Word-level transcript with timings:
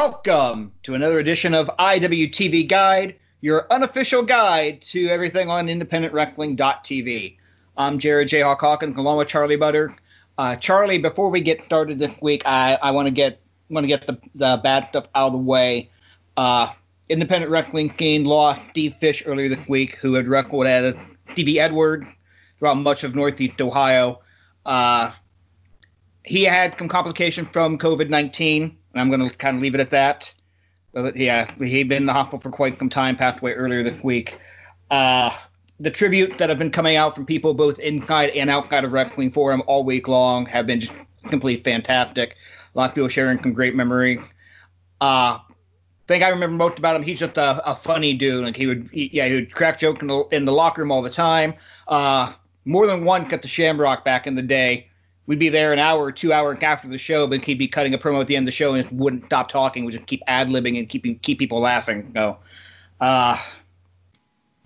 Welcome 0.00 0.70
to 0.84 0.94
another 0.94 1.18
edition 1.18 1.54
of 1.54 1.68
IWTV 1.76 2.68
Guide, 2.68 3.16
your 3.40 3.66
unofficial 3.68 4.22
guide 4.22 4.80
to 4.82 5.08
everything 5.08 5.50
on 5.50 5.66
independentwrestling.tv. 5.66 7.36
I'm 7.76 7.98
Jared 7.98 8.28
J. 8.28 8.42
Hawk 8.42 8.60
Hawkins 8.60 8.96
along 8.96 9.18
with 9.18 9.26
Charlie 9.26 9.56
Butter. 9.56 9.92
Uh, 10.38 10.54
Charlie, 10.54 10.98
before 10.98 11.30
we 11.30 11.40
get 11.40 11.64
started 11.64 11.98
this 11.98 12.14
week, 12.22 12.44
I, 12.46 12.78
I 12.80 12.92
want 12.92 13.08
to 13.08 13.10
get 13.12 13.40
want 13.70 13.82
to 13.82 13.88
get 13.88 14.06
the, 14.06 14.16
the 14.36 14.60
bad 14.62 14.86
stuff 14.86 15.08
out 15.16 15.26
of 15.26 15.32
the 15.32 15.38
way. 15.38 15.90
Uh, 16.36 16.68
Independent 17.08 17.50
Wrestling 17.50 17.90
Scene 17.90 18.24
lost 18.24 18.68
Steve 18.68 18.94
Fish 18.94 19.24
earlier 19.26 19.48
this 19.48 19.68
week, 19.68 19.96
who 19.96 20.14
had 20.14 20.28
wrestled 20.28 20.68
at 20.68 20.94
Stevie 21.32 21.58
Edward 21.58 22.06
throughout 22.60 22.74
much 22.74 23.02
of 23.02 23.16
Northeast 23.16 23.60
Ohio. 23.60 24.20
Uh, 24.64 25.10
he 26.22 26.44
had 26.44 26.78
some 26.78 26.86
complications 26.86 27.48
from 27.48 27.78
COVID 27.78 28.08
19 28.10 28.78
and 28.98 29.00
I'm 29.12 29.16
going 29.16 29.30
to 29.30 29.36
kind 29.36 29.56
of 29.56 29.62
leave 29.62 29.74
it 29.74 29.80
at 29.80 29.90
that. 29.90 30.32
But 30.92 31.16
yeah, 31.16 31.50
he'd 31.62 31.88
been 31.88 32.02
in 32.02 32.06
the 32.06 32.12
hospital 32.12 32.40
for 32.40 32.50
quite 32.50 32.78
some 32.78 32.88
time, 32.88 33.16
passed 33.16 33.40
away 33.40 33.52
earlier 33.52 33.84
this 33.84 34.02
week. 34.02 34.36
Uh, 34.90 35.30
the 35.78 35.90
tribute 35.90 36.36
that 36.38 36.48
have 36.48 36.58
been 36.58 36.72
coming 36.72 36.96
out 36.96 37.14
from 37.14 37.24
people 37.24 37.54
both 37.54 37.78
inside 37.78 38.30
and 38.30 38.50
outside 38.50 38.84
of 38.84 38.90
Wrestling 38.90 39.30
Forum 39.30 39.62
all 39.68 39.84
week 39.84 40.08
long 40.08 40.46
have 40.46 40.66
been 40.66 40.80
just 40.80 40.92
simply 41.28 41.56
fantastic. 41.56 42.34
A 42.74 42.78
lot 42.78 42.90
of 42.90 42.94
people 42.94 43.08
sharing 43.08 43.38
some 43.38 43.52
great 43.52 43.76
memories. 43.76 44.32
Uh, 45.00 45.38
thing 46.08 46.24
I 46.24 46.28
remember 46.28 46.56
most 46.56 46.78
about 46.78 46.96
him, 46.96 47.02
he's 47.02 47.20
just 47.20 47.36
a, 47.36 47.70
a 47.70 47.76
funny 47.76 48.14
dude. 48.14 48.44
Like 48.44 48.56
he 48.56 48.66
would, 48.66 48.88
he, 48.92 49.10
yeah, 49.12 49.28
he 49.28 49.34
would 49.34 49.54
crack 49.54 49.78
jokes 49.78 50.00
in 50.00 50.08
the, 50.08 50.24
in 50.32 50.44
the 50.44 50.52
locker 50.52 50.82
room 50.82 50.90
all 50.90 51.02
the 51.02 51.10
time. 51.10 51.54
Uh, 51.86 52.32
more 52.64 52.88
than 52.88 53.04
once 53.04 53.32
at 53.32 53.42
the 53.42 53.48
Shamrock 53.48 54.04
back 54.04 54.26
in 54.26 54.34
the 54.34 54.42
day 54.42 54.87
we'd 55.28 55.38
be 55.38 55.50
there 55.50 55.74
an 55.74 55.78
hour 55.78 56.02
or 56.02 56.10
two 56.10 56.32
hour 56.32 56.58
after 56.62 56.88
the 56.88 56.98
show, 56.98 57.26
but 57.26 57.44
he'd 57.44 57.58
be 57.58 57.68
cutting 57.68 57.94
a 57.94 57.98
promo 57.98 58.20
at 58.20 58.26
the 58.26 58.34
end 58.34 58.44
of 58.44 58.46
the 58.46 58.56
show 58.56 58.74
and 58.74 58.90
wouldn't 58.90 59.22
stop 59.22 59.48
talking. 59.48 59.84
Would 59.84 59.92
just 59.92 60.06
keep 60.06 60.22
ad 60.26 60.48
libbing 60.48 60.76
and 60.78 60.88
keeping 60.88 61.18
keep 61.20 61.38
people 61.38 61.60
laughing. 61.60 62.10
So, 62.16 62.38
uh, 63.00 63.38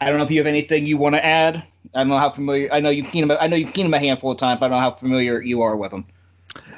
I 0.00 0.06
don't 0.06 0.16
know 0.18 0.24
if 0.24 0.30
you 0.30 0.38
have 0.38 0.46
anything 0.46 0.86
you 0.86 0.96
want 0.96 1.16
to 1.16 1.24
add. 1.24 1.62
I 1.94 1.98
don't 1.98 2.08
know 2.08 2.16
how 2.16 2.30
familiar. 2.30 2.72
I 2.72 2.80
know 2.80 2.90
you've 2.90 3.08
seen 3.08 3.24
him. 3.24 3.36
I 3.38 3.48
know 3.48 3.56
you've 3.56 3.74
seen 3.74 3.86
him 3.86 3.94
a 3.94 3.98
handful 3.98 4.30
of 4.30 4.38
times, 4.38 4.60
but 4.60 4.66
I 4.66 4.68
don't 4.68 4.78
know 4.78 4.82
how 4.82 4.92
familiar 4.92 5.42
you 5.42 5.60
are 5.60 5.76
with 5.76 5.92
him. 5.92 6.06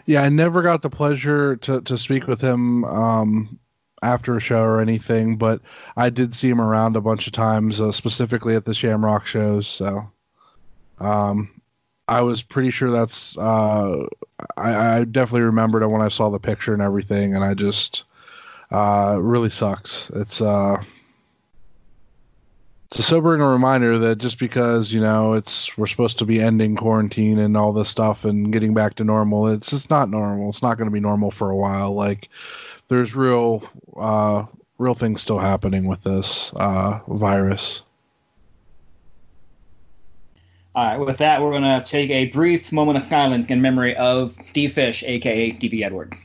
Yeah, 0.06 0.22
I 0.22 0.30
never 0.30 0.62
got 0.62 0.82
the 0.82 0.90
pleasure 0.90 1.56
to 1.56 1.82
to 1.82 1.98
speak 1.98 2.26
with 2.26 2.40
him 2.40 2.84
um, 2.86 3.58
after 4.02 4.34
a 4.34 4.40
show 4.40 4.62
or 4.62 4.80
anything, 4.80 5.36
but 5.36 5.60
I 5.98 6.08
did 6.08 6.34
see 6.34 6.48
him 6.48 6.60
around 6.60 6.96
a 6.96 7.02
bunch 7.02 7.26
of 7.26 7.34
times, 7.34 7.82
uh, 7.82 7.92
specifically 7.92 8.54
at 8.56 8.64
the 8.64 8.74
Shamrock 8.74 9.26
shows. 9.26 9.68
So, 9.68 10.10
um, 11.00 11.53
I 12.08 12.20
was 12.20 12.42
pretty 12.42 12.70
sure 12.70 12.90
that's. 12.90 13.36
Uh, 13.38 14.06
I, 14.56 14.98
I, 14.98 15.04
definitely 15.04 15.42
remembered 15.42 15.82
it 15.82 15.88
when 15.88 16.02
I 16.02 16.08
saw 16.08 16.28
the 16.28 16.38
picture 16.38 16.74
and 16.74 16.82
everything, 16.82 17.34
and 17.34 17.44
I 17.44 17.54
just 17.54 18.04
uh, 18.70 19.18
really 19.20 19.48
sucks. 19.48 20.10
It's 20.10 20.42
uh, 20.42 20.82
it's 22.86 22.98
a 22.98 23.02
sobering 23.02 23.40
reminder 23.40 23.98
that 23.98 24.18
just 24.18 24.38
because 24.38 24.92
you 24.92 25.00
know 25.00 25.32
it's 25.32 25.76
we're 25.78 25.86
supposed 25.86 26.18
to 26.18 26.26
be 26.26 26.40
ending 26.40 26.76
quarantine 26.76 27.38
and 27.38 27.56
all 27.56 27.72
this 27.72 27.88
stuff 27.88 28.24
and 28.24 28.52
getting 28.52 28.74
back 28.74 28.94
to 28.96 29.04
normal, 29.04 29.46
it's 29.46 29.70
just 29.70 29.88
not 29.88 30.10
normal. 30.10 30.50
It's 30.50 30.62
not 30.62 30.76
going 30.76 30.88
to 30.88 30.92
be 30.92 31.00
normal 31.00 31.30
for 31.30 31.50
a 31.50 31.56
while. 31.56 31.94
Like 31.94 32.28
there's 32.88 33.14
real 33.14 33.66
uh, 33.96 34.44
real 34.76 34.94
things 34.94 35.22
still 35.22 35.38
happening 35.38 35.86
with 35.86 36.02
this 36.02 36.52
uh, 36.56 37.00
virus. 37.08 37.83
All 40.76 40.84
right, 40.84 40.98
with 40.98 41.18
that, 41.18 41.40
we're 41.40 41.52
going 41.52 41.62
to 41.62 41.80
take 41.86 42.10
a 42.10 42.26
brief 42.26 42.72
moment 42.72 42.98
of 42.98 43.04
silence 43.04 43.48
in 43.48 43.62
memory 43.62 43.94
of 43.94 44.36
D 44.54 44.66
Fish, 44.66 45.04
aka 45.04 45.52
Stevie 45.52 45.84
Edwards. 45.84 46.18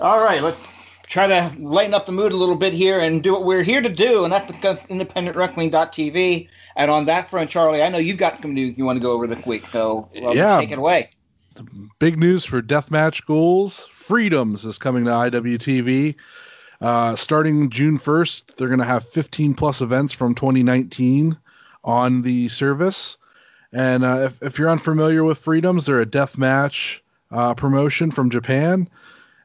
All 0.00 0.22
right, 0.22 0.42
let's 0.42 0.66
try 1.06 1.26
to 1.26 1.52
lighten 1.58 1.92
up 1.92 2.06
the 2.06 2.12
mood 2.12 2.32
a 2.32 2.36
little 2.36 2.54
bit 2.54 2.72
here 2.72 3.00
and 3.00 3.22
do 3.22 3.32
what 3.32 3.44
we're 3.44 3.62
here 3.62 3.82
to 3.82 3.88
do, 3.90 4.24
and 4.24 4.32
that's 4.32 4.46
the 4.46 4.54
independentwrestling.tv. 4.54 6.48
And 6.76 6.90
on 6.90 7.04
that 7.04 7.28
front, 7.28 7.50
Charlie, 7.50 7.82
I 7.82 7.90
know 7.90 7.98
you've 7.98 8.16
got 8.16 8.40
some 8.40 8.54
news 8.54 8.78
you 8.78 8.86
want 8.86 8.96
to 8.96 9.02
go 9.02 9.10
over 9.10 9.26
this 9.26 9.44
week, 9.44 9.64
so 9.70 10.08
well, 10.22 10.34
yeah. 10.34 10.58
take 10.58 10.70
it 10.70 10.78
away 10.78 11.10
big 11.98 12.18
news 12.18 12.44
for 12.44 12.62
Deathmatch 12.62 13.24
Ghouls. 13.26 13.86
Freedoms 13.90 14.64
is 14.64 14.78
coming 14.78 15.04
to 15.04 15.10
IWTV. 15.10 16.14
Uh, 16.80 17.16
starting 17.16 17.70
June 17.70 17.98
1st, 17.98 18.56
they're 18.56 18.68
going 18.68 18.78
to 18.78 18.84
have 18.84 19.08
15 19.08 19.54
plus 19.54 19.80
events 19.80 20.12
from 20.12 20.34
2019 20.34 21.36
on 21.84 22.22
the 22.22 22.48
service. 22.48 23.18
And 23.72 24.04
uh, 24.04 24.20
if, 24.22 24.42
if 24.42 24.58
you're 24.58 24.70
unfamiliar 24.70 25.24
with 25.24 25.38
Freedoms, 25.38 25.86
they're 25.86 26.00
a 26.00 26.06
deathmatch 26.06 27.00
uh, 27.30 27.54
promotion 27.54 28.10
from 28.10 28.30
Japan. 28.30 28.88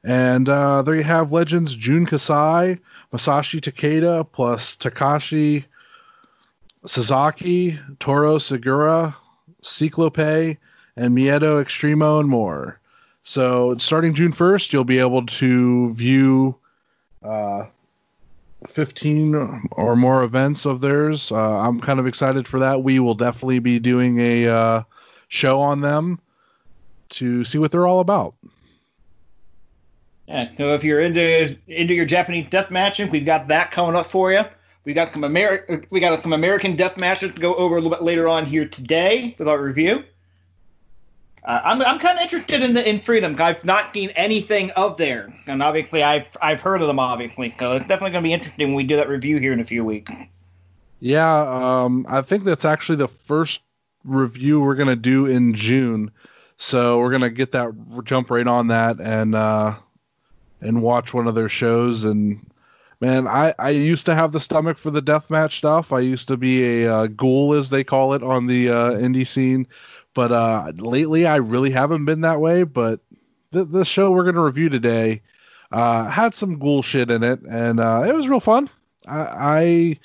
And 0.04 0.50
uh, 0.50 0.82
there 0.82 0.96
you 0.96 1.04
have 1.04 1.32
legends 1.32 1.76
Jun 1.76 2.06
Kasai, 2.06 2.78
Masashi 3.12 3.62
Takeda, 3.62 4.30
plus 4.32 4.76
Takashi 4.76 5.66
Sasaki, 6.86 7.80
Toru 8.00 8.38
Sugiura, 8.38 9.16
Cyclope, 9.62 10.58
and 10.98 11.16
Miedo 11.18 11.64
Extremo 11.64 12.20
and 12.20 12.30
more. 12.30 12.80
So 13.24 13.76
starting 13.78 14.14
June 14.14 14.34
1st, 14.34 14.74
you'll 14.74 14.84
be 14.84 15.00
able 15.00 15.26
to 15.26 15.94
view 15.94 16.56
uh, 17.24 17.66
15 18.68 19.36
or 19.72 19.96
more 19.96 20.24
events 20.24 20.66
of 20.66 20.82
theirs. 20.82 21.32
Uh, 21.32 21.60
I'm 21.60 21.80
kind 21.80 22.00
of 22.00 22.08
excited 22.08 22.48
for 22.48 22.60
that. 22.60 22.84
We 22.84 23.00
will 23.00 23.16
definitely 23.16 23.60
be 23.60 23.80
doing 23.80 24.20
a 24.20 24.48
uh, 24.48 24.84
show 25.30 25.60
on 25.62 25.82
them 25.82 26.20
to 27.10 27.44
see 27.44 27.58
what 27.58 27.72
they're 27.72 27.88
all 27.88 28.00
about. 28.00 28.36
Yeah, 30.28 30.50
so 30.58 30.74
if 30.74 30.84
you're 30.84 31.02
into 31.02 31.58
into 31.68 31.94
your 31.94 32.06
Japanese 32.06 32.48
death 32.48 32.72
matching, 32.72 33.10
we've 33.10 33.26
got 33.26 33.48
that 33.50 33.72
coming 33.72 33.96
up 33.96 34.06
for 34.06 34.32
you. 34.32 34.44
We 34.86 34.94
got 34.94 35.12
some 35.12 35.24
American 35.24 35.86
we 35.90 36.00
got 36.00 36.22
some 36.24 36.34
American 36.34 36.76
death 36.76 36.98
matches 36.98 37.34
to 37.34 37.40
go 37.40 37.56
over 37.56 37.76
a 37.76 37.82
little 37.82 37.96
bit 37.96 38.04
later 38.04 38.28
on 38.28 38.46
here 38.46 38.66
today 38.66 39.36
with 39.38 39.48
our 39.48 39.62
review. 39.62 40.04
Uh, 41.46 41.60
I'm 41.64 41.82
I'm 41.82 42.00
kind 42.00 42.18
of 42.18 42.24
interested 42.24 42.62
in 42.62 42.74
the 42.74 42.88
in 42.88 43.00
Freedom. 43.00 43.36
I've 43.40 43.64
not 43.66 43.94
seen 43.94 44.10
anything 44.12 44.72
of 44.72 44.96
there, 44.98 45.34
and 45.46 45.62
obviously 45.62 46.02
I've 46.02 46.38
I've 46.42 46.62
heard 46.62 46.82
of 46.82 46.88
them. 46.88 47.00
Obviously, 47.00 47.54
so 47.60 47.74
it's 47.74 47.88
definitely 47.88 48.12
going 48.12 48.24
to 48.24 48.28
be 48.30 48.34
interesting 48.34 48.70
when 48.70 48.76
we 48.76 48.84
do 48.84 48.96
that 48.96 49.10
review 49.10 49.38
here 49.38 49.52
in 49.52 49.60
a 49.60 49.66
few 49.66 49.84
weeks. 49.84 50.12
Yeah, 51.02 51.42
um, 51.42 52.06
I 52.08 52.22
think 52.22 52.46
that's 52.46 52.64
actually 52.64 52.96
the 52.96 53.10
first 53.10 53.60
review 54.06 54.62
we're 54.62 54.76
going 54.76 54.88
to 54.88 54.96
do 54.96 55.26
in 55.26 55.54
June. 55.54 56.12
So 56.56 57.00
we're 57.00 57.10
going 57.10 57.24
to 57.24 57.30
get 57.30 57.52
that 57.52 57.74
jump 58.06 58.30
right 58.30 58.48
on 58.48 58.68
that 58.68 59.02
and 59.02 59.36
uh, 59.36 59.76
and 60.62 60.82
watch 60.82 61.14
one 61.14 61.28
of 61.28 61.36
their 61.36 61.50
shows. 61.50 62.06
And 62.06 62.50
man, 63.02 63.28
I 63.28 63.54
I 63.60 63.72
used 63.72 64.06
to 64.06 64.16
have 64.16 64.32
the 64.32 64.40
stomach 64.40 64.78
for 64.78 64.92
the 64.92 65.02
deathmatch 65.02 65.58
stuff. 65.58 65.92
I 65.92 66.00
used 66.00 66.30
to 66.30 66.38
be 66.38 66.84
a 66.84 66.94
uh, 66.94 67.08
ghoul, 67.08 67.54
as 67.54 67.70
they 67.70 67.84
call 67.84 68.14
it, 68.14 68.24
on 68.24 68.48
the 68.48 68.70
uh, 68.70 68.92
indie 68.92 69.28
scene 69.28 69.68
but 70.14 70.32
uh, 70.32 70.72
lately, 70.78 71.26
I 71.26 71.38
really 71.38 71.72
haven't 71.72 72.06
been 72.06 72.22
that 72.22 72.42
way. 72.42 72.64
But 72.64 73.00
th- 73.54 73.68
the 73.70 73.86
show 73.86 74.12
we're 74.12 74.24
going 74.24 74.36
to 74.36 74.42
review 74.42 74.70
today 74.70 75.22
uh, 75.72 76.10
had 76.10 76.36
some 76.36 76.60
ghoul 76.60 76.82
shit 76.82 77.10
in 77.10 77.24
it, 77.24 77.42
and 77.50 77.80
uh, 77.80 78.04
it 78.08 78.14
was 78.14 78.28
real 78.28 78.40
fun. 78.40 78.70
I, 79.08 79.20
I 79.20 80.00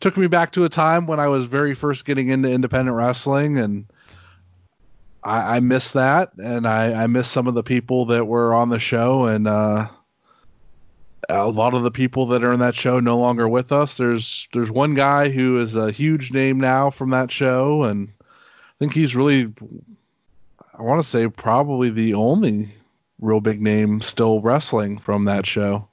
took 0.00 0.16
me 0.16 0.26
back 0.26 0.52
to 0.52 0.64
a 0.64 0.68
time 0.68 1.06
when 1.06 1.20
I 1.20 1.28
was 1.28 1.46
very 1.46 1.74
first 1.74 2.04
getting 2.04 2.28
into 2.28 2.50
independent 2.50 2.96
wrestling, 2.96 3.58
and 3.58 3.86
I, 5.22 5.56
I 5.56 5.60
miss 5.60 5.92
that, 5.92 6.32
and 6.38 6.66
I, 6.66 7.04
I 7.04 7.06
miss 7.06 7.28
some 7.28 7.46
of 7.46 7.54
the 7.54 7.62
people 7.62 8.06
that 8.06 8.26
were 8.26 8.54
on 8.54 8.70
the 8.70 8.78
show, 8.78 9.26
and 9.26 9.46
uh, 9.46 9.88
a 11.28 11.48
lot 11.48 11.74
of 11.74 11.82
the 11.82 11.90
people 11.90 12.26
that 12.26 12.42
are 12.42 12.52
in 12.52 12.60
that 12.60 12.74
show 12.74 12.98
no 12.98 13.18
longer 13.18 13.48
with 13.48 13.72
us. 13.72 13.96
There's 13.96 14.48
there's 14.52 14.70
one 14.70 14.94
guy 14.94 15.28
who 15.28 15.58
is 15.58 15.76
a 15.76 15.90
huge 15.90 16.32
name 16.32 16.58
now 16.58 16.90
from 16.90 17.10
that 17.10 17.30
show, 17.30 17.84
and 17.84 18.08
think 18.80 18.94
he's 18.94 19.14
really, 19.14 19.52
I 20.76 20.82
want 20.82 21.00
to 21.00 21.06
say, 21.06 21.28
probably 21.28 21.90
the 21.90 22.14
only 22.14 22.74
real 23.20 23.40
big 23.40 23.60
name 23.60 24.00
still 24.00 24.40
wrestling 24.40 24.98
from 24.98 25.26
that 25.26 25.46
show. 25.46 25.86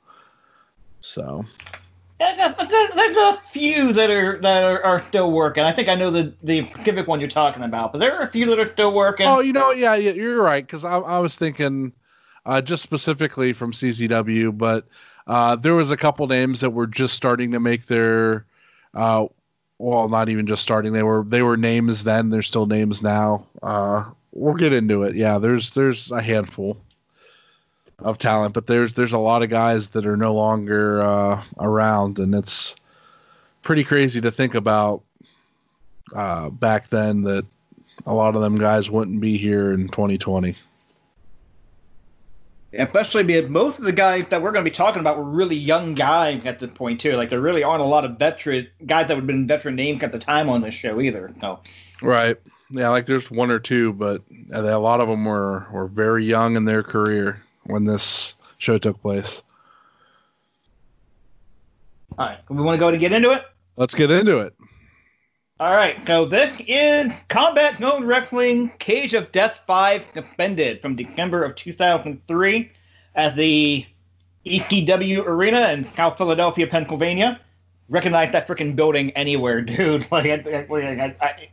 So. 1.01 1.45
There's 2.19 3.17
a 3.17 3.37
few 3.43 3.93
that 3.93 4.09
are 4.09 4.41
that 4.41 4.63
are, 4.63 4.83
are, 4.83 5.01
still 5.01 5.31
working. 5.31 5.63
I 5.63 5.71
think 5.71 5.87
I 5.87 5.93
know 5.93 6.09
the 6.09 6.33
the 6.41 6.65
specific 6.65 7.07
one 7.07 7.19
you're 7.19 7.29
talking 7.29 7.61
about, 7.61 7.91
but 7.91 7.99
there 7.99 8.17
are 8.17 8.23
a 8.23 8.27
few 8.27 8.47
that 8.47 8.57
are 8.57 8.71
still 8.71 8.91
working. 8.91 9.27
Oh, 9.27 9.39
you 9.39 9.53
know, 9.53 9.69
yeah, 9.69 9.93
yeah 9.93 10.13
you're 10.13 10.41
right. 10.41 10.65
Because 10.65 10.83
I, 10.83 10.97
I 10.97 11.19
was 11.19 11.37
thinking, 11.37 11.93
uh, 12.47 12.61
just 12.61 12.81
specifically 12.81 13.53
from 13.53 13.71
CZW, 13.71 14.57
but 14.57 14.87
uh, 15.27 15.57
there 15.57 15.75
was 15.75 15.91
a 15.91 15.97
couple 15.97 16.25
names 16.25 16.61
that 16.61 16.71
were 16.71 16.87
just 16.87 17.13
starting 17.13 17.51
to 17.51 17.59
make 17.59 17.85
their 17.85 18.45
uh, 18.95 19.27
well, 19.79 20.09
not 20.09 20.29
even 20.29 20.47
just 20.47 20.61
starting. 20.61 20.93
They 20.93 21.03
were 21.03 21.23
they 21.23 21.41
were 21.41 21.57
names 21.57 22.03
then. 22.03 22.29
They're 22.29 22.41
still 22.41 22.65
names 22.65 23.03
now. 23.03 23.45
Uh, 23.61 24.05
we'll 24.31 24.55
get 24.55 24.73
into 24.73 25.03
it. 25.03 25.15
Yeah, 25.15 25.37
there's 25.37 25.71
there's 25.71 26.11
a 26.11 26.21
handful 26.21 26.77
of 27.99 28.17
talent, 28.17 28.53
but 28.53 28.67
there's 28.67 28.93
there's 28.93 29.13
a 29.13 29.19
lot 29.19 29.43
of 29.43 29.49
guys 29.49 29.89
that 29.89 30.05
are 30.05 30.17
no 30.17 30.33
longer 30.33 31.01
uh, 31.01 31.43
around, 31.59 32.19
and 32.19 32.33
it's 32.33 32.75
pretty 33.61 33.83
crazy 33.83 34.21
to 34.21 34.31
think 34.31 34.55
about 34.55 35.03
uh, 36.15 36.49
back 36.49 36.87
then 36.89 37.23
that 37.23 37.45
a 38.05 38.13
lot 38.13 38.35
of 38.35 38.41
them 38.41 38.57
guys 38.57 38.89
wouldn't 38.89 39.21
be 39.21 39.37
here 39.37 39.73
in 39.73 39.87
2020. 39.89 40.55
Especially 42.73 43.23
because 43.23 43.49
most 43.49 43.79
of 43.79 43.85
the 43.85 43.93
guys 43.93 44.27
that 44.29 44.41
we're 44.41 44.51
going 44.51 44.65
to 44.65 44.69
be 44.69 44.75
talking 44.75 44.99
about 44.99 45.17
were 45.17 45.23
really 45.23 45.55
young 45.55 45.93
guys 45.95 46.43
at 46.45 46.59
this 46.59 46.71
point 46.71 46.99
too. 46.99 47.13
Like 47.13 47.29
there 47.29 47.39
really 47.39 47.63
aren't 47.63 47.81
a 47.81 47.85
lot 47.85 48.03
of 48.03 48.19
veteran 48.19 48.67
guys 48.85 49.07
that 49.07 49.15
would 49.15 49.21
have 49.21 49.27
been 49.27 49.47
veteran 49.47 49.75
names 49.75 50.03
at 50.03 50.11
the 50.11 50.19
time 50.19 50.49
on 50.49 50.61
this 50.61 50.75
show 50.75 50.99
either. 50.99 51.33
No. 51.41 51.61
Right. 52.01 52.35
Yeah, 52.69 52.89
like 52.89 53.05
there's 53.05 53.31
one 53.31 53.49
or 53.49 53.59
two, 53.59 53.93
but 53.93 54.21
uh, 54.53 54.61
a 54.61 54.79
lot 54.79 54.99
of 54.99 55.07
them 55.07 55.23
were 55.23 55.65
were 55.71 55.87
very 55.87 56.25
young 56.25 56.57
in 56.57 56.65
their 56.65 56.83
career 56.83 57.41
when 57.63 57.85
this 57.85 58.35
show 58.57 58.77
took 58.77 59.01
place. 59.01 59.41
All 62.17 62.25
right, 62.25 62.39
we 62.49 62.61
want 62.61 62.75
to 62.75 62.79
go 62.79 62.91
to 62.91 62.97
get 62.97 63.13
into 63.13 63.31
it. 63.31 63.43
Let's 63.77 63.95
get 63.95 64.11
into 64.11 64.39
it. 64.39 64.53
All 65.59 65.73
right, 65.73 65.97
so 66.05 66.23
this 66.23 66.61
is 66.67 67.11
Combat 67.29 67.79
Zone 67.79 68.05
Wrestling 68.05 68.69
Cage 68.77 69.15
of 69.15 69.31
Death 69.31 69.63
5 69.65 70.05
Suspended 70.13 70.83
from 70.83 70.95
December 70.95 71.43
of 71.43 71.55
2003 71.55 72.71
at 73.15 73.35
the 73.35 73.83
ECW 74.45 75.25
Arena 75.25 75.71
in 75.71 75.83
South 75.83 76.15
Philadelphia, 76.15 76.67
Pennsylvania. 76.67 77.41
Recognize 77.89 78.31
that 78.33 78.47
freaking 78.47 78.75
building 78.75 79.09
anywhere, 79.11 79.61
dude. 79.63 80.05
Like, 80.11 80.27
I, 80.27 80.35
I, 80.35 81.25
I, 81.25 81.49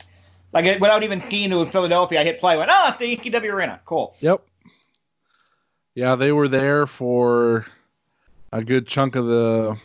like 0.53 0.79
without 0.79 1.03
even 1.03 1.23
seeing 1.23 1.51
it 1.51 1.56
in 1.56 1.67
Philadelphia, 1.71 2.21
I 2.21 2.25
hit 2.25 2.39
play. 2.39 2.59
Went, 2.59 2.71
oh, 2.71 2.95
the 2.99 3.17
ECW 3.17 3.51
Arena. 3.51 3.81
Cool. 3.87 4.15
Yep. 4.21 4.47
Yeah, 5.95 6.15
they 6.15 6.31
were 6.31 6.49
there 6.49 6.87
for 6.87 7.65
a 8.53 8.62
good 8.62 8.87
chunk 8.87 9.17
of 9.17 9.27
the 9.29 9.79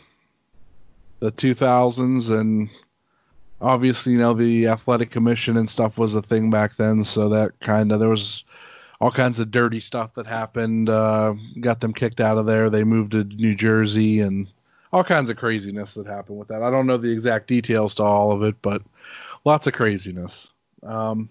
the 1.20 1.32
2000s 1.32 2.38
and 2.38 2.68
obviously 3.60 4.12
you 4.12 4.18
know 4.18 4.34
the 4.34 4.66
athletic 4.66 5.10
commission 5.10 5.56
and 5.56 5.68
stuff 5.68 5.98
was 5.98 6.14
a 6.14 6.22
thing 6.22 6.50
back 6.50 6.76
then 6.76 7.04
so 7.04 7.28
that 7.28 7.58
kind 7.60 7.92
of 7.92 8.00
there 8.00 8.08
was 8.08 8.44
all 9.00 9.10
kinds 9.10 9.38
of 9.38 9.50
dirty 9.50 9.80
stuff 9.80 10.14
that 10.14 10.26
happened 10.26 10.88
uh, 10.88 11.34
got 11.60 11.80
them 11.80 11.92
kicked 11.92 12.20
out 12.20 12.38
of 12.38 12.46
there 12.46 12.70
they 12.70 12.84
moved 12.84 13.12
to 13.12 13.24
new 13.24 13.54
jersey 13.54 14.20
and 14.20 14.50
all 14.92 15.04
kinds 15.04 15.30
of 15.30 15.36
craziness 15.36 15.94
that 15.94 16.06
happened 16.06 16.38
with 16.38 16.48
that 16.48 16.62
i 16.62 16.70
don't 16.70 16.86
know 16.86 16.96
the 16.96 17.10
exact 17.10 17.46
details 17.46 17.94
to 17.94 18.02
all 18.02 18.32
of 18.32 18.42
it 18.42 18.54
but 18.62 18.82
lots 19.44 19.66
of 19.66 19.72
craziness 19.72 20.50
um, 20.82 21.28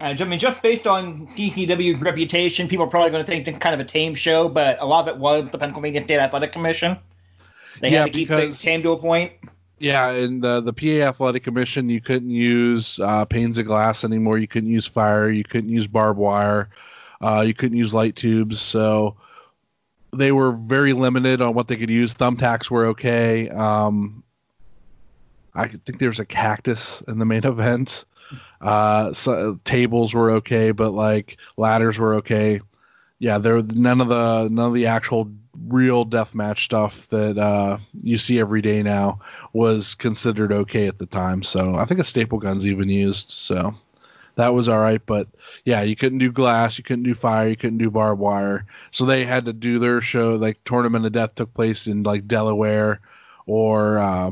I 0.00 0.14
mean, 0.24 0.38
just 0.38 0.62
based 0.62 0.86
on 0.86 1.26
ECW's 1.36 2.00
reputation, 2.00 2.66
people 2.68 2.86
are 2.86 2.88
probably 2.88 3.10
going 3.10 3.22
to 3.22 3.30
think 3.30 3.46
it's 3.46 3.58
kind 3.58 3.74
of 3.74 3.80
a 3.80 3.84
tame 3.84 4.14
show, 4.14 4.48
but 4.48 4.80
a 4.80 4.86
lot 4.86 5.06
of 5.06 5.14
it 5.14 5.20
was 5.20 5.50
the 5.50 5.58
Pennsylvania 5.58 6.02
State 6.02 6.18
Athletic 6.18 6.52
Commission. 6.52 6.96
They 7.80 7.90
yeah, 7.90 8.00
had 8.00 8.06
to 8.06 8.18
keep 8.18 8.28
things 8.28 8.62
tame 8.62 8.82
to 8.82 8.92
a 8.92 8.98
point. 8.98 9.32
Yeah, 9.80 10.10
in 10.12 10.40
the 10.40 10.60
the 10.60 10.74
PA 10.74 11.08
Athletic 11.08 11.42
Commission, 11.42 11.88
you 11.88 12.02
couldn't 12.02 12.30
use 12.30 13.00
uh, 13.00 13.24
panes 13.24 13.56
of 13.56 13.64
glass 13.64 14.04
anymore. 14.04 14.36
You 14.36 14.46
couldn't 14.46 14.68
use 14.68 14.86
fire. 14.86 15.30
You 15.30 15.42
couldn't 15.42 15.70
use 15.70 15.86
barbed 15.86 16.18
wire. 16.18 16.68
Uh, 17.22 17.42
you 17.46 17.54
couldn't 17.54 17.78
use 17.78 17.94
light 17.94 18.14
tubes. 18.14 18.60
So 18.60 19.16
they 20.12 20.32
were 20.32 20.52
very 20.52 20.92
limited 20.92 21.40
on 21.40 21.54
what 21.54 21.68
they 21.68 21.76
could 21.76 21.90
use. 21.90 22.14
Thumbtacks 22.14 22.70
were 22.70 22.84
okay. 22.86 23.48
Um, 23.50 24.22
I 25.54 25.68
think 25.68 25.98
there 25.98 26.10
was 26.10 26.20
a 26.20 26.26
cactus 26.26 27.02
in 27.08 27.18
the 27.18 27.24
main 27.24 27.44
event. 27.46 28.04
Uh, 28.60 29.12
so, 29.14 29.58
tables 29.64 30.12
were 30.12 30.30
okay, 30.30 30.70
but 30.72 30.92
like 30.92 31.38
ladders 31.56 31.98
were 31.98 32.14
okay. 32.16 32.60
Yeah, 33.18 33.38
there 33.38 33.62
none 33.62 34.02
of 34.02 34.08
the 34.08 34.48
none 34.50 34.66
of 34.66 34.74
the 34.74 34.86
actual 34.86 35.30
real 35.68 36.06
deathmatch 36.06 36.64
stuff 36.64 37.08
that 37.08 37.38
uh, 37.38 37.78
you 38.02 38.18
see 38.18 38.38
every 38.38 38.62
day 38.62 38.82
now 38.82 39.18
was 39.52 39.94
considered 39.94 40.52
okay 40.52 40.86
at 40.86 40.98
the 40.98 41.06
time. 41.06 41.42
So 41.42 41.74
I 41.74 41.84
think 41.84 42.00
a 42.00 42.04
staple 42.04 42.38
gun's 42.38 42.66
even 42.66 42.88
used. 42.88 43.30
So 43.30 43.74
that 44.36 44.54
was 44.54 44.68
all 44.68 44.80
right. 44.80 45.04
But 45.04 45.28
yeah, 45.64 45.82
you 45.82 45.96
couldn't 45.96 46.18
do 46.18 46.32
glass, 46.32 46.78
you 46.78 46.84
couldn't 46.84 47.04
do 47.04 47.14
fire, 47.14 47.48
you 47.48 47.56
couldn't 47.56 47.78
do 47.78 47.90
barbed 47.90 48.20
wire. 48.20 48.64
So 48.90 49.04
they 49.04 49.24
had 49.24 49.44
to 49.46 49.52
do 49.52 49.78
their 49.78 50.00
show. 50.00 50.34
Like 50.34 50.62
Tournament 50.64 51.06
of 51.06 51.12
Death 51.12 51.34
took 51.34 51.52
place 51.54 51.86
in 51.86 52.02
like 52.02 52.26
Delaware 52.26 53.00
or 53.46 53.98
uh, 53.98 54.30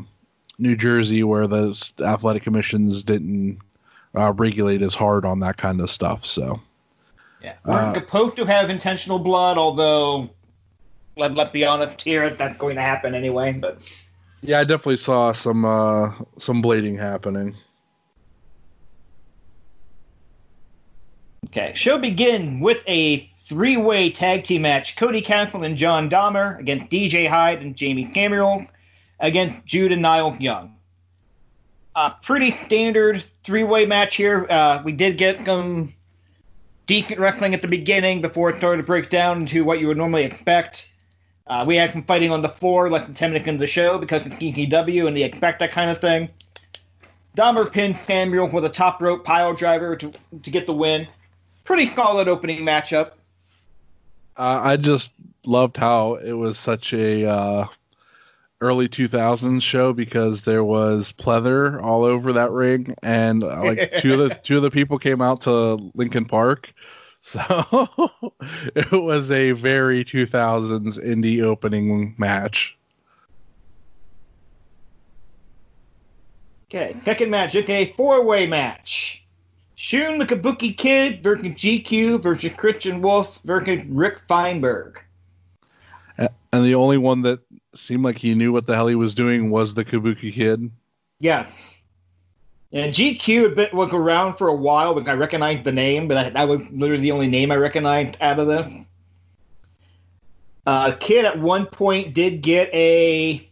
New 0.58 0.76
Jersey, 0.76 1.22
where 1.22 1.46
the 1.46 1.92
athletic 2.00 2.42
commissions 2.42 3.02
didn't 3.02 3.58
uh, 4.16 4.32
regulate 4.36 4.82
as 4.82 4.94
hard 4.94 5.24
on 5.24 5.40
that 5.40 5.56
kind 5.56 5.81
of 5.81 5.90
stuff. 5.90 6.24
So. 6.24 6.60
Yeah, 7.40 7.54
we're 7.64 7.74
uh, 7.74 7.94
supposed 7.94 8.34
to 8.34 8.44
have 8.46 8.69
intentional 8.69 9.20
blood, 9.20 9.58
although 9.58 10.28
let 11.19 11.35
let 11.35 11.53
be 11.53 11.65
honest 11.65 12.00
here, 12.00 12.31
that's 12.31 12.56
going 12.59 12.76
to 12.76 12.82
happen 12.82 13.15
anyway. 13.15 13.53
But 13.53 13.79
yeah, 14.41 14.61
I 14.61 14.65
definitely 14.65 14.97
saw 14.97 15.32
some 15.32 15.65
uh, 15.65 16.12
some 16.38 16.62
blading 16.62 16.99
happening. 16.99 17.56
Okay, 21.47 21.73
show 21.75 21.99
begin 21.99 22.61
with 22.61 22.82
a 22.87 23.19
three-way 23.19 24.11
tag 24.11 24.44
team 24.44 24.62
match: 24.62 24.97
Cody 24.97 25.20
Castle 25.20 25.65
and 25.65 25.76
John 25.76 26.09
Dahmer 26.09 26.59
against 26.59 26.91
DJ 26.91 27.29
Hyde 27.29 27.61
and 27.61 27.76
Jamie 27.76 28.11
Samuel 28.15 28.67
against 29.20 29.65
Jude 29.67 29.93
and 29.93 30.03
Niall 30.03 30.37
Young. 30.38 30.75
A 31.97 32.12
pretty 32.23 32.53
standard 32.53 33.25
three-way 33.43 33.85
match 33.87 34.15
here. 34.15 34.47
Uh, 34.49 34.81
we 34.85 34.93
did 34.93 35.19
get 35.19 35.44
some 35.44 35.93
decent 36.87 37.19
wrestling 37.19 37.55
at 37.55 37.62
the 37.62 37.69
beginning 37.69 38.20
before 38.20 38.50
it 38.50 38.56
started 38.56 38.82
to 38.82 38.87
break 38.87 39.11
down 39.11 39.38
into 39.41 39.65
what 39.65 39.81
you 39.81 39.88
would 39.88 39.97
normally 39.97 40.23
expect. 40.23 40.88
Uh, 41.48 41.64
we 41.66 41.76
had 41.76 41.92
some 41.92 42.02
fighting 42.02 42.30
on 42.30 42.42
the 42.42 42.48
floor 42.48 42.90
less 42.90 43.06
than 43.06 43.14
10 43.14 43.30
minutes 43.30 43.48
into 43.48 43.58
the 43.58 43.66
show 43.66 43.98
because 43.98 44.24
of 44.26 44.32
ECW 44.32 45.08
and 45.08 45.16
the 45.16 45.22
expect 45.22 45.60
that 45.60 45.72
kind 45.72 45.90
of 45.90 45.98
thing. 45.98 46.28
Dahmer 47.36 47.70
pinned 47.70 47.96
Samuel 47.96 48.48
with 48.48 48.64
a 48.64 48.68
top 48.68 49.00
rope 49.00 49.24
pile 49.24 49.54
driver 49.54 49.96
to, 49.96 50.12
to 50.42 50.50
get 50.50 50.66
the 50.66 50.74
win. 50.74 51.08
Pretty 51.64 51.88
solid 51.94 52.28
opening 52.28 52.60
matchup. 52.60 53.12
Uh, 54.36 54.60
I 54.62 54.76
just 54.76 55.12
loved 55.46 55.76
how 55.76 56.14
it 56.14 56.32
was 56.32 56.58
such 56.58 56.92
a 56.92 57.26
uh, 57.26 57.66
early 58.60 58.88
2000s 58.88 59.62
show 59.62 59.92
because 59.92 60.44
there 60.44 60.64
was 60.64 61.12
pleather 61.12 61.82
all 61.82 62.04
over 62.04 62.32
that 62.32 62.50
ring 62.50 62.94
and 63.02 63.43
uh, 63.44 63.62
like 63.64 63.93
two 63.98 64.12
of 64.14 64.28
the 64.28 64.34
two 64.34 64.56
of 64.56 64.62
the 64.62 64.70
people 64.70 64.98
came 64.98 65.22
out 65.22 65.40
to 65.43 65.74
Linkin 65.94 66.24
Park 66.24 66.74
so 67.20 67.98
it 68.75 68.93
was 68.93 69.31
a 69.31 69.53
very 69.53 70.05
2000s 70.05 71.03
indie 71.05 71.43
opening 71.43 72.15
match. 72.19 72.77
Okay, 76.70 76.96
second 77.03 77.31
match. 77.31 77.56
Okay, 77.56 77.87
four 77.96 78.25
way 78.25 78.46
match. 78.46 79.25
Shun 79.75 80.19
the 80.19 80.27
Kabuki 80.27 80.77
Kid 80.77 81.22
versus 81.22 81.46
GQ 81.46 82.20
versus 82.20 82.53
Christian 82.56 83.01
Wolf 83.01 83.41
versus 83.44 83.84
Rick 83.89 84.19
Feinberg. 84.19 85.03
And 86.19 86.65
the 86.65 86.75
only 86.75 86.98
one 86.98 87.22
that 87.22 87.41
seemed 87.75 88.05
like 88.05 88.19
he 88.19 88.34
knew 88.34 88.53
what 88.53 88.67
the 88.67 88.75
hell 88.75 88.89
he 88.89 88.94
was 88.94 89.15
doing 89.15 89.51
was 89.51 89.75
the 89.75 89.84
Kabuki 89.84 90.32
Kid. 90.32 90.70
Yeah. 91.20 91.46
And 92.72 92.93
GQ 92.93 93.43
had 93.43 93.55
been 93.55 93.77
was 93.77 93.93
around 93.94 94.34
for 94.34 94.48
a 94.48 94.55
while, 94.55 94.94
but 94.94 95.08
I 95.08 95.15
recognized 95.15 95.65
the 95.65 95.72
name, 95.72 96.06
but 96.06 96.15
that, 96.15 96.32
that 96.34 96.48
was 96.48 96.60
literally 96.70 97.03
the 97.03 97.13
only 97.13 97.29
name 97.29 97.51
I 97.51 97.56
recognized 97.56 98.19
out 98.20 98.39
of 98.39 98.46
them. 98.46 98.87
Uh, 100.67 100.93
Kid 101.01 101.25
at 101.25 101.39
one 101.39 101.65
point 101.65 102.13
did 102.13 102.43
get 102.43 102.69
a 102.75 103.48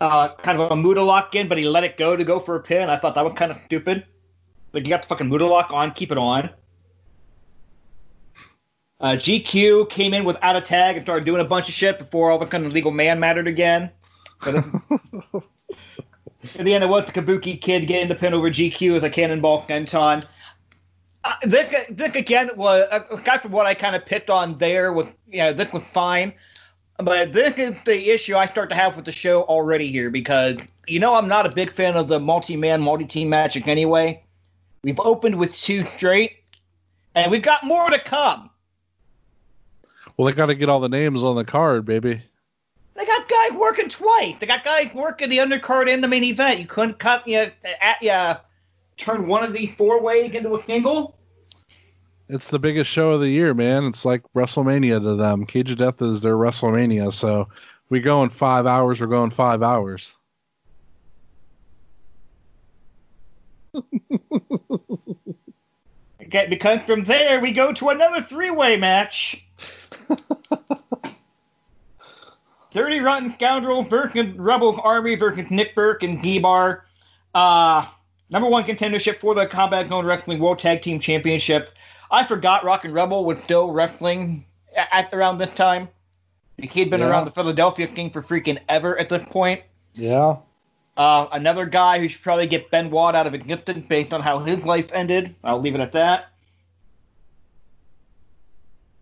uh, 0.00 0.28
kind 0.36 0.60
of 0.60 0.70
a 0.70 0.76
Muta 0.76 1.02
lock 1.02 1.34
in, 1.34 1.48
but 1.48 1.58
he 1.58 1.68
let 1.68 1.82
it 1.82 1.96
go 1.96 2.14
to 2.14 2.22
go 2.22 2.38
for 2.38 2.54
a 2.54 2.60
pin. 2.60 2.88
I 2.90 2.96
thought 2.96 3.16
that 3.16 3.24
was 3.24 3.34
kind 3.34 3.50
of 3.50 3.58
stupid. 3.64 4.04
Like 4.72 4.84
you 4.84 4.90
got 4.90 5.02
the 5.02 5.08
fucking 5.08 5.28
Muta 5.28 5.46
lock 5.46 5.72
on, 5.72 5.90
keep 5.90 6.12
it 6.12 6.18
on. 6.18 6.50
Uh, 9.00 9.12
GQ 9.12 9.90
came 9.90 10.14
in 10.14 10.24
without 10.24 10.54
a 10.54 10.60
tag 10.60 10.96
and 10.96 11.04
started 11.04 11.24
doing 11.24 11.40
a 11.40 11.44
bunch 11.44 11.68
of 11.68 11.74
shit 11.74 11.98
before 11.98 12.30
all 12.30 12.40
of 12.40 12.46
a 12.46 12.50
sudden 12.50 12.72
legal 12.72 12.92
man 12.92 13.18
mattered 13.18 13.48
again. 13.48 13.90
In 16.54 16.64
the 16.64 16.74
end, 16.74 16.84
it 16.84 16.88
was 16.88 17.06
the 17.06 17.12
Kabuki 17.12 17.60
Kid 17.60 17.86
getting 17.86 18.08
the 18.08 18.14
pin 18.14 18.34
over 18.34 18.50
GQ 18.50 18.94
with 18.94 19.04
a 19.04 19.10
cannonball 19.10 19.66
senton. 19.66 20.24
Uh, 21.24 21.34
this, 21.42 21.74
this 21.90 22.14
again 22.14 22.50
was 22.54 22.86
a 22.90 23.20
guy 23.24 23.38
from 23.38 23.50
what 23.50 23.66
I 23.66 23.74
kind 23.74 23.96
of 23.96 24.06
picked 24.06 24.30
on 24.30 24.58
there. 24.58 24.92
With 24.92 25.12
yeah, 25.28 25.52
this 25.52 25.72
was 25.72 25.82
fine, 25.82 26.32
but 26.98 27.32
this 27.32 27.58
is 27.58 27.74
the 27.84 28.10
issue 28.10 28.36
I 28.36 28.46
start 28.46 28.70
to 28.70 28.76
have 28.76 28.94
with 28.94 29.04
the 29.04 29.12
show 29.12 29.42
already 29.44 29.88
here 29.88 30.10
because 30.10 30.56
you 30.86 31.00
know 31.00 31.16
I'm 31.16 31.26
not 31.26 31.44
a 31.44 31.50
big 31.50 31.70
fan 31.70 31.96
of 31.96 32.06
the 32.06 32.20
multi-man, 32.20 32.80
multi-team 32.80 33.28
magic 33.28 33.66
anyway. 33.66 34.22
We've 34.82 35.00
opened 35.00 35.36
with 35.36 35.58
two 35.58 35.82
straight, 35.82 36.36
and 37.16 37.30
we've 37.30 37.42
got 37.42 37.64
more 37.64 37.90
to 37.90 37.98
come. 37.98 38.50
Well, 40.16 40.26
they 40.26 40.32
got 40.32 40.46
to 40.46 40.54
get 40.54 40.68
all 40.68 40.80
the 40.80 40.88
names 40.88 41.22
on 41.22 41.34
the 41.36 41.44
card, 41.44 41.84
baby 41.84 42.22
guy 43.48 43.56
working 43.56 43.88
twice. 43.88 44.34
They 44.38 44.46
got 44.46 44.64
guy 44.64 44.90
working 44.94 45.30
the 45.30 45.38
undercard 45.38 45.92
and 45.92 46.02
the 46.02 46.08
main 46.08 46.24
event. 46.24 46.60
You 46.60 46.66
couldn't 46.66 46.98
cut 46.98 47.26
you 47.26 47.50
at 47.80 48.02
you 48.02 48.34
turn 48.96 49.28
one 49.28 49.44
of 49.44 49.52
the 49.52 49.66
four 49.78 50.00
way 50.00 50.30
into 50.32 50.56
a 50.56 50.64
single. 50.64 51.16
It's 52.28 52.50
the 52.50 52.58
biggest 52.58 52.90
show 52.90 53.12
of 53.12 53.20
the 53.20 53.28
year, 53.28 53.54
man. 53.54 53.84
It's 53.84 54.04
like 54.04 54.22
WrestleMania 54.34 55.00
to 55.02 55.14
them. 55.14 55.46
Cage 55.46 55.70
of 55.70 55.78
Death 55.78 56.02
is 56.02 56.22
their 56.22 56.34
WrestleMania. 56.34 57.12
So 57.12 57.48
we 57.88 58.00
go 58.00 58.24
in 58.24 58.30
five 58.30 58.66
hours. 58.66 59.00
We're 59.00 59.06
going 59.06 59.30
five 59.30 59.62
hours. 59.62 60.18
okay, 63.76 63.84
because 66.48 66.82
from 66.82 67.04
there 67.04 67.40
we 67.40 67.52
go 67.52 67.72
to 67.74 67.90
another 67.90 68.22
three 68.22 68.50
way 68.50 68.76
match. 68.76 69.46
Dirty 72.76 73.00
Rotten 73.00 73.30
Scoundrel, 73.30 73.82
Burke 73.82 74.16
and 74.16 74.38
Rebel 74.38 74.78
Army 74.84 75.14
versus 75.14 75.50
Nick 75.50 75.74
Burke 75.74 76.02
and 76.02 76.22
G-Bar. 76.22 76.84
Uh, 77.34 77.86
number 78.28 78.50
one 78.50 78.64
contendership 78.64 79.18
for 79.18 79.34
the 79.34 79.46
Combat 79.46 79.88
Zone 79.88 80.04
Wrestling 80.04 80.40
World 80.40 80.58
Tag 80.58 80.82
Team 80.82 80.98
Championship. 80.98 81.70
I 82.10 82.22
forgot 82.22 82.64
Rockin' 82.64 82.92
Rebel 82.92 83.24
was 83.24 83.42
still 83.42 83.70
wrestling 83.70 84.44
at, 84.76 84.88
at 84.92 85.14
around 85.14 85.38
this 85.38 85.54
time. 85.54 85.88
He'd 86.58 86.90
been 86.90 87.00
Yeah. 87.00 87.08
around 87.08 87.24
the 87.24 87.30
Philadelphia 87.30 87.86
King 87.86 88.10
for 88.10 88.20
freaking 88.20 88.58
ever 88.68 88.98
at 88.98 89.08
this 89.08 89.24
point. 89.30 89.62
Yeah. 89.94 90.36
Uh, 90.98 91.28
another 91.32 91.64
guy 91.64 91.98
who 91.98 92.08
should 92.08 92.20
probably 92.20 92.46
get 92.46 92.70
Ben 92.70 92.90
Watt 92.90 93.14
out 93.16 93.26
of 93.26 93.32
existence 93.32 93.86
based 93.88 94.12
on 94.12 94.20
how 94.20 94.40
his 94.40 94.64
life 94.66 94.92
ended. 94.92 95.34
I'll 95.44 95.60
leave 95.60 95.74
it 95.74 95.80
at 95.80 95.92
that. 95.92 96.26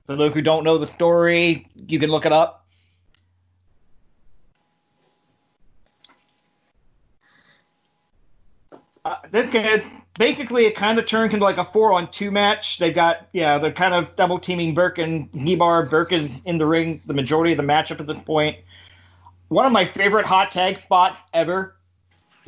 For 0.06 0.14
those 0.14 0.32
who 0.32 0.42
don't 0.42 0.62
know 0.62 0.78
the 0.78 0.86
story, 0.86 1.66
you 1.74 1.98
can 1.98 2.10
look 2.10 2.24
it 2.24 2.32
up. 2.32 2.63
Uh, 9.04 9.16
this 9.30 9.50
kid, 9.50 9.82
basically, 10.18 10.64
it 10.64 10.75
kind 10.75 10.99
of 10.99 11.04
turned 11.04 11.32
into 11.32 11.44
like 11.44 11.58
a 11.58 11.64
four 11.64 11.92
on 11.92 12.11
two 12.11 12.30
match. 12.30 12.78
They've 12.78 12.94
got, 12.94 13.28
yeah, 13.32 13.58
they're 13.58 13.73
kind 13.73 13.92
of 13.92 14.16
double 14.16 14.38
teaming 14.38 14.75
Burke 14.75 14.99
and 14.99 15.30
Nibar. 15.32 15.90
Burke 15.90 16.12
is 16.12 16.30
in 16.46 16.56
the 16.56 16.64
ring 16.64 17.02
the 17.04 17.12
majority 17.14 17.52
of 17.52 17.58
the 17.58 17.64
matchup 17.64 18.00
at 18.00 18.06
this 18.06 18.23
point. 18.25 18.56
One 19.49 19.66
of 19.66 19.73
my 19.73 19.84
favorite 19.84 20.25
hot 20.25 20.50
tag 20.50 20.80
spots 20.80 21.20
ever. 21.34 21.76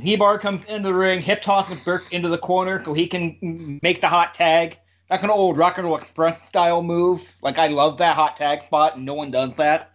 Nibar 0.01 0.41
comes 0.41 0.65
into 0.67 0.89
the 0.89 0.95
ring, 0.95 1.21
hip 1.21 1.43
toss 1.43 1.69
with 1.69 1.85
Burke 1.85 2.11
into 2.13 2.29
the 2.29 2.39
corner 2.39 2.83
so 2.85 2.95
he 2.95 3.07
can 3.07 3.79
make 3.83 4.01
the 4.01 4.09
hot 4.09 4.33
tag. 4.33 4.79
Like 5.11 5.23
an 5.23 5.31
old 5.31 5.57
rock 5.57 5.79
and 5.79 5.87
roll 5.87 5.97
express 5.97 6.41
style 6.49 6.83
move. 6.83 7.37
Like 7.43 7.59
I 7.59 7.69
love 7.69 7.99
that 7.99 8.17
hot 8.17 8.35
tag 8.35 8.63
spot, 8.65 8.97
and 8.97 9.05
no 9.05 9.15
one 9.15 9.31
does 9.31 9.51
that. 9.57 9.93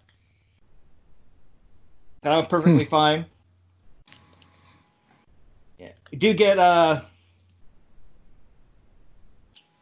That 2.22 2.36
was 2.38 2.46
perfectly 2.48 2.86
fine. 2.86 3.26
You 6.12 6.18
do 6.18 6.34
get 6.34 6.60
uh 6.60 7.02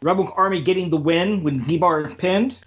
Rebel 0.02 0.32
Army 0.36 0.62
getting 0.62 0.90
the 0.90 0.98
win 0.98 1.44
when 1.44 1.66
Nibar 1.66 2.18
pinned. 2.18 2.60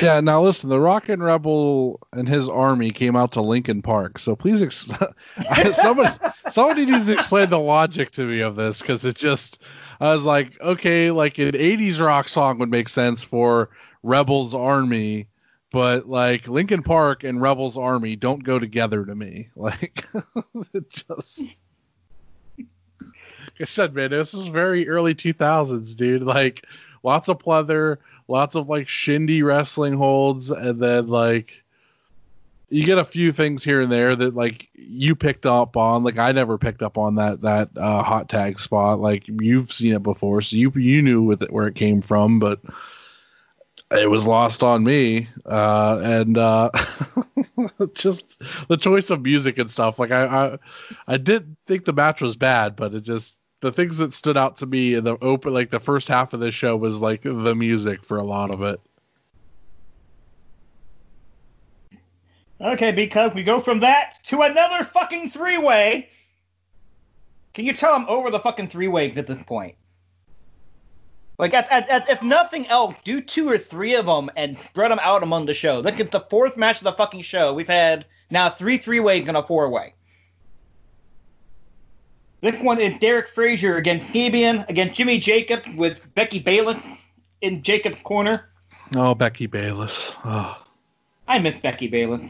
Yeah, 0.00 0.20
now 0.20 0.42
listen, 0.42 0.70
the 0.70 0.80
Rockin' 0.80 1.22
Rebel 1.22 2.00
and 2.12 2.26
his 2.26 2.48
army 2.48 2.90
came 2.90 3.14
out 3.14 3.32
to 3.32 3.42
Linkin 3.42 3.82
Park. 3.82 4.18
So 4.18 4.34
please, 4.34 4.62
ex- 4.62 4.86
somebody, 5.72 6.08
somebody 6.50 6.86
needs 6.86 7.06
to 7.06 7.12
explain 7.12 7.50
the 7.50 7.58
logic 7.58 8.10
to 8.12 8.24
me 8.24 8.40
of 8.40 8.56
this 8.56 8.80
because 8.80 9.04
it 9.04 9.16
just, 9.16 9.62
I 10.00 10.12
was 10.12 10.24
like, 10.24 10.58
okay, 10.62 11.10
like 11.10 11.38
an 11.38 11.52
80s 11.52 12.04
rock 12.04 12.28
song 12.28 12.58
would 12.58 12.70
make 12.70 12.88
sense 12.88 13.22
for 13.22 13.68
Rebel's 14.02 14.54
army, 14.54 15.28
but 15.72 16.08
like 16.08 16.46
Linkin 16.46 16.82
Park 16.82 17.24
and 17.24 17.40
Rebel's 17.40 17.76
army 17.76 18.14
don't 18.14 18.44
go 18.44 18.58
together 18.58 19.04
to 19.04 19.14
me. 19.14 19.48
Like, 19.56 20.06
it 20.74 20.90
just. 20.90 21.42
Like 23.44 23.62
I 23.62 23.64
said, 23.64 23.94
man, 23.94 24.10
this 24.10 24.32
is 24.32 24.46
very 24.46 24.88
early 24.88 25.14
2000s, 25.14 25.94
dude. 25.94 26.22
Like, 26.22 26.64
lots 27.02 27.28
of 27.28 27.38
pleather, 27.38 27.98
lots 28.28 28.54
of 28.54 28.68
like 28.68 28.88
shindy 28.88 29.42
wrestling 29.42 29.92
holds, 29.94 30.50
and 30.50 30.80
then 30.80 31.08
like 31.08 31.62
you 32.70 32.84
get 32.84 32.98
a 32.98 33.04
few 33.04 33.32
things 33.32 33.62
here 33.62 33.82
and 33.82 33.92
there 33.92 34.16
that 34.16 34.34
like 34.34 34.70
you 34.74 35.14
picked 35.14 35.44
up 35.44 35.76
on. 35.76 36.04
Like 36.04 36.18
I 36.18 36.32
never 36.32 36.56
picked 36.56 36.82
up 36.82 36.96
on 36.96 37.16
that 37.16 37.42
that 37.42 37.68
uh, 37.76 38.02
hot 38.02 38.28
tag 38.28 38.58
spot. 38.58 39.00
Like 39.00 39.24
you've 39.28 39.70
seen 39.70 39.94
it 39.94 40.02
before, 40.02 40.40
so 40.40 40.56
you 40.56 40.72
you 40.74 41.02
knew 41.02 41.22
with 41.22 41.42
it, 41.42 41.52
where 41.52 41.66
it 41.66 41.74
came 41.74 42.00
from, 42.00 42.38
but 42.38 42.60
it 43.94 44.10
was 44.10 44.26
lost 44.26 44.62
on 44.62 44.84
me. 44.84 45.28
Uh, 45.46 46.00
and 46.02 46.38
uh, 46.38 46.70
just 47.94 48.42
the 48.68 48.76
choice 48.76 49.10
of 49.10 49.22
music 49.22 49.58
and 49.58 49.70
stuff. 49.70 49.98
Like 49.98 50.10
I, 50.10 50.24
I 50.26 50.58
I 51.08 51.16
did 51.16 51.56
think 51.66 51.84
the 51.84 51.92
match 51.92 52.20
was 52.20 52.36
bad, 52.36 52.76
but 52.76 52.94
it 52.94 53.02
just 53.02 53.38
the 53.60 53.72
things 53.72 53.98
that 53.98 54.12
stood 54.12 54.36
out 54.36 54.56
to 54.58 54.66
me 54.66 54.94
in 54.94 55.04
the 55.04 55.16
open 55.22 55.52
like 55.54 55.70
the 55.70 55.80
first 55.80 56.08
half 56.08 56.32
of 56.32 56.40
this 56.40 56.54
show 56.54 56.76
was 56.76 57.00
like 57.00 57.22
the 57.22 57.54
music 57.54 58.04
for 58.04 58.18
a 58.18 58.24
lot 58.24 58.52
of 58.52 58.62
it. 58.62 58.80
Okay, 62.60 62.92
because 62.92 63.34
we 63.34 63.42
go 63.42 63.60
from 63.60 63.80
that 63.80 64.18
to 64.24 64.42
another 64.42 64.84
fucking 64.84 65.30
three 65.30 65.58
way. 65.58 66.08
Can 67.54 67.64
you 67.64 67.72
tell 67.72 67.92
I'm 67.92 68.08
over 68.08 68.30
the 68.30 68.38
fucking 68.38 68.68
three 68.68 68.88
way 68.88 69.10
at 69.12 69.26
this 69.26 69.42
point? 69.42 69.74
Like, 71.38 71.54
at, 71.54 71.70
at, 71.70 71.88
at, 71.88 72.08
if 72.10 72.22
nothing 72.22 72.66
else, 72.68 72.96
do 73.04 73.20
two 73.20 73.48
or 73.48 73.58
three 73.58 73.94
of 73.94 74.06
them 74.06 74.30
and 74.36 74.56
spread 74.56 74.90
them 74.90 75.00
out 75.02 75.22
among 75.22 75.46
the 75.46 75.54
show. 75.54 75.80
Look 75.80 75.98
at 75.98 76.10
the 76.10 76.20
fourth 76.20 76.56
match 76.56 76.78
of 76.78 76.84
the 76.84 76.92
fucking 76.92 77.22
show. 77.22 77.52
We've 77.54 77.66
had 77.66 78.04
now 78.30 78.48
three 78.50 78.78
three 78.78 79.00
ways 79.00 79.26
and 79.26 79.36
a 79.36 79.42
four 79.42 79.68
way. 79.68 79.94
This 82.42 82.60
one 82.60 82.80
is 82.80 82.98
Derek 82.98 83.28
Frazier 83.28 83.76
against 83.76 84.12
Sabian, 84.12 84.68
against 84.68 84.94
Jimmy 84.94 85.18
Jacob 85.18 85.62
with 85.76 86.12
Becky 86.14 86.40
Bayless 86.40 86.84
in 87.40 87.62
Jacob's 87.62 88.02
corner. 88.02 88.50
Oh, 88.96 89.14
Becky 89.14 89.46
Bayless. 89.46 90.16
Oh. 90.24 90.60
I 91.28 91.38
miss 91.38 91.58
Becky 91.60 91.86
Bayless. 91.86 92.26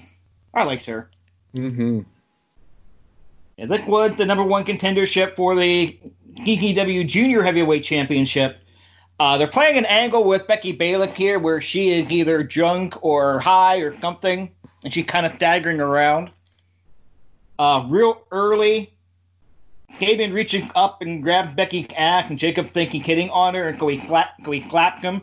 I 0.53 0.65
liked 0.65 0.85
her. 0.87 1.11
Mm-hmm. 1.55 2.01
And 3.59 3.71
this 3.71 3.87
was 3.87 4.15
the 4.17 4.27
number 4.27 4.45
one 4.45 4.65
contendership 4.65 5.35
for 5.35 5.55
the 5.55 5.99
CZW 6.39 7.07
Junior 7.07 7.43
Heavyweight 7.43 7.83
Championship. 7.83 8.59
Uh, 9.23 9.37
they're 9.37 9.47
playing 9.47 9.79
an 9.79 9.87
angle 9.87 10.25
with 10.25 10.49
Becky 10.49 10.73
Bayless 10.73 11.15
here 11.15 11.39
where 11.39 11.61
she 11.61 11.91
is 11.91 12.11
either 12.11 12.43
drunk 12.43 13.05
or 13.05 13.39
high 13.39 13.77
or 13.77 13.97
something, 14.01 14.51
and 14.83 14.93
she's 14.93 15.07
kind 15.07 15.25
of 15.25 15.33
staggering 15.33 15.81
around. 15.81 16.29
Uh, 17.57 17.87
real 17.89 18.27
early, 18.33 18.93
Sabian 19.93 20.33
reaching 20.33 20.69
up 20.75 21.03
and 21.03 21.23
grabs 21.23 21.55
Becky's 21.55 21.87
ass, 21.97 22.31
and 22.31 22.37
Jacob 22.37 22.67
thinking 22.67 23.01
hitting 23.01 23.31
on 23.31 23.55
her, 23.55 23.69
and 23.69 23.79
so 23.79 23.87
he, 23.87 24.01
slap, 24.01 24.31
so 24.45 24.51
he 24.51 24.61
slaps 24.61 25.03
him. 25.03 25.23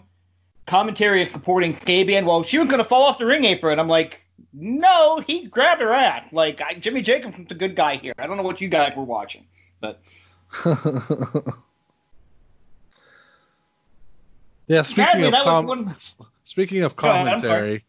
Commentary 0.65 1.21
is 1.21 1.29
supporting 1.29 1.73
Sabian. 1.73 2.25
Well, 2.25 2.41
she 2.41 2.57
was 2.57 2.69
going 2.69 2.81
to 2.81 2.85
fall 2.85 3.03
off 3.03 3.17
the 3.17 3.25
ring 3.25 3.43
apron. 3.43 3.79
I'm 3.79 3.89
like, 3.89 4.25
no, 4.53 5.19
he 5.27 5.47
grabbed 5.47 5.81
her 5.81 5.91
ass. 5.91 6.25
Like 6.31 6.61
I, 6.61 6.75
Jimmy 6.75 7.01
Jacobs 7.01 7.37
the 7.49 7.53
good 7.53 7.75
guy 7.75 7.97
here. 7.97 8.13
I 8.17 8.27
don't 8.27 8.37
know 8.37 8.43
what 8.43 8.61
you 8.61 8.69
guys 8.69 8.95
were 8.95 9.03
watching, 9.03 9.45
but 9.81 10.01
yeah, 14.69 14.83
speaking 14.83 15.05
Sadly, 15.23 15.27
of 15.27 15.43
com- 15.43 15.65
one- 15.65 15.95
speaking 16.43 16.83
of 16.83 16.95
commentary, 16.95 17.83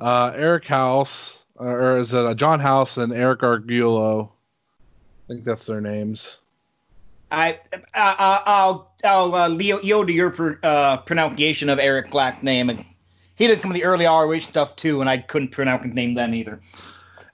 uh, 0.00 0.32
Eric 0.34 0.64
House, 0.64 1.44
or 1.56 1.98
is 1.98 2.12
it 2.14 2.24
uh, 2.24 2.34
John 2.34 2.58
House 2.58 2.96
and 2.96 3.12
Eric 3.12 3.42
Argulo? 3.44 4.32
I 5.28 5.32
think 5.34 5.44
that's 5.44 5.66
their 5.66 5.80
names. 5.80 6.40
I, 7.30 7.60
I, 7.94 8.42
I'll, 8.46 8.92
I'll 9.04 9.34
uh, 9.34 9.48
Leo, 9.48 9.80
yield 9.80 10.06
to 10.08 10.12
your 10.12 10.30
pr- 10.30 10.52
uh, 10.62 10.98
pronunciation 10.98 11.68
of 11.68 11.78
Eric 11.78 12.10
Black's 12.10 12.42
name, 12.42 12.68
and 12.70 12.84
he 13.36 13.46
did 13.46 13.60
some 13.60 13.70
of 13.70 13.74
the 13.74 13.84
early 13.84 14.06
ROH 14.06 14.40
stuff 14.40 14.74
too, 14.76 15.00
and 15.00 15.08
I 15.08 15.18
couldn't 15.18 15.48
pronounce 15.48 15.84
his 15.84 15.94
name 15.94 16.14
then 16.14 16.34
either. 16.34 16.60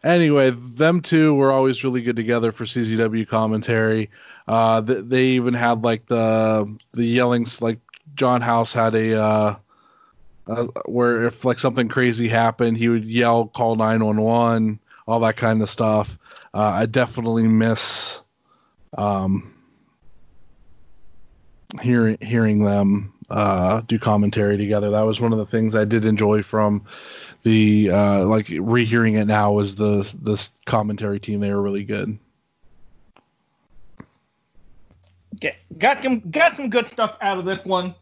Anyway, 0.04 0.50
them 0.50 1.00
two 1.00 1.34
were 1.34 1.50
always 1.50 1.82
really 1.82 2.02
good 2.02 2.14
together 2.16 2.52
for 2.52 2.64
CZW 2.64 3.26
commentary. 3.26 4.10
Uh, 4.46 4.80
th- 4.80 5.04
they 5.04 5.24
even 5.24 5.54
had 5.54 5.82
like 5.82 6.06
the 6.06 6.76
the 6.92 7.04
yellings, 7.04 7.60
like 7.60 7.78
John 8.18 8.42
House 8.42 8.72
had 8.72 8.94
a 8.94 9.20
uh, 9.20 9.54
uh, 10.46 10.66
where 10.86 11.26
if 11.26 11.44
like 11.44 11.58
something 11.58 11.88
crazy 11.88 12.28
happened, 12.28 12.76
he 12.76 12.88
would 12.88 13.04
yell, 13.04 13.46
"Call 13.46 13.76
nine 13.76 14.04
one 14.04 14.20
one," 14.20 14.78
all 15.06 15.20
that 15.20 15.36
kind 15.36 15.62
of 15.62 15.70
stuff. 15.70 16.18
Uh, 16.52 16.72
I 16.74 16.86
definitely 16.86 17.46
miss 17.48 18.22
um, 18.96 19.54
hearing 21.80 22.18
hearing 22.20 22.62
them 22.62 23.12
uh, 23.30 23.82
do 23.82 23.98
commentary 23.98 24.56
together. 24.56 24.90
That 24.90 25.02
was 25.02 25.20
one 25.20 25.32
of 25.32 25.38
the 25.38 25.46
things 25.46 25.76
I 25.76 25.84
did 25.84 26.04
enjoy 26.04 26.42
from 26.42 26.84
the 27.42 27.90
uh, 27.90 28.24
like 28.24 28.48
rehearing 28.58 29.14
it 29.14 29.26
now 29.26 29.52
was 29.52 29.76
the 29.76 30.16
this 30.20 30.50
commentary 30.66 31.20
team. 31.20 31.40
They 31.40 31.52
were 31.52 31.62
really 31.62 31.84
good. 31.84 32.18
Get, 35.40 35.56
got 35.78 36.02
some 36.02 36.20
got 36.30 36.56
some 36.56 36.70
good 36.70 36.86
stuff 36.86 37.16
out 37.20 37.38
of 37.38 37.44
this 37.44 37.64
one. 37.64 37.94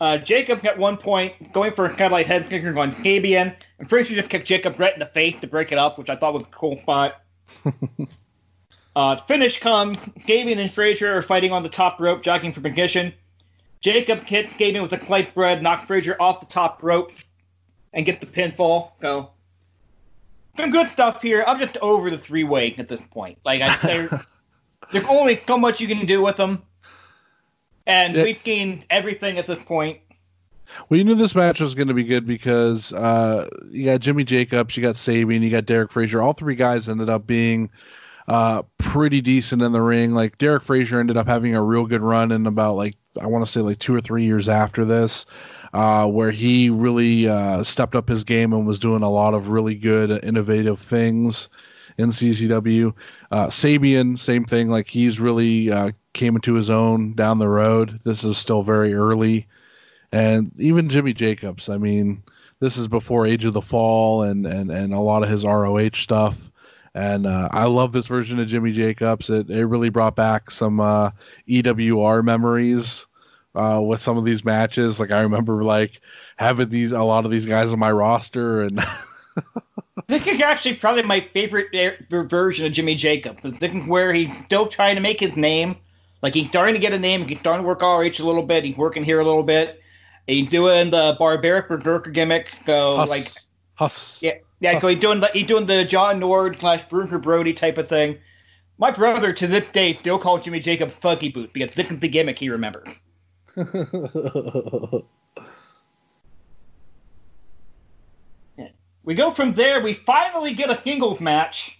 Uh, 0.00 0.16
Jacob 0.16 0.64
at 0.64 0.78
one 0.78 0.96
point 0.96 1.52
going 1.52 1.72
for 1.72 1.84
a 1.84 1.88
kind 1.90 2.02
of 2.02 2.12
like 2.12 2.26
head 2.26 2.48
kicker 2.48 2.76
on 2.78 2.90
Sabian, 2.90 3.54
and 3.78 3.88
Frazier 3.88 4.14
just 4.14 4.30
kicked 4.30 4.46
Jacob 4.46 4.78
right 4.80 4.94
in 4.94 4.98
the 5.00 5.06
face 5.06 5.38
to 5.40 5.46
break 5.46 5.72
it 5.72 5.78
up, 5.78 5.98
which 5.98 6.08
I 6.08 6.16
thought 6.16 6.32
was 6.32 6.44
a 6.44 6.46
cool 6.46 6.76
spot. 6.76 7.20
uh, 8.96 9.16
finish 9.16 9.60
come. 9.60 9.94
Sabian 9.94 10.58
and 10.58 10.70
Frazier 10.70 11.16
are 11.16 11.22
fighting 11.22 11.52
on 11.52 11.62
the 11.62 11.68
top 11.68 12.00
rope, 12.00 12.22
jogging 12.22 12.52
for 12.52 12.60
position. 12.60 13.12
Jacob 13.80 14.20
hit 14.20 14.46
Sabian 14.46 14.82
with 14.82 14.92
a 14.92 14.98
sliced 14.98 15.34
bread, 15.34 15.62
knocked 15.62 15.86
Frazier 15.86 16.16
off 16.20 16.40
the 16.40 16.46
top 16.46 16.82
rope, 16.82 17.12
and 17.92 18.06
get 18.06 18.20
the 18.20 18.26
pinfall. 18.26 18.92
Go. 19.00 19.30
Some 20.56 20.70
good 20.70 20.88
stuff 20.88 21.22
here. 21.22 21.44
I'm 21.46 21.58
just 21.58 21.76
over 21.78 22.10
the 22.10 22.18
three 22.18 22.44
way 22.44 22.74
at 22.78 22.88
this 22.88 23.00
point. 23.10 23.38
Like 23.44 23.60
I, 23.60 23.76
they're- 23.86 24.20
there's 24.92 25.06
only 25.06 25.36
so 25.36 25.56
much 25.58 25.80
you 25.80 25.88
can 25.88 26.06
do 26.06 26.20
with 26.22 26.36
them, 26.36 26.62
and 27.90 28.14
Yeah. 28.14 28.22
we've 28.22 28.42
gained 28.44 28.86
everything 28.88 29.36
at 29.38 29.46
this 29.46 29.62
point. 29.64 29.98
Well, 30.88 30.98
you 30.98 31.04
knew 31.04 31.16
this 31.16 31.34
match 31.34 31.60
was 31.60 31.74
going 31.74 31.88
to 31.88 31.94
be 31.94 32.04
good 32.04 32.24
because 32.24 32.92
uh, 32.92 33.48
you 33.70 33.86
got 33.86 34.00
Jimmy 34.00 34.22
Jacobs, 34.22 34.76
you 34.76 34.82
got 34.82 34.94
Sabian, 34.94 35.40
you 35.42 35.50
got 35.50 35.66
Derek 35.66 35.90
Frazier. 35.90 36.22
All 36.22 36.32
three 36.32 36.54
guys 36.54 36.88
ended 36.88 37.10
up 37.10 37.26
being 37.26 37.68
uh, 38.28 38.62
pretty 38.78 39.20
decent 39.20 39.62
in 39.62 39.72
the 39.72 39.82
ring. 39.82 40.14
Like 40.14 40.38
Derek 40.38 40.62
Frazier 40.62 41.00
ended 41.00 41.16
up 41.16 41.26
having 41.26 41.56
a 41.56 41.62
real 41.62 41.86
good 41.86 42.02
run 42.02 42.30
in 42.30 42.46
about 42.46 42.76
like 42.76 42.94
I 43.20 43.26
want 43.26 43.44
to 43.44 43.50
say 43.50 43.60
like 43.60 43.80
two 43.80 43.92
or 43.92 44.00
three 44.00 44.22
years 44.22 44.48
after 44.48 44.84
this, 44.84 45.26
uh, 45.74 46.06
where 46.06 46.30
he 46.30 46.70
really 46.70 47.28
uh, 47.28 47.64
stepped 47.64 47.96
up 47.96 48.08
his 48.08 48.22
game 48.22 48.52
and 48.52 48.64
was 48.64 48.78
doing 48.78 49.02
a 49.02 49.10
lot 49.10 49.34
of 49.34 49.48
really 49.48 49.74
good, 49.74 50.22
innovative 50.24 50.78
things 50.78 51.48
in 52.00 52.10
CCW. 52.10 52.92
Uh, 53.30 53.46
Sabian, 53.46 54.18
same 54.18 54.44
thing. 54.44 54.68
Like 54.68 54.88
he's 54.88 55.20
really 55.20 55.70
uh, 55.70 55.90
came 56.12 56.36
into 56.36 56.54
his 56.54 56.70
own 56.70 57.14
down 57.14 57.38
the 57.38 57.48
road. 57.48 58.00
This 58.04 58.24
is 58.24 58.38
still 58.38 58.62
very 58.62 58.94
early 58.94 59.46
and 60.12 60.52
even 60.58 60.88
Jimmy 60.88 61.12
Jacobs. 61.12 61.68
I 61.68 61.78
mean, 61.78 62.22
this 62.60 62.76
is 62.76 62.88
before 62.88 63.26
Age 63.26 63.44
of 63.44 63.52
the 63.52 63.62
Fall 63.62 64.22
and 64.22 64.46
and 64.46 64.70
and 64.70 64.92
a 64.92 65.00
lot 65.00 65.22
of 65.22 65.28
his 65.28 65.44
ROH 65.44 65.90
stuff. 65.94 66.50
And 66.94 67.26
uh, 67.26 67.48
I 67.52 67.66
love 67.66 67.92
this 67.92 68.08
version 68.08 68.40
of 68.40 68.48
Jimmy 68.48 68.72
Jacobs. 68.72 69.30
It 69.30 69.48
it 69.50 69.66
really 69.66 69.90
brought 69.90 70.16
back 70.16 70.50
some 70.50 70.80
uh, 70.80 71.10
EWR 71.48 72.24
memories 72.24 73.06
uh, 73.54 73.80
with 73.82 74.00
some 74.00 74.18
of 74.18 74.24
these 74.24 74.44
matches. 74.44 74.98
Like 74.98 75.10
I 75.10 75.20
remember 75.20 75.62
like 75.64 76.00
having 76.36 76.68
these 76.68 76.92
a 76.92 77.02
lot 77.02 77.24
of 77.24 77.30
these 77.30 77.46
guys 77.46 77.72
on 77.72 77.78
my 77.78 77.92
roster 77.92 78.62
and. 78.62 78.80
This 80.06 80.26
is 80.26 80.40
actually 80.40 80.74
probably 80.74 81.02
my 81.02 81.20
favorite 81.20 81.68
version 82.10 82.66
of 82.66 82.72
Jimmy 82.72 82.94
Jacobs. 82.94 83.42
This 83.58 83.74
is 83.74 83.86
where 83.88 84.12
he's 84.12 84.36
still 84.44 84.66
trying 84.66 84.94
to 84.96 85.00
make 85.00 85.20
his 85.20 85.36
name. 85.36 85.76
Like 86.22 86.34
he's 86.34 86.48
starting 86.48 86.74
to 86.74 86.80
get 86.80 86.92
a 86.92 86.98
name. 86.98 87.26
He's 87.26 87.40
starting 87.40 87.64
to 87.64 87.68
work 87.68 87.82
RH 87.82 88.22
a 88.22 88.26
little 88.26 88.42
bit. 88.42 88.64
He's 88.64 88.76
working 88.76 89.04
here 89.04 89.20
a 89.20 89.24
little 89.24 89.42
bit. 89.42 89.80
He's 90.26 90.48
doing 90.48 90.90
the 90.90 91.16
barbaric 91.18 91.68
berserker 91.68 92.10
gimmick. 92.10 92.50
So 92.66 92.96
Huss, 92.96 93.08
like 93.08 93.26
Huss. 93.74 94.22
Yeah, 94.22 94.34
yeah. 94.60 94.78
So 94.78 94.88
he's 94.88 95.00
doing 95.00 95.20
the 95.20 95.30
he's 95.32 95.46
doing 95.46 95.66
the 95.66 95.84
John 95.84 96.20
Nord 96.20 96.56
slash 96.56 96.82
Bruiser 96.88 97.18
Brody 97.18 97.52
type 97.52 97.78
of 97.78 97.88
thing. 97.88 98.18
My 98.78 98.90
brother 98.90 99.32
to 99.32 99.46
this 99.46 99.70
day 99.70 99.94
still 99.94 100.18
calls 100.18 100.44
Jimmy 100.44 100.60
Jacob 100.60 100.90
Funky 100.90 101.28
Boot 101.30 101.52
because 101.52 101.74
this 101.74 101.90
is 101.90 102.00
the 102.00 102.08
gimmick 102.08 102.38
he 102.38 102.48
remembers. 102.48 102.88
We 109.04 109.14
go 109.14 109.30
from 109.30 109.54
there. 109.54 109.80
We 109.80 109.94
finally 109.94 110.54
get 110.54 110.70
a 110.70 110.78
singles 110.78 111.20
match, 111.20 111.78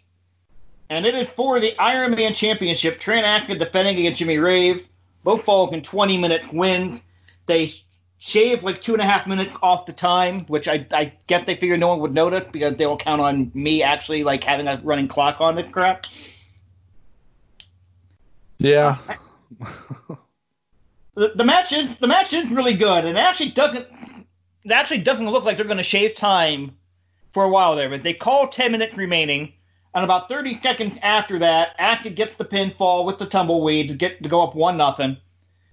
and 0.88 1.04
it 1.04 1.14
is 1.14 1.28
for 1.28 1.60
the 1.60 1.78
Iron 1.78 2.12
Man 2.12 2.32
Championship. 2.32 2.98
Trent 2.98 3.26
Acid 3.26 3.58
defending 3.58 3.98
against 3.98 4.18
Jimmy 4.18 4.38
Rave. 4.38 4.88
Both 5.22 5.42
fall 5.42 5.70
in 5.70 5.82
20 5.82 6.16
minute 6.16 6.50
wins. 6.52 7.02
They 7.46 7.72
shave 8.16 8.64
like 8.64 8.80
two 8.80 8.94
and 8.94 9.02
a 9.02 9.04
half 9.04 9.26
minutes 9.26 9.54
off 9.62 9.84
the 9.84 9.92
time, 9.92 10.40
which 10.46 10.66
I, 10.66 10.86
I 10.92 11.12
guess 11.26 11.44
they 11.44 11.56
figured 11.56 11.80
no 11.80 11.88
one 11.88 12.00
would 12.00 12.14
notice 12.14 12.48
because 12.50 12.76
they 12.76 12.86
will 12.86 12.96
count 12.96 13.20
on 13.20 13.50
me 13.54 13.82
actually 13.82 14.24
like 14.24 14.42
having 14.42 14.66
a 14.66 14.80
running 14.82 15.08
clock 15.08 15.40
on 15.40 15.56
this 15.56 15.70
crap. 15.70 16.06
yeah. 18.58 18.96
The, 21.16 21.32
the 21.34 21.44
match 21.44 21.72
is 21.72 21.96
the 21.96 22.06
match 22.06 22.32
is 22.32 22.50
really 22.50 22.72
good, 22.72 23.04
and 23.04 23.18
it 23.18 23.20
actually 23.20 23.50
doesn't 23.50 23.86
it 24.64 24.70
actually 24.70 24.98
doesn't 24.98 25.28
look 25.28 25.44
like 25.44 25.56
they're 25.56 25.66
going 25.66 25.76
to 25.76 25.82
shave 25.82 26.14
time 26.14 26.76
for 27.30 27.44
a 27.44 27.48
while 27.48 27.76
there. 27.76 27.88
But 27.88 28.02
they 28.02 28.14
call 28.14 28.48
10 28.48 28.72
minutes 28.72 28.96
remaining, 28.96 29.52
and 29.94 30.04
about 30.04 30.28
30 30.28 30.54
seconds 30.54 30.96
after 31.02 31.38
that, 31.38 31.74
Acid 31.78 32.14
gets 32.14 32.34
the 32.34 32.44
pinfall 32.44 33.04
with 33.04 33.18
the 33.18 33.26
tumbleweed 33.26 33.88
to 33.88 33.94
get 33.94 34.22
to 34.22 34.28
go 34.28 34.42
up 34.42 34.54
one 34.54 34.76
nothing, 34.76 35.16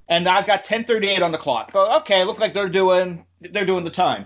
and 0.07 0.27
I've 0.27 0.47
got 0.47 0.63
10:38 0.63 1.21
on 1.21 1.31
the 1.31 1.37
clock. 1.37 1.71
So, 1.71 1.95
okay, 1.97 2.23
look 2.23 2.39
like 2.39 2.53
they're 2.53 2.69
doing 2.69 3.25
they're 3.41 3.65
doing 3.65 3.83
the 3.83 3.91
time. 3.91 4.25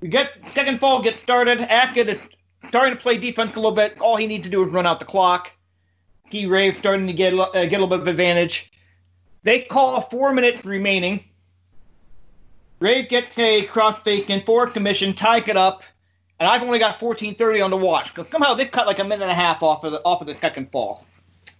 We 0.00 0.08
get 0.08 0.32
second 0.48 0.78
fall 0.78 1.02
gets 1.02 1.20
started. 1.20 1.60
Acid 1.60 2.08
is 2.08 2.28
starting 2.68 2.96
to 2.96 3.00
play 3.00 3.18
defense 3.18 3.54
a 3.54 3.60
little 3.60 3.72
bit. 3.72 4.00
All 4.00 4.16
he 4.16 4.26
needs 4.26 4.44
to 4.44 4.50
do 4.50 4.64
is 4.64 4.72
run 4.72 4.86
out 4.86 4.98
the 4.98 5.04
clock. 5.04 5.52
Key 6.30 6.46
Rave 6.46 6.76
starting 6.76 7.06
to 7.06 7.12
get 7.12 7.34
uh, 7.34 7.46
get 7.52 7.80
a 7.80 7.84
little 7.84 7.88
bit 7.88 8.00
of 8.00 8.08
advantage. 8.08 8.70
They 9.42 9.62
call 9.62 10.00
four 10.02 10.32
minutes 10.32 10.64
remaining. 10.64 11.24
Rave 12.80 13.08
gets 13.08 13.36
a 13.38 13.66
crossface 13.66 14.30
in 14.30 14.42
for 14.44 14.66
commission, 14.68 15.12
tie 15.12 15.38
it 15.38 15.56
up, 15.56 15.82
and 16.38 16.48
I've 16.48 16.62
only 16.62 16.78
got 16.78 17.00
14:30 17.00 17.64
on 17.64 17.70
the 17.70 17.76
watch. 17.76 18.14
somehow 18.30 18.54
they've 18.54 18.70
cut 18.70 18.86
like 18.86 19.00
a 19.00 19.04
minute 19.04 19.22
and 19.22 19.32
a 19.32 19.34
half 19.34 19.62
off 19.62 19.82
of 19.84 19.92
the 19.92 20.00
off 20.04 20.20
of 20.20 20.26
the 20.26 20.34
second 20.36 20.70
fall. 20.70 21.04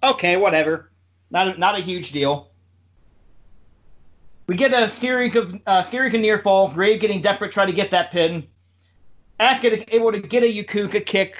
Okay, 0.03 0.37
whatever. 0.37 0.91
Not 1.31 1.57
a, 1.57 1.59
not 1.59 1.77
a 1.77 1.83
huge 1.83 2.13
deal. 2.13 2.51
We 4.47 4.57
get 4.57 4.73
a 4.73 4.89
theory 4.89 5.31
of 5.35 5.61
uh, 5.67 5.83
series 5.83 6.15
of 6.15 6.21
near 6.21 6.39
fall. 6.39 6.69
Rave 6.71 7.01
getting 7.01 7.21
desperate, 7.21 7.53
try 7.53 7.67
to 7.67 7.73
get 7.73 7.91
that 7.91 8.13
pin. 8.13 8.47
Acid 9.41 9.73
is 9.73 9.85
able 9.89 10.13
to 10.13 10.21
get 10.21 10.43
a 10.43 10.47
Yakuza 10.47 11.05
kick 11.05 11.37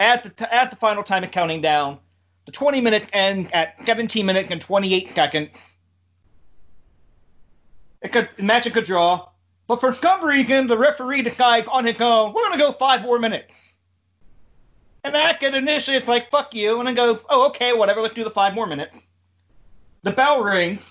at 0.00 0.22
the 0.22 0.30
t- 0.30 0.44
at 0.50 0.70
the 0.70 0.76
final 0.76 1.02
time 1.02 1.22
of 1.22 1.30
counting 1.30 1.60
down. 1.60 1.98
The 2.46 2.52
20 2.52 2.80
minutes 2.80 3.06
end 3.12 3.50
at 3.54 3.74
17 3.84 4.24
minutes 4.24 4.50
and 4.50 4.60
28 4.60 5.10
seconds. 5.10 5.74
It 8.02 8.12
could 8.12 8.28
match 8.38 8.70
could 8.72 8.84
draw, 8.84 9.28
but 9.66 9.80
for 9.80 9.92
some 9.92 10.24
reason 10.24 10.66
the 10.66 10.78
referee 10.78 11.22
decides 11.22 11.68
on 11.68 11.84
his 11.84 12.00
own 12.00 12.32
we're 12.32 12.42
gonna 12.44 12.58
go 12.58 12.72
five 12.72 13.02
more 13.02 13.18
minutes. 13.18 13.54
And 15.04 15.16
Acid 15.16 15.54
initially 15.54 15.96
it's 15.96 16.08
like 16.08 16.30
fuck 16.30 16.54
you, 16.54 16.78
and 16.78 16.86
then 16.86 16.94
go 16.94 17.18
oh 17.28 17.46
okay 17.48 17.72
whatever 17.72 18.00
let's 18.00 18.14
do 18.14 18.24
the 18.24 18.30
five 18.30 18.54
more 18.54 18.66
minutes. 18.66 18.98
The 20.02 20.12
bell 20.12 20.42
rings. 20.42 20.88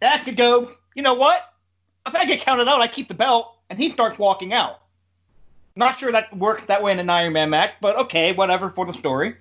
Acid 0.00 0.36
go 0.36 0.70
you 0.94 1.02
know 1.02 1.14
what? 1.14 1.52
If 2.06 2.14
I 2.14 2.24
get 2.24 2.40
counted 2.40 2.68
out, 2.68 2.80
I 2.80 2.88
keep 2.88 3.08
the 3.08 3.14
belt, 3.14 3.58
and 3.68 3.78
he 3.78 3.90
starts 3.90 4.18
walking 4.18 4.52
out. 4.52 4.80
Not 5.76 5.96
sure 5.96 6.10
that 6.10 6.34
works 6.36 6.64
that 6.66 6.82
way 6.82 6.92
in 6.92 6.98
an 6.98 7.10
Iron 7.10 7.34
Man 7.34 7.50
match, 7.50 7.74
but 7.82 7.96
okay, 7.96 8.32
whatever 8.32 8.70
for 8.70 8.86
the 8.86 8.94
story. 8.94 9.36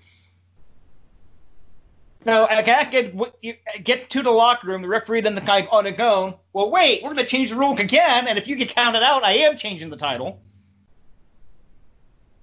So 2.26 2.48
Acid 2.48 3.12
w- 3.12 3.32
you- 3.42 3.56
gets 3.84 4.08
to 4.08 4.24
the 4.24 4.32
locker 4.32 4.68
room. 4.68 4.82
The 4.82 4.88
referee 4.88 5.22
then 5.22 5.36
the 5.36 5.42
guy's 5.42 5.68
on 5.68 5.86
his 5.86 6.00
own. 6.00 6.34
Well, 6.54 6.72
wait, 6.72 7.04
we're 7.04 7.14
going 7.14 7.24
to 7.24 7.30
change 7.30 7.52
the 7.52 7.56
rule 7.56 7.78
again, 7.78 8.28
and 8.28 8.38
if 8.38 8.48
you 8.48 8.56
get 8.56 8.70
counted 8.70 9.04
out, 9.04 9.24
I 9.24 9.34
am 9.34 9.56
changing 9.56 9.92
the 9.92 9.98
title. 9.98 10.42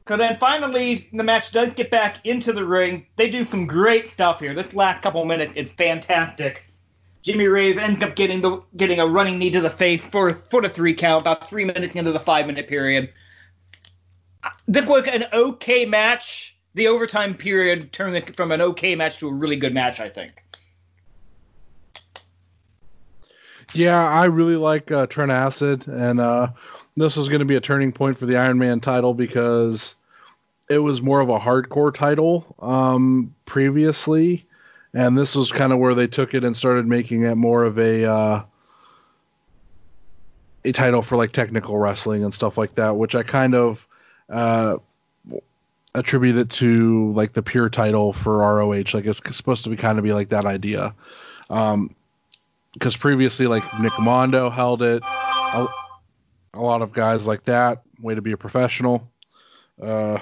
So 0.06 0.16
then 0.16 0.36
finally, 0.38 1.08
the 1.12 1.22
match 1.22 1.50
does 1.52 1.74
get 1.74 1.90
back 1.90 2.24
into 2.24 2.52
the 2.52 2.64
ring. 2.64 3.06
They 3.16 3.28
do 3.28 3.44
some 3.44 3.66
great 3.66 4.08
stuff 4.08 4.40
here. 4.40 4.54
This 4.54 4.72
last 4.74 5.02
couple 5.02 5.24
minutes 5.24 5.52
is 5.56 5.72
fantastic. 5.72 6.64
Jimmy 7.22 7.46
Rave 7.46 7.78
ends 7.78 8.02
up 8.02 8.16
getting 8.16 8.40
the 8.40 8.62
getting 8.76 8.98
a 8.98 9.06
running 9.06 9.38
knee 9.38 9.50
to 9.52 9.60
the 9.60 9.70
face 9.70 10.04
for 10.04 10.30
for 10.30 10.60
the 10.60 10.68
three 10.68 10.92
count, 10.94 11.22
about 11.22 11.48
three 11.48 11.64
minutes 11.64 11.94
into 11.94 12.10
the 12.10 12.18
five 12.18 12.46
minute 12.46 12.66
period. 12.66 13.12
This 14.66 14.86
was 14.86 15.06
an 15.06 15.26
okay 15.32 15.84
match. 15.84 16.51
The 16.74 16.88
overtime 16.88 17.34
period 17.34 17.92
turned 17.92 18.16
it 18.16 18.34
from 18.34 18.50
an 18.52 18.60
okay 18.60 18.94
match 18.94 19.18
to 19.18 19.28
a 19.28 19.32
really 19.32 19.56
good 19.56 19.74
match, 19.74 20.00
I 20.00 20.08
think. 20.08 20.42
Yeah, 23.74 24.08
I 24.08 24.24
really 24.24 24.56
like 24.56 24.90
uh, 24.90 25.06
Trent 25.06 25.30
Acid, 25.30 25.86
and 25.88 26.20
uh, 26.20 26.48
this 26.96 27.16
is 27.16 27.28
going 27.28 27.38
to 27.40 27.46
be 27.46 27.56
a 27.56 27.60
turning 27.60 27.92
point 27.92 28.18
for 28.18 28.26
the 28.26 28.36
Iron 28.36 28.58
Man 28.58 28.80
title 28.80 29.14
because 29.14 29.94
it 30.68 30.78
was 30.78 31.00
more 31.00 31.20
of 31.20 31.28
a 31.28 31.38
hardcore 31.38 31.92
title 31.92 32.54
um, 32.60 33.34
previously, 33.46 34.46
and 34.94 35.16
this 35.16 35.34
was 35.34 35.50
kind 35.50 35.72
of 35.72 35.78
where 35.78 35.94
they 35.94 36.06
took 36.06 36.34
it 36.34 36.44
and 36.44 36.56
started 36.56 36.86
making 36.86 37.24
it 37.24 37.34
more 37.36 37.64
of 37.64 37.78
a 37.78 38.04
uh, 38.04 38.42
a 40.64 40.72
title 40.72 41.02
for 41.02 41.16
like 41.16 41.32
technical 41.32 41.78
wrestling 41.78 42.24
and 42.24 42.34
stuff 42.34 42.58
like 42.58 42.74
that, 42.74 42.96
which 42.96 43.14
I 43.14 43.22
kind 43.22 43.54
of 43.54 43.88
uh, 44.28 44.76
attribute 45.94 46.36
it 46.36 46.50
to 46.50 47.12
like 47.12 47.32
the 47.32 47.42
pure 47.42 47.68
title 47.68 48.12
for 48.12 48.38
ROH. 48.38 48.84
Like 48.94 49.06
it's 49.06 49.20
supposed 49.36 49.64
to 49.64 49.70
be 49.70 49.76
kind 49.76 49.98
of 49.98 50.04
be 50.04 50.12
like 50.12 50.30
that 50.30 50.46
idea. 50.46 50.94
Um, 51.50 51.94
because 52.72 52.96
previously 52.96 53.46
like 53.46 53.62
Nick 53.80 53.92
Mondo 53.98 54.48
held 54.48 54.82
it, 54.82 55.02
a, 55.02 55.66
a 56.54 56.60
lot 56.60 56.80
of 56.80 56.92
guys 56.92 57.26
like 57.26 57.44
that. 57.44 57.82
Way 58.00 58.14
to 58.14 58.22
be 58.22 58.32
a 58.32 58.36
professional. 58.36 59.06
Uh, 59.80 60.18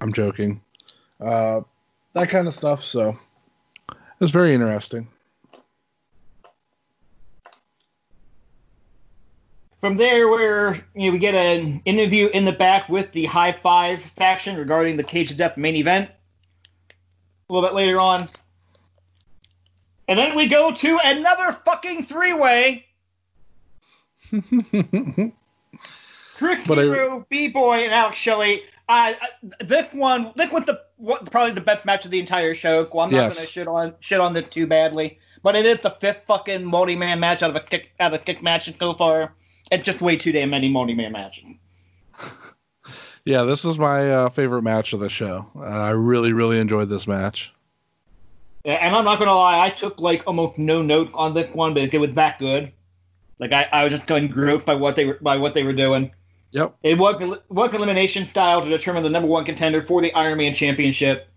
I'm 0.00 0.12
joking. 0.12 0.60
Uh, 1.20 1.60
that 2.14 2.28
kind 2.28 2.48
of 2.48 2.54
stuff. 2.54 2.84
So 2.84 3.16
it's 4.20 4.32
very 4.32 4.54
interesting. 4.54 5.08
From 9.80 9.96
there, 9.96 10.28
where 10.28 10.74
you 10.94 11.06
know, 11.06 11.12
we 11.12 11.18
get 11.18 11.34
an 11.34 11.80
interview 11.84 12.28
in 12.28 12.44
the 12.44 12.52
back 12.52 12.88
with 12.88 13.12
the 13.12 13.26
High 13.26 13.52
Five 13.52 14.02
faction 14.02 14.56
regarding 14.56 14.96
the 14.96 15.04
Cage 15.04 15.30
of 15.30 15.36
Death 15.36 15.56
main 15.56 15.76
event. 15.76 16.10
A 17.48 17.52
little 17.52 17.68
bit 17.68 17.74
later 17.74 18.00
on. 18.00 18.28
And 20.08 20.18
then 20.18 20.34
we 20.34 20.46
go 20.46 20.72
to 20.72 20.98
another 21.04 21.52
fucking 21.52 22.02
three 22.02 22.32
way. 22.32 22.86
Chris 26.34 26.66
But 26.66 26.78
Hero, 26.78 27.26
B 27.28 27.48
Boy, 27.48 27.84
and 27.84 27.92
Alex 27.92 28.16
Shelley 28.16 28.62
I, 28.88 29.16
I 29.20 29.64
this 29.64 29.92
one 29.92 30.32
this 30.36 30.50
was 30.50 30.64
the 30.64 30.80
what, 30.96 31.30
probably 31.30 31.52
the 31.52 31.60
best 31.60 31.84
match 31.84 32.04
of 32.04 32.10
the 32.10 32.18
entire 32.18 32.54
show. 32.54 32.88
Well, 32.92 33.04
I'm 33.04 33.10
not 33.10 33.28
Yes. 33.28 33.36
gonna 33.36 33.46
shit 33.46 33.68
on 33.68 33.94
shit 34.00 34.20
on 34.20 34.36
it 34.36 34.50
too 34.50 34.66
badly, 34.66 35.18
but 35.42 35.54
it 35.54 35.66
is 35.66 35.80
the 35.82 35.90
fifth 35.90 36.24
fucking 36.24 36.64
multi 36.64 36.96
man 36.96 37.20
match 37.20 37.42
out 37.42 37.50
of 37.50 37.56
a 37.56 37.60
kick 37.60 37.92
out 38.00 38.14
of 38.14 38.20
a 38.20 38.24
kick 38.24 38.42
match 38.42 38.72
so 38.78 38.92
far. 38.94 39.34
It's 39.70 39.84
just 39.84 40.00
way 40.00 40.16
too 40.16 40.32
damn 40.32 40.50
many 40.50 40.68
multi 40.68 40.94
man 40.94 41.12
matches. 41.12 41.44
Yeah, 43.28 43.42
this 43.42 43.66
is 43.66 43.78
my 43.78 44.10
uh, 44.10 44.28
favorite 44.30 44.62
match 44.62 44.94
of 44.94 45.00
the 45.00 45.10
show. 45.10 45.46
Uh, 45.54 45.60
I 45.60 45.90
really, 45.90 46.32
really 46.32 46.58
enjoyed 46.58 46.88
this 46.88 47.06
match. 47.06 47.52
Yeah, 48.64 48.78
And 48.80 48.96
I'm 48.96 49.04
not 49.04 49.18
gonna 49.18 49.34
lie, 49.34 49.66
I 49.66 49.68
took 49.68 50.00
like 50.00 50.22
almost 50.26 50.56
no 50.56 50.80
note 50.80 51.10
on 51.12 51.34
this 51.34 51.54
one, 51.54 51.74
but 51.74 51.92
it 51.92 51.98
was 51.98 52.14
that 52.14 52.38
good. 52.38 52.72
Like 53.38 53.52
I, 53.52 53.68
I 53.70 53.84
was 53.84 53.92
just 53.92 54.06
going 54.06 54.28
groped 54.28 54.64
by 54.64 54.74
what 54.74 54.96
they 54.96 55.04
were 55.04 55.18
by 55.20 55.36
what 55.36 55.52
they 55.52 55.62
were 55.62 55.74
doing. 55.74 56.10
Yep. 56.52 56.76
It 56.82 56.96
was 56.96 57.20
was 57.50 57.74
elimination 57.74 58.24
style 58.24 58.62
to 58.62 58.68
determine 58.70 59.02
the 59.02 59.10
number 59.10 59.28
one 59.28 59.44
contender 59.44 59.82
for 59.82 60.00
the 60.00 60.10
Iron 60.14 60.38
Man 60.38 60.54
Championship. 60.54 61.28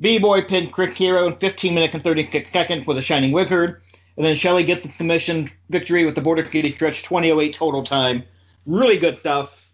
B 0.00 0.18
Boy 0.18 0.42
pinned 0.42 0.72
Chris 0.72 0.96
Hero 0.96 1.28
in 1.28 1.36
15 1.36 1.72
minutes 1.72 1.94
and 1.94 2.02
36 2.02 2.50
seconds 2.50 2.88
with 2.88 2.98
a 2.98 3.02
Shining 3.02 3.30
Wizard, 3.30 3.82
and 4.16 4.26
then 4.26 4.34
Shelley 4.34 4.64
gets 4.64 4.82
the 4.82 4.88
submission 4.88 5.48
victory 5.70 6.04
with 6.04 6.14
the 6.14 6.20
Border 6.20 6.44
City 6.44 6.72
stretch 6.72 7.02
20:08 7.02 7.54
total 7.54 7.84
time. 7.84 8.22
Really 8.66 8.98
good 8.98 9.16
stuff. 9.16 9.70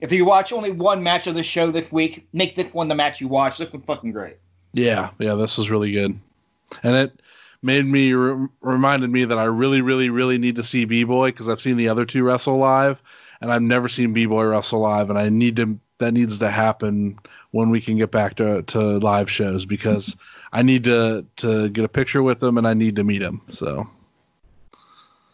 If 0.00 0.12
you 0.12 0.24
watch 0.24 0.52
only 0.52 0.70
one 0.70 1.02
match 1.02 1.26
of 1.26 1.34
the 1.34 1.42
show 1.42 1.70
this 1.70 1.90
week, 1.90 2.26
make 2.32 2.56
this 2.56 2.72
one 2.72 2.88
the 2.88 2.94
match 2.94 3.20
you 3.20 3.28
watch. 3.28 3.58
This 3.58 3.72
was 3.72 3.82
fucking 3.82 4.12
great. 4.12 4.36
Yeah, 4.72 5.10
yeah, 5.18 5.34
this 5.34 5.58
was 5.58 5.70
really 5.70 5.92
good, 5.92 6.18
and 6.82 6.96
it 6.96 7.20
made 7.62 7.86
me 7.86 8.12
re- 8.12 8.48
reminded 8.60 9.10
me 9.10 9.24
that 9.24 9.38
I 9.38 9.44
really, 9.44 9.80
really, 9.80 10.10
really 10.10 10.38
need 10.38 10.56
to 10.56 10.62
see 10.62 10.84
B 10.84 11.04
Boy 11.04 11.30
because 11.30 11.48
I've 11.48 11.60
seen 11.60 11.76
the 11.76 11.88
other 11.88 12.04
two 12.04 12.22
wrestle 12.22 12.58
live, 12.58 13.02
and 13.40 13.50
I've 13.50 13.62
never 13.62 13.88
seen 13.88 14.12
B 14.12 14.26
Boy 14.26 14.44
wrestle 14.44 14.80
live, 14.80 15.10
and 15.10 15.18
I 15.18 15.28
need 15.28 15.56
to. 15.56 15.78
That 15.98 16.14
needs 16.14 16.38
to 16.38 16.48
happen 16.50 17.18
when 17.50 17.70
we 17.70 17.80
can 17.80 17.96
get 17.96 18.12
back 18.12 18.36
to 18.36 18.62
to 18.62 18.98
live 18.98 19.28
shows 19.28 19.66
because 19.66 20.16
I 20.52 20.62
need 20.62 20.84
to 20.84 21.26
to 21.36 21.68
get 21.70 21.84
a 21.84 21.88
picture 21.88 22.22
with 22.22 22.42
him 22.42 22.58
and 22.58 22.66
I 22.66 22.74
need 22.74 22.96
to 22.96 23.04
meet 23.04 23.22
him. 23.22 23.40
So, 23.50 23.88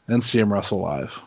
and 0.09 0.23
see 0.23 0.39
him 0.39 0.53
wrestle 0.53 0.81
live. 0.81 1.23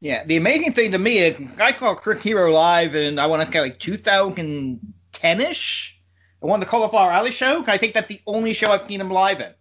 Yeah, 0.00 0.24
the 0.24 0.36
amazing 0.36 0.72
thing 0.74 0.92
to 0.92 0.98
me 0.98 1.18
is 1.18 1.40
I 1.58 1.72
call 1.72 1.96
Crick 1.96 2.22
Hero 2.22 2.52
live 2.52 2.94
and 2.94 3.20
I 3.20 3.26
want 3.26 3.44
to 3.44 3.52
say 3.52 3.60
like 3.60 3.78
2010 3.80 5.40
ish. 5.40 5.98
I 6.40 6.46
won 6.46 6.60
the 6.60 6.66
Cauliflower 6.66 7.10
Alley 7.10 7.32
show. 7.32 7.64
I 7.66 7.78
think 7.78 7.94
that's 7.94 8.06
the 8.06 8.20
only 8.26 8.52
show 8.52 8.70
I've 8.70 8.86
seen 8.86 9.00
him 9.00 9.10
live 9.10 9.40
in. 9.40 9.52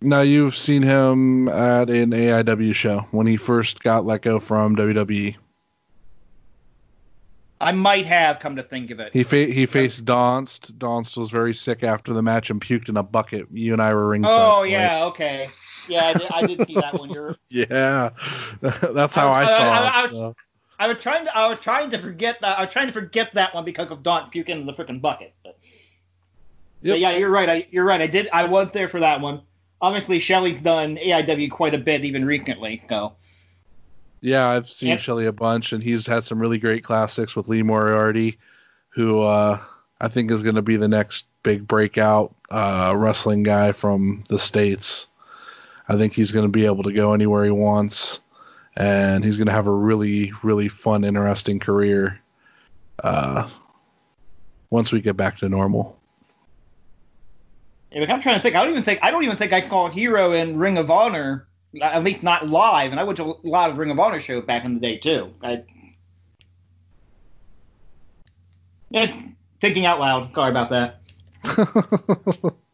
Now 0.00 0.20
you've 0.22 0.56
seen 0.56 0.82
him 0.82 1.48
at 1.48 1.88
an 1.90 2.10
AIW 2.10 2.74
show 2.74 3.06
when 3.12 3.26
he 3.26 3.36
first 3.36 3.82
got 3.84 4.04
let 4.04 4.22
go 4.22 4.40
from 4.40 4.74
WWE. 4.74 5.36
I 7.64 7.72
might 7.72 8.06
have 8.06 8.38
come 8.40 8.56
to 8.56 8.62
think 8.62 8.90
of 8.90 9.00
it. 9.00 9.12
He 9.12 9.22
fa- 9.22 9.46
he 9.46 9.66
faced 9.66 10.04
Donst. 10.04 10.72
Donst 10.74 11.16
was 11.16 11.30
very 11.30 11.54
sick 11.54 11.82
after 11.82 12.12
the 12.12 12.22
match 12.22 12.50
and 12.50 12.60
puked 12.60 12.88
in 12.88 12.96
a 12.96 13.02
bucket. 13.02 13.46
You 13.52 13.72
and 13.72 13.80
I 13.82 13.92
were 13.94 14.08
ringside. 14.08 14.30
oh 14.32 14.60
right? 14.62 14.70
yeah, 14.70 15.04
okay. 15.06 15.48
Yeah, 15.88 16.04
I 16.06 16.12
did, 16.14 16.26
I 16.32 16.46
did 16.46 16.66
see 16.66 16.74
that 16.76 16.98
one. 16.98 17.10
You're. 17.10 17.34
yeah. 17.48 18.10
That's 18.60 19.14
how 19.14 19.28
I, 19.28 19.44
I- 19.44 19.48
saw 19.48 19.62
I- 19.62 19.86
it. 19.86 19.94
I 19.94 20.02
was- 20.02 20.10
so. 20.10 20.34
I 20.78 20.88
was 20.88 20.98
trying 20.98 21.24
to. 21.24 21.36
I 21.36 21.48
was 21.48 21.60
trying 21.60 21.90
to 21.90 21.98
forget 21.98 22.40
that. 22.40 22.58
I 22.58 22.64
was 22.64 22.72
trying 22.72 22.88
to 22.88 22.92
forget 22.92 23.32
that 23.34 23.54
one 23.54 23.64
because 23.64 23.90
of 23.90 24.02
Don 24.02 24.28
puking 24.30 24.58
in 24.60 24.66
the 24.66 24.72
freaking 24.72 25.00
bucket. 25.00 25.32
But, 25.44 25.56
Yep. 26.82 26.94
but 26.94 26.98
yeah, 26.98 27.16
you're 27.16 27.30
right. 27.30 27.48
I, 27.48 27.66
you're 27.70 27.84
right. 27.84 28.00
I 28.00 28.06
did. 28.08 28.28
I 28.32 28.44
was 28.44 28.72
there 28.72 28.88
for 28.88 29.00
that 29.00 29.20
one. 29.20 29.42
Obviously, 29.80 30.18
Shelley's 30.18 30.60
done 30.60 30.96
AIW 30.96 31.50
quite 31.50 31.74
a 31.74 31.78
bit, 31.78 32.04
even 32.04 32.24
recently. 32.24 32.82
So 32.88 33.14
Yeah, 34.24 34.48
I've 34.48 34.66
seen 34.66 34.88
Yep. 34.88 35.00
Shelley 35.00 35.26
a 35.26 35.32
bunch, 35.32 35.74
and 35.74 35.82
he's 35.82 36.06
had 36.06 36.24
some 36.24 36.38
really 36.38 36.58
great 36.58 36.82
classics 36.82 37.36
with 37.36 37.48
Lee 37.48 37.62
Moriarty, 37.62 38.38
who 38.88 39.20
uh, 39.20 39.58
I 40.00 40.08
think 40.08 40.30
is 40.30 40.42
going 40.42 40.54
to 40.54 40.62
be 40.62 40.76
the 40.76 40.88
next 40.88 41.26
big 41.42 41.68
breakout 41.68 42.34
uh, 42.50 42.94
wrestling 42.96 43.42
guy 43.42 43.72
from 43.72 44.24
the 44.30 44.38
states. 44.38 45.08
I 45.90 45.98
think 45.98 46.14
he's 46.14 46.32
going 46.32 46.46
to 46.46 46.50
be 46.50 46.64
able 46.64 46.82
to 46.84 46.92
go 46.92 47.12
anywhere 47.12 47.44
he 47.44 47.50
wants, 47.50 48.22
and 48.78 49.22
he's 49.22 49.36
going 49.36 49.48
to 49.48 49.52
have 49.52 49.66
a 49.66 49.70
really, 49.70 50.32
really 50.42 50.68
fun, 50.68 51.04
interesting 51.04 51.58
career 51.58 52.18
uh, 53.02 53.46
once 54.70 54.90
we 54.90 55.02
get 55.02 55.18
back 55.18 55.36
to 55.36 55.50
normal. 55.50 55.98
Yeah, 57.92 58.00
but 58.00 58.10
I'm 58.10 58.22
trying 58.22 58.36
to 58.36 58.42
think. 58.42 58.56
I 58.56 58.62
don't 58.62 58.72
even 58.72 58.84
think 58.84 59.00
I 59.02 59.10
don't 59.10 59.22
even 59.22 59.36
think 59.36 59.52
I 59.52 59.60
call 59.60 59.90
Hero 59.90 60.32
in 60.32 60.56
Ring 60.56 60.78
of 60.78 60.90
Honor, 60.90 61.46
at 61.82 62.04
least 62.04 62.22
not 62.22 62.48
live. 62.48 62.90
And 62.90 63.00
I 63.00 63.04
went 63.04 63.16
to 63.18 63.24
a 63.24 63.36
lot 63.42 63.70
of 63.70 63.78
Ring 63.78 63.90
of 63.90 63.98
Honor 63.98 64.20
shows 64.20 64.44
back 64.44 64.64
in 64.64 64.74
the 64.74 64.80
day 64.80 64.96
too. 64.96 65.32
I, 65.42 65.62
yeah, 68.90 69.14
thinking 69.60 69.86
out 69.86 70.00
loud. 70.00 70.34
Sorry 70.34 70.50
about 70.50 70.70
that. 70.70 72.54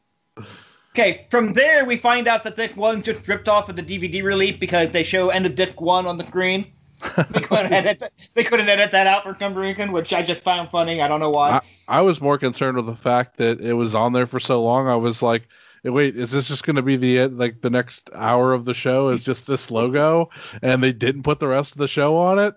Okay, 0.92 1.26
from 1.30 1.52
there 1.52 1.84
we 1.84 1.96
find 1.96 2.26
out 2.26 2.42
that 2.44 2.56
Disc 2.56 2.76
One 2.76 3.00
just 3.00 3.26
ripped 3.28 3.48
off 3.48 3.68
of 3.68 3.76
the 3.76 3.82
DVD 3.82 4.22
release 4.24 4.56
because 4.56 4.90
they 4.90 5.04
show 5.04 5.30
end 5.30 5.46
of 5.46 5.54
Disc 5.54 5.80
One 5.80 6.06
on 6.06 6.18
the 6.18 6.26
screen. 6.26 6.72
They 7.30 7.40
couldn't 7.40 7.72
edit. 7.72 8.00
That, 8.00 8.12
they 8.34 8.44
couldn't 8.44 8.68
edit 8.68 8.90
that 8.90 9.06
out 9.06 9.22
for 9.22 9.34
some 9.34 9.54
reason, 9.54 9.90
which 9.92 10.12
I 10.12 10.22
just 10.22 10.42
found 10.42 10.70
funny. 10.70 11.00
I 11.00 11.08
don't 11.08 11.20
know 11.20 11.30
why. 11.30 11.60
I 11.88 12.02
was 12.02 12.20
more 12.20 12.36
concerned 12.36 12.76
with 12.76 12.84
the 12.84 12.96
fact 12.96 13.38
that 13.38 13.58
it 13.60 13.72
was 13.72 13.94
on 13.94 14.12
there 14.12 14.26
for 14.26 14.38
so 14.38 14.62
long. 14.62 14.86
I 14.86 14.96
was 14.96 15.22
like, 15.22 15.48
wait, 15.84 16.16
is 16.16 16.30
this 16.30 16.48
just 16.48 16.64
going 16.64 16.76
to 16.76 16.82
be 16.82 16.96
the 16.96 17.26
like 17.28 17.60
the 17.62 17.70
next 17.70 18.10
hour 18.14 18.52
of 18.52 18.64
the 18.64 18.74
show? 18.74 19.08
Is 19.08 19.24
just 19.24 19.46
this 19.46 19.70
logo, 19.70 20.30
and 20.62 20.82
they 20.82 20.92
didn't 20.92 21.22
put 21.22 21.40
the 21.40 21.48
rest 21.48 21.72
of 21.72 21.78
the 21.78 21.88
show 21.88 22.16
on 22.16 22.38
it? 22.38 22.54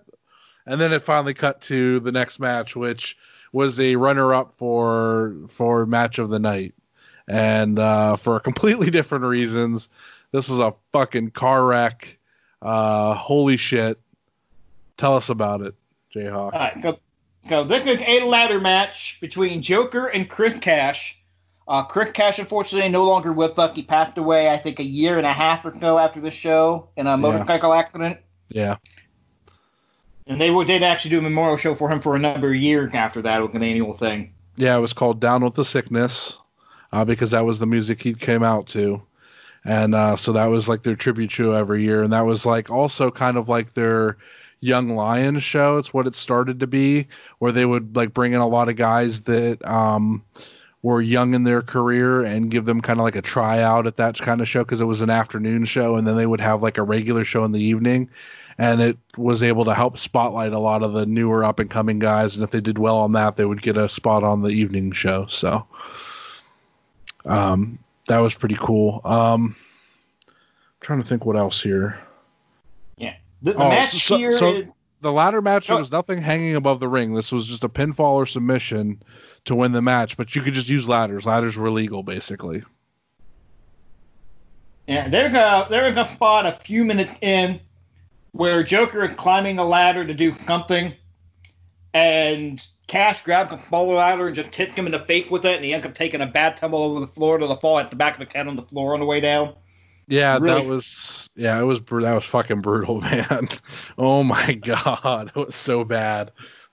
And 0.66 0.80
then 0.80 0.92
it 0.92 1.02
finally 1.02 1.34
cut 1.34 1.60
to 1.62 2.00
the 2.00 2.12
next 2.12 2.38
match, 2.38 2.74
which 2.74 3.16
was 3.52 3.78
a 3.78 3.96
runner-up 3.96 4.54
for 4.56 5.34
for 5.48 5.86
match 5.86 6.18
of 6.18 6.30
the 6.30 6.38
night, 6.38 6.74
and 7.28 7.78
uh, 7.78 8.16
for 8.16 8.38
completely 8.40 8.90
different 8.92 9.24
reasons. 9.24 9.88
This 10.32 10.48
is 10.48 10.58
a 10.58 10.74
fucking 10.92 11.30
car 11.30 11.64
wreck. 11.64 12.18
Uh, 12.60 13.14
holy 13.14 13.56
shit! 13.56 13.98
Tell 14.96 15.16
us 15.16 15.28
about 15.28 15.60
it, 15.60 15.74
Jayhawk. 16.14 16.52
All 16.52 16.58
right, 16.58 16.82
go, 16.82 16.98
so 17.48 17.62
this 17.62 17.86
is 17.86 18.00
a 18.06 18.24
ladder 18.24 18.60
match 18.60 19.18
between 19.20 19.60
Joker 19.62 20.06
and 20.06 20.28
Chris 20.28 20.58
Cash. 20.58 21.18
Uh, 21.66 21.82
Chris 21.82 22.12
Cash, 22.12 22.38
unfortunately, 22.38 22.90
no 22.90 23.04
longer 23.04 23.32
with 23.32 23.58
us. 23.58 23.74
He 23.74 23.82
passed 23.82 24.18
away, 24.18 24.50
I 24.50 24.58
think, 24.58 24.80
a 24.80 24.84
year 24.84 25.16
and 25.16 25.26
a 25.26 25.32
half 25.32 25.64
or 25.64 25.74
so 25.78 25.98
after 25.98 26.20
the 26.20 26.30
show 26.30 26.88
in 26.96 27.06
a 27.06 27.16
motorcycle 27.16 27.72
accident. 27.72 28.18
Yeah. 28.50 28.76
And 30.26 30.40
they 30.40 30.50
did 30.64 30.82
actually 30.82 31.10
do 31.10 31.18
a 31.18 31.22
memorial 31.22 31.56
show 31.56 31.74
for 31.74 31.90
him 31.90 32.00
for 32.00 32.16
a 32.16 32.18
number 32.18 32.48
of 32.48 32.56
years 32.56 32.92
after 32.94 33.22
that, 33.22 33.42
with 33.42 33.54
an 33.54 33.62
annual 33.62 33.94
thing. 33.94 34.32
Yeah, 34.56 34.76
it 34.76 34.80
was 34.80 34.92
called 34.92 35.20
Down 35.20 35.42
with 35.42 35.54
the 35.54 35.64
Sickness 35.64 36.38
uh, 36.92 37.04
because 37.04 37.30
that 37.32 37.44
was 37.44 37.58
the 37.58 37.66
music 37.66 38.02
he 38.02 38.14
came 38.14 38.42
out 38.42 38.66
to. 38.68 39.02
And 39.64 39.94
uh, 39.94 40.16
so 40.16 40.32
that 40.32 40.46
was 40.46 40.68
like 40.68 40.82
their 40.82 40.96
tribute 40.96 41.30
show 41.30 41.52
every 41.52 41.82
year. 41.82 42.02
And 42.02 42.12
that 42.12 42.26
was 42.26 42.44
like 42.44 42.70
also 42.70 43.10
kind 43.10 43.36
of 43.36 43.48
like 43.48 43.72
their 43.72 44.18
Young 44.60 44.90
Lions 44.90 45.42
show. 45.42 45.78
It's 45.78 45.92
what 45.92 46.06
it 46.06 46.14
started 46.14 46.60
to 46.60 46.66
be, 46.66 47.06
where 47.38 47.52
they 47.52 47.66
would 47.66 47.96
like 47.96 48.14
bring 48.14 48.32
in 48.32 48.40
a 48.40 48.48
lot 48.48 48.68
of 48.68 48.76
guys 48.76 49.22
that 49.22 49.66
um, 49.66 50.22
were 50.84 51.00
young 51.00 51.32
in 51.32 51.44
their 51.44 51.62
career 51.62 52.20
and 52.22 52.50
give 52.50 52.66
them 52.66 52.78
kind 52.82 53.00
of 53.00 53.04
like 53.04 53.16
a 53.16 53.22
tryout 53.22 53.86
at 53.86 53.96
that 53.96 54.18
kind 54.18 54.42
of 54.42 54.46
show 54.48 54.62
because 54.62 54.82
it 54.82 54.84
was 54.84 55.00
an 55.00 55.08
afternoon 55.08 55.64
show. 55.64 55.96
And 55.96 56.06
then 56.06 56.14
they 56.14 56.26
would 56.26 56.42
have 56.42 56.62
like 56.62 56.76
a 56.76 56.82
regular 56.82 57.24
show 57.24 57.42
in 57.42 57.52
the 57.52 57.62
evening. 57.62 58.10
And 58.58 58.82
it 58.82 58.98
was 59.16 59.42
able 59.42 59.64
to 59.64 59.72
help 59.72 59.96
spotlight 59.96 60.52
a 60.52 60.58
lot 60.58 60.82
of 60.82 60.92
the 60.92 61.06
newer 61.06 61.42
up 61.42 61.58
and 61.58 61.70
coming 61.70 61.98
guys. 61.98 62.36
And 62.36 62.44
if 62.44 62.50
they 62.50 62.60
did 62.60 62.76
well 62.78 62.98
on 62.98 63.12
that, 63.12 63.36
they 63.36 63.46
would 63.46 63.62
get 63.62 63.78
a 63.78 63.88
spot 63.88 64.22
on 64.24 64.42
the 64.42 64.50
evening 64.50 64.92
show. 64.92 65.24
So 65.26 65.66
um, 67.24 67.78
that 68.08 68.18
was 68.18 68.34
pretty 68.34 68.56
cool. 68.60 69.00
Um, 69.04 69.56
trying 70.80 71.02
to 71.02 71.08
think 71.08 71.24
what 71.24 71.36
else 71.36 71.62
here. 71.62 71.98
The, 73.42 73.52
the 73.52 73.54
Oh, 73.62 73.68
match 73.68 73.88
so- 73.90 74.16
here 74.18 74.32
so- 74.32 74.54
is- 74.56 74.66
The 75.04 75.12
ladder 75.12 75.42
match, 75.42 75.66
there 75.66 75.76
Oh. 75.76 75.80
was 75.80 75.92
nothing 75.92 76.18
hanging 76.18 76.54
above 76.56 76.80
the 76.80 76.88
ring. 76.88 77.12
This 77.12 77.30
was 77.30 77.46
just 77.46 77.62
a 77.62 77.68
pinfall 77.68 78.14
or 78.14 78.24
submission 78.24 79.02
to 79.44 79.54
win 79.54 79.72
the 79.72 79.82
match, 79.82 80.16
but 80.16 80.34
you 80.34 80.40
could 80.40 80.54
just 80.54 80.70
use 80.70 80.88
ladders. 80.88 81.26
Ladders 81.26 81.58
were 81.58 81.70
legal, 81.70 82.02
basically. 82.02 82.62
Yeah, 84.86 85.08
there's 85.08 85.34
a 85.34 85.66
there's 85.68 85.98
a 85.98 86.06
spot 86.06 86.46
a 86.46 86.52
few 86.52 86.86
minutes 86.86 87.12
in 87.20 87.60
where 88.32 88.62
Joker 88.62 89.04
is 89.04 89.14
climbing 89.14 89.58
a 89.58 89.64
ladder 89.64 90.06
to 90.06 90.14
do 90.14 90.32
something, 90.32 90.94
and 91.92 92.66
Cash 92.86 93.24
grabs 93.24 93.52
a 93.52 93.58
smaller 93.58 93.96
ladder 93.96 94.26
and 94.28 94.34
just 94.34 94.54
hits 94.54 94.74
him 94.74 94.86
in 94.86 94.92
the 94.92 95.00
face 95.00 95.30
with 95.30 95.44
it, 95.44 95.56
and 95.56 95.64
he 95.66 95.74
ends 95.74 95.86
up 95.86 95.94
taking 95.94 96.22
a 96.22 96.26
bad 96.26 96.56
tumble 96.56 96.82
over 96.82 96.98
the 97.00 97.06
floor 97.06 97.36
to 97.36 97.46
the 97.46 97.56
fall 97.56 97.78
at 97.78 97.90
the 97.90 97.96
back 97.96 98.18
of 98.18 98.26
the 98.26 98.32
head 98.34 98.48
on 98.48 98.56
the 98.56 98.62
floor 98.62 98.94
on 98.94 99.00
the 99.00 99.06
way 99.06 99.20
down. 99.20 99.54
Yeah, 100.06 100.38
Really- 100.38 100.60
that 100.62 100.68
was 100.68 101.30
yeah, 101.36 101.58
it 101.60 101.64
was 101.64 101.80
that 101.80 102.14
was 102.14 102.24
fucking 102.24 102.60
brutal, 102.60 103.00
man. 103.10 103.48
oh 103.98 104.22
my 104.22 104.54
god, 104.54 105.32
it 105.34 105.46
was 105.46 105.54
so 105.56 105.84
bad. 105.84 106.30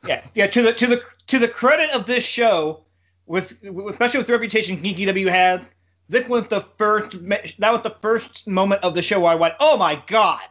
Yeah, 0.07 0.23
yeah. 0.35 0.47
To 0.47 0.61
the 0.61 0.73
to 0.73 0.87
the 0.87 1.01
to 1.27 1.39
the 1.39 1.47
credit 1.47 1.89
of 1.91 2.05
this 2.05 2.23
show, 2.23 2.83
with 3.25 3.57
especially 3.89 4.17
with 4.17 4.27
the 4.27 4.33
reputation 4.33 4.77
CZW 4.77 5.29
had, 5.29 5.65
this 6.09 6.27
was 6.27 6.47
the 6.47 6.61
first. 6.61 7.11
That 7.59 7.71
was 7.71 7.81
the 7.83 7.95
first 8.01 8.47
moment 8.47 8.83
of 8.83 8.95
the 8.95 9.01
show 9.01 9.19
where 9.21 9.31
I 9.31 9.35
went, 9.35 9.53
"Oh 9.59 9.77
my 9.77 10.01
god!" 10.07 10.41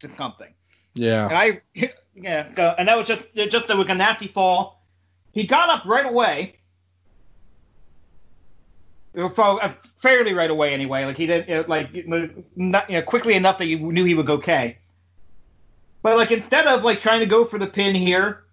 to 0.00 0.08
something. 0.16 0.52
Yeah, 0.94 1.26
And 1.28 1.36
I, 1.38 1.60
yeah, 2.14 2.74
and 2.78 2.88
that 2.88 2.96
was 2.98 3.08
just 3.08 3.24
just 3.34 3.66
there 3.68 3.76
was 3.76 3.88
a 3.88 3.94
nasty 3.94 4.28
fall. 4.28 4.84
he 5.32 5.44
got 5.44 5.70
up 5.70 5.84
right 5.86 6.06
away. 6.06 6.57
Uh, 9.18 9.72
fairly 9.96 10.32
right 10.32 10.50
away, 10.50 10.72
anyway. 10.72 11.04
Like 11.04 11.16
he 11.16 11.26
did, 11.26 11.50
uh, 11.50 11.64
like 11.66 12.06
not, 12.56 12.88
you 12.88 12.96
know, 12.96 13.02
quickly 13.02 13.34
enough 13.34 13.58
that 13.58 13.66
you 13.66 13.78
knew 13.78 14.04
he 14.04 14.14
would 14.14 14.26
go 14.26 14.34
okay. 14.34 14.78
But 16.02 16.16
like 16.16 16.30
instead 16.30 16.66
of 16.66 16.84
like 16.84 17.00
trying 17.00 17.20
to 17.20 17.26
go 17.26 17.44
for 17.44 17.58
the 17.58 17.66
pin 17.66 17.94
here, 17.94 18.44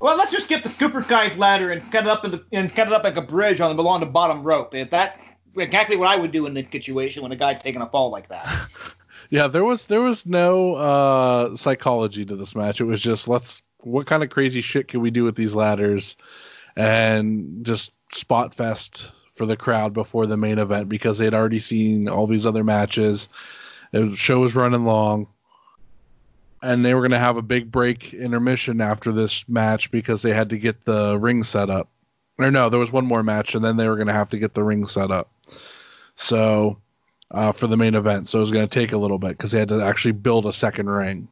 well, 0.00 0.16
let's 0.16 0.32
just 0.32 0.48
get 0.48 0.64
the 0.64 0.68
super 0.68 1.00
guy's 1.00 1.36
ladder 1.38 1.70
and 1.70 1.80
cut 1.92 2.04
it 2.04 2.08
up 2.08 2.24
and 2.24 2.74
cut 2.74 2.88
it 2.88 2.92
up 2.92 3.04
like 3.04 3.16
a 3.16 3.22
bridge 3.22 3.60
on 3.60 3.76
the 3.76 3.82
along 3.82 4.00
the 4.00 4.06
bottom 4.06 4.42
rope. 4.42 4.74
If 4.74 4.90
that 4.90 5.20
exactly 5.56 5.96
what 5.96 6.08
I 6.08 6.16
would 6.16 6.32
do 6.32 6.46
in 6.46 6.54
the 6.54 6.66
situation 6.72 7.22
when 7.22 7.30
a 7.30 7.36
guy's 7.36 7.62
taking 7.62 7.82
a 7.82 7.88
fall 7.88 8.10
like 8.10 8.28
that. 8.28 8.68
yeah, 9.30 9.46
there 9.46 9.64
was 9.64 9.86
there 9.86 10.00
was 10.00 10.26
no 10.26 10.72
uh, 10.74 11.54
psychology 11.54 12.24
to 12.24 12.34
this 12.34 12.56
match. 12.56 12.80
It 12.80 12.84
was 12.84 13.00
just 13.00 13.28
let's 13.28 13.62
what 13.78 14.06
kind 14.06 14.24
of 14.24 14.30
crazy 14.30 14.60
shit 14.60 14.88
can 14.88 15.00
we 15.00 15.12
do 15.12 15.22
with 15.22 15.36
these 15.36 15.54
ladders, 15.54 16.16
and 16.74 17.64
just 17.64 17.92
spot 18.12 18.56
fest 18.56 19.12
for 19.42 19.46
the 19.46 19.56
crowd 19.56 19.92
before 19.92 20.24
the 20.24 20.36
main 20.36 20.60
event 20.60 20.88
because 20.88 21.18
they 21.18 21.24
had 21.24 21.34
already 21.34 21.58
seen 21.58 22.08
all 22.08 22.28
these 22.28 22.46
other 22.46 22.62
matches. 22.62 23.28
The 23.90 24.14
show 24.14 24.38
was 24.38 24.54
running 24.54 24.84
long 24.84 25.26
and 26.62 26.84
they 26.84 26.94
were 26.94 27.00
going 27.00 27.10
to 27.10 27.18
have 27.18 27.36
a 27.36 27.42
big 27.42 27.72
break 27.72 28.14
intermission 28.14 28.80
after 28.80 29.10
this 29.10 29.48
match 29.48 29.90
because 29.90 30.22
they 30.22 30.32
had 30.32 30.48
to 30.50 30.58
get 30.58 30.84
the 30.84 31.18
ring 31.18 31.42
set 31.42 31.70
up. 31.70 31.88
Or 32.38 32.52
no, 32.52 32.68
there 32.68 32.78
was 32.78 32.92
one 32.92 33.04
more 33.04 33.24
match, 33.24 33.56
and 33.56 33.64
then 33.64 33.78
they 33.78 33.88
were 33.88 33.96
going 33.96 34.06
to 34.06 34.12
have 34.12 34.28
to 34.28 34.38
get 34.38 34.54
the 34.54 34.62
ring 34.62 34.86
set 34.86 35.10
up. 35.10 35.32
So 36.14 36.78
uh, 37.32 37.50
for 37.50 37.66
the 37.66 37.76
main 37.76 37.96
event, 37.96 38.28
so 38.28 38.38
it 38.38 38.42
was 38.42 38.52
going 38.52 38.68
to 38.68 38.72
take 38.72 38.92
a 38.92 38.96
little 38.96 39.18
bit 39.18 39.30
because 39.30 39.50
they 39.50 39.58
had 39.58 39.70
to 39.70 39.82
actually 39.82 40.12
build 40.12 40.46
a 40.46 40.52
second 40.52 40.88
ring. 40.88 41.26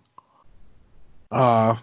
Uh, 1.30 1.76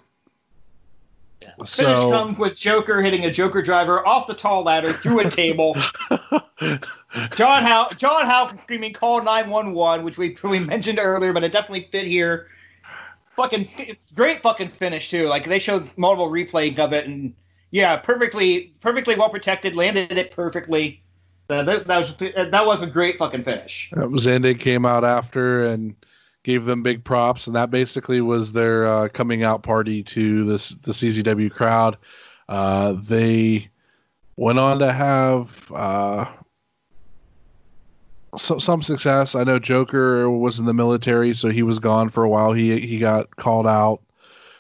yeah. 1.42 1.66
so, 1.66 1.84
Finish 1.84 2.00
comes 2.00 2.40
with 2.40 2.56
Joker 2.56 3.02
hitting 3.02 3.26
a 3.26 3.32
Joker 3.32 3.62
driver 3.62 4.06
off 4.06 4.28
the 4.28 4.34
tall 4.34 4.64
ladder 4.64 4.92
through 4.92 5.22
a 5.22 5.30
table. 5.30 5.76
John 7.36 7.64
Howe, 7.64 7.90
John 7.98 8.26
Howe 8.26 8.54
screaming 8.58 8.94
"Call 8.94 9.24
911," 9.24 10.04
which 10.04 10.18
we 10.18 10.38
we 10.44 10.60
mentioned 10.60 11.00
earlier, 11.00 11.34
but 11.34 11.44
it 11.44 11.52
definitely 11.52 11.88
fit 11.92 12.06
here 12.06 12.48
fucking 13.38 13.66
great 14.16 14.42
fucking 14.42 14.70
finish 14.70 15.10
too. 15.10 15.28
Like 15.28 15.46
they 15.46 15.60
showed 15.60 15.90
multiple 15.98 16.30
replay 16.30 16.78
of 16.78 16.92
it, 16.92 17.06
and 17.06 17.34
yeah, 17.72 17.96
perfectly 17.96 18.74
perfectly 18.82 19.16
well 19.16 19.30
protected, 19.30 19.76
landed 19.76 20.12
it 20.12 20.32
perfectly. 20.32 21.02
Uh, 21.50 21.64
that, 21.64 21.88
that, 21.88 21.98
was 21.98 22.18
that 22.18 22.66
was 22.66 22.82
a 22.82 22.88
great 22.88 23.18
fucking 23.18 23.44
finish. 23.44 23.90
Zandig 23.96 24.60
came 24.60 24.86
out 24.86 25.06
after 25.06 25.64
and 25.64 25.96
gave 26.48 26.64
them 26.64 26.82
big 26.82 27.04
props, 27.04 27.46
and 27.46 27.58
that 27.58 27.70
basically 27.70 28.22
was 28.22 28.54
their 28.54 28.88
uh, 28.88 29.10
coming 29.10 29.44
out 29.44 29.64
party 29.64 30.02
to 30.02 30.46
this 30.46 30.70
the 30.70 30.94
CZW 30.94 31.52
crowd. 31.52 31.98
Uh, 32.48 32.94
they 32.94 33.70
went 34.38 34.58
on 34.58 34.80
to 34.80 34.94
have 34.94 35.70
uh, 35.76 36.26
so, 38.38 38.60
some 38.60 38.82
success. 38.82 39.36
I 39.36 39.44
know 39.44 39.60
Joker 39.60 40.32
was 40.32 40.58
in 40.58 40.64
the 40.64 40.74
military, 40.74 41.34
so 41.34 41.50
he 41.50 41.64
was 41.64 41.80
gone 41.80 42.08
for 42.08 42.24
a 42.24 42.30
while. 42.30 42.54
He 42.54 42.80
he 42.80 42.98
got 42.98 43.36
called 43.36 43.68
out 43.68 44.02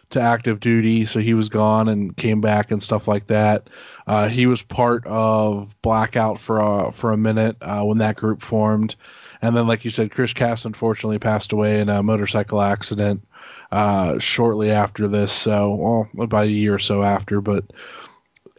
to 0.10 0.22
active 0.22 0.60
duty, 0.60 1.06
so 1.06 1.20
he 1.20 1.34
was 1.34 1.50
gone 1.50 1.88
and 1.88 2.16
came 2.18 2.42
back 2.42 2.72
and 2.72 2.82
stuff 2.82 3.08
like 3.08 3.28
that. 3.28 3.70
Uh, 4.08 4.28
he 4.28 4.48
was 4.48 4.62
part 4.62 5.06
of 5.06 5.76
Blackout 5.82 6.40
for 6.40 6.60
a 6.60 6.92
for 6.92 7.12
a 7.12 7.18
minute 7.18 7.58
uh, 7.62 7.82
when 7.82 7.98
that 7.98 8.16
group 8.16 8.42
formed, 8.42 8.96
and 9.42 9.56
then, 9.56 9.68
like 9.68 9.84
you 9.84 9.92
said, 9.92 10.12
Chris 10.12 10.34
Cash 10.34 10.66
unfortunately 10.66 11.20
passed 11.20 11.52
away 11.52 11.80
in 11.80 11.90
a 11.90 12.02
motorcycle 12.04 12.62
accident 12.62 13.26
uh, 13.72 14.18
shortly 14.20 14.72
after 14.72 15.08
this. 15.08 15.32
So, 15.32 15.76
well, 15.76 16.10
about 16.24 16.46
a 16.46 16.52
year 16.52 16.76
or 16.76 16.80
so 16.80 17.04
after, 17.04 17.42
but 17.42 17.66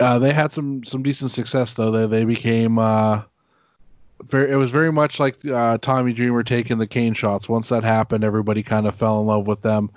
uh, 0.00 0.18
they 0.18 0.32
had 0.32 0.52
some 0.52 0.84
some 0.84 1.02
decent 1.02 1.30
success 1.30 1.74
though. 1.74 1.90
They 1.90 2.06
they 2.06 2.24
became 2.24 2.78
uh, 2.78 3.22
very, 4.26 4.50
it 4.50 4.56
was 4.56 4.70
very 4.70 4.92
much 4.92 5.20
like 5.20 5.44
uh, 5.46 5.78
Tommy 5.78 6.12
Dreamer 6.12 6.42
taking 6.42 6.78
the 6.78 6.86
cane 6.86 7.14
shots. 7.14 7.48
Once 7.48 7.68
that 7.68 7.84
happened, 7.84 8.24
everybody 8.24 8.62
kind 8.62 8.86
of 8.86 8.94
fell 8.94 9.20
in 9.20 9.26
love 9.26 9.46
with 9.46 9.62
them. 9.62 9.90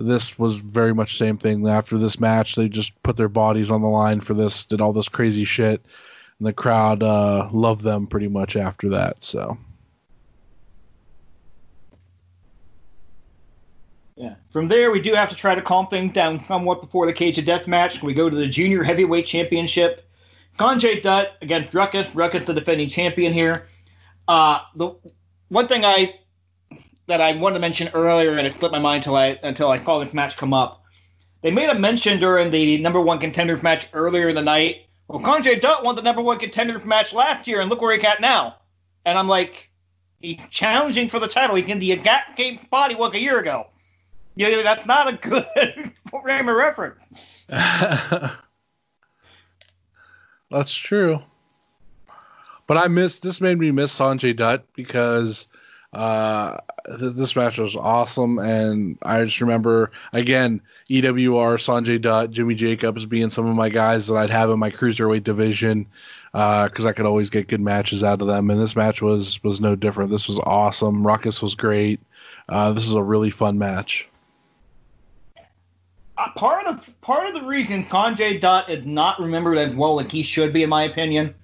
This 0.00 0.38
was 0.38 0.56
very 0.56 0.94
much 0.94 1.18
same 1.18 1.36
thing. 1.36 1.68
After 1.68 1.98
this 1.98 2.18
match, 2.18 2.54
they 2.54 2.70
just 2.70 3.00
put 3.02 3.18
their 3.18 3.28
bodies 3.28 3.70
on 3.70 3.82
the 3.82 3.88
line 3.88 4.20
for 4.20 4.32
this, 4.32 4.64
did 4.64 4.80
all 4.80 4.94
this 4.94 5.10
crazy 5.10 5.44
shit, 5.44 5.82
and 6.38 6.48
the 6.48 6.54
crowd 6.54 7.02
uh, 7.02 7.50
loved 7.52 7.82
them 7.82 8.06
pretty 8.06 8.28
much 8.28 8.56
after 8.56 8.88
that. 8.88 9.22
So. 9.22 9.58
Yeah. 14.16 14.36
From 14.50 14.68
there, 14.68 14.90
we 14.90 15.00
do 15.00 15.12
have 15.12 15.28
to 15.28 15.36
try 15.36 15.54
to 15.54 15.60
calm 15.60 15.86
things 15.86 16.14
down 16.14 16.40
somewhat 16.40 16.80
before 16.80 17.04
the 17.04 17.12
cage 17.12 17.36
of 17.38 17.44
death 17.44 17.68
match. 17.68 18.02
We 18.02 18.14
go 18.14 18.30
to 18.30 18.36
the 18.36 18.46
junior 18.46 18.82
heavyweight 18.82 19.26
championship. 19.26 20.08
Sonjay 20.56 21.02
Dutt 21.02 21.36
against 21.42 21.74
Ruckus. 21.74 22.14
Ruckus, 22.14 22.46
the 22.46 22.54
defending 22.54 22.88
champion 22.88 23.34
here. 23.34 23.66
Uh, 24.28 24.60
the 24.76 24.94
one 25.48 25.68
thing 25.68 25.84
I 25.84 26.14
that 27.10 27.20
I 27.20 27.32
wanted 27.32 27.54
to 27.54 27.60
mention 27.60 27.88
earlier, 27.92 28.38
and 28.38 28.46
it 28.46 28.54
slipped 28.54 28.72
my 28.72 28.78
mind 28.78 29.02
until 29.02 29.16
I 29.16 29.38
until 29.42 29.70
I 29.70 29.76
saw 29.76 29.98
this 29.98 30.14
match 30.14 30.36
come 30.36 30.54
up. 30.54 30.82
They 31.42 31.50
made 31.50 31.68
a 31.68 31.74
mention 31.74 32.20
during 32.20 32.50
the 32.50 32.78
number 32.78 33.00
one 33.00 33.18
contenders 33.18 33.62
match 33.62 33.88
earlier 33.92 34.28
in 34.28 34.34
the 34.34 34.42
night. 34.42 34.86
Well, 35.08 35.20
Sonjay 35.20 35.60
Dutt 35.60 35.84
won 35.84 35.96
the 35.96 36.02
number 36.02 36.22
one 36.22 36.38
contenders 36.38 36.84
match 36.84 37.12
last 37.12 37.46
year, 37.46 37.60
and 37.60 37.68
look 37.68 37.82
where 37.82 37.94
he's 37.94 38.04
at 38.04 38.20
now. 38.20 38.56
And 39.04 39.18
I'm 39.18 39.28
like, 39.28 39.70
he's 40.20 40.40
challenging 40.50 41.08
for 41.08 41.18
the 41.18 41.28
title. 41.28 41.56
He's 41.56 41.68
in 41.68 41.78
the 41.78 41.92
exact 41.92 42.38
same 42.38 42.60
spot 42.60 42.92
a 42.92 43.18
year 43.18 43.38
ago. 43.38 43.66
Yeah, 44.36 44.62
that's 44.62 44.86
not 44.86 45.08
a 45.08 45.16
good 45.16 45.44
frame 46.22 46.48
of 46.48 46.54
reference. 46.54 47.44
That's 50.50 50.74
true. 50.74 51.22
But 52.66 52.76
I 52.76 52.88
miss 52.88 53.20
this 53.20 53.40
made 53.40 53.58
me 53.58 53.70
miss 53.70 53.96
Sonjay 53.96 54.34
Dutt 54.34 54.64
because 54.74 55.48
uh, 55.92 56.58
th- 56.86 57.14
this 57.14 57.34
match 57.34 57.58
was 57.58 57.76
awesome, 57.76 58.38
and 58.38 58.98
I 59.02 59.24
just 59.24 59.40
remember 59.40 59.90
again 60.12 60.60
EWR, 60.88 61.56
Sonjay 61.58 62.00
Dutt, 62.00 62.30
Jimmy 62.30 62.54
Jacobs 62.54 63.06
being 63.06 63.30
some 63.30 63.46
of 63.46 63.56
my 63.56 63.68
guys 63.68 64.06
that 64.06 64.16
I'd 64.16 64.30
have 64.30 64.50
in 64.50 64.58
my 64.58 64.70
cruiserweight 64.70 65.24
division 65.24 65.86
uh, 66.34 66.68
because 66.68 66.86
uh, 66.86 66.90
I 66.90 66.92
could 66.92 67.06
always 67.06 67.30
get 67.30 67.48
good 67.48 67.60
matches 67.60 68.04
out 68.04 68.20
of 68.20 68.28
them, 68.28 68.50
and 68.50 68.60
this 68.60 68.76
match 68.76 69.02
was 69.02 69.42
was 69.42 69.60
no 69.60 69.74
different. 69.74 70.10
This 70.10 70.28
was 70.28 70.38
awesome. 70.40 71.06
Ruckus 71.06 71.42
was 71.42 71.54
great. 71.54 72.00
Uh, 72.48 72.72
this 72.72 72.86
is 72.86 72.94
a 72.94 73.02
really 73.02 73.30
fun 73.30 73.58
match 73.58 74.10
uh, 76.20 76.30
part 76.36 76.66
of 76.66 76.92
part 77.00 77.26
of 77.26 77.34
the 77.34 77.42
reason 77.42 77.82
Sonjay 77.84 78.40
Dutt 78.40 78.68
is 78.68 78.84
not 78.84 79.18
remembered 79.18 79.56
as 79.56 79.74
well 79.74 80.00
as 80.00 80.10
he 80.10 80.22
should 80.22 80.52
be, 80.52 80.62
in 80.62 80.68
my 80.68 80.82
opinion, 80.82 81.34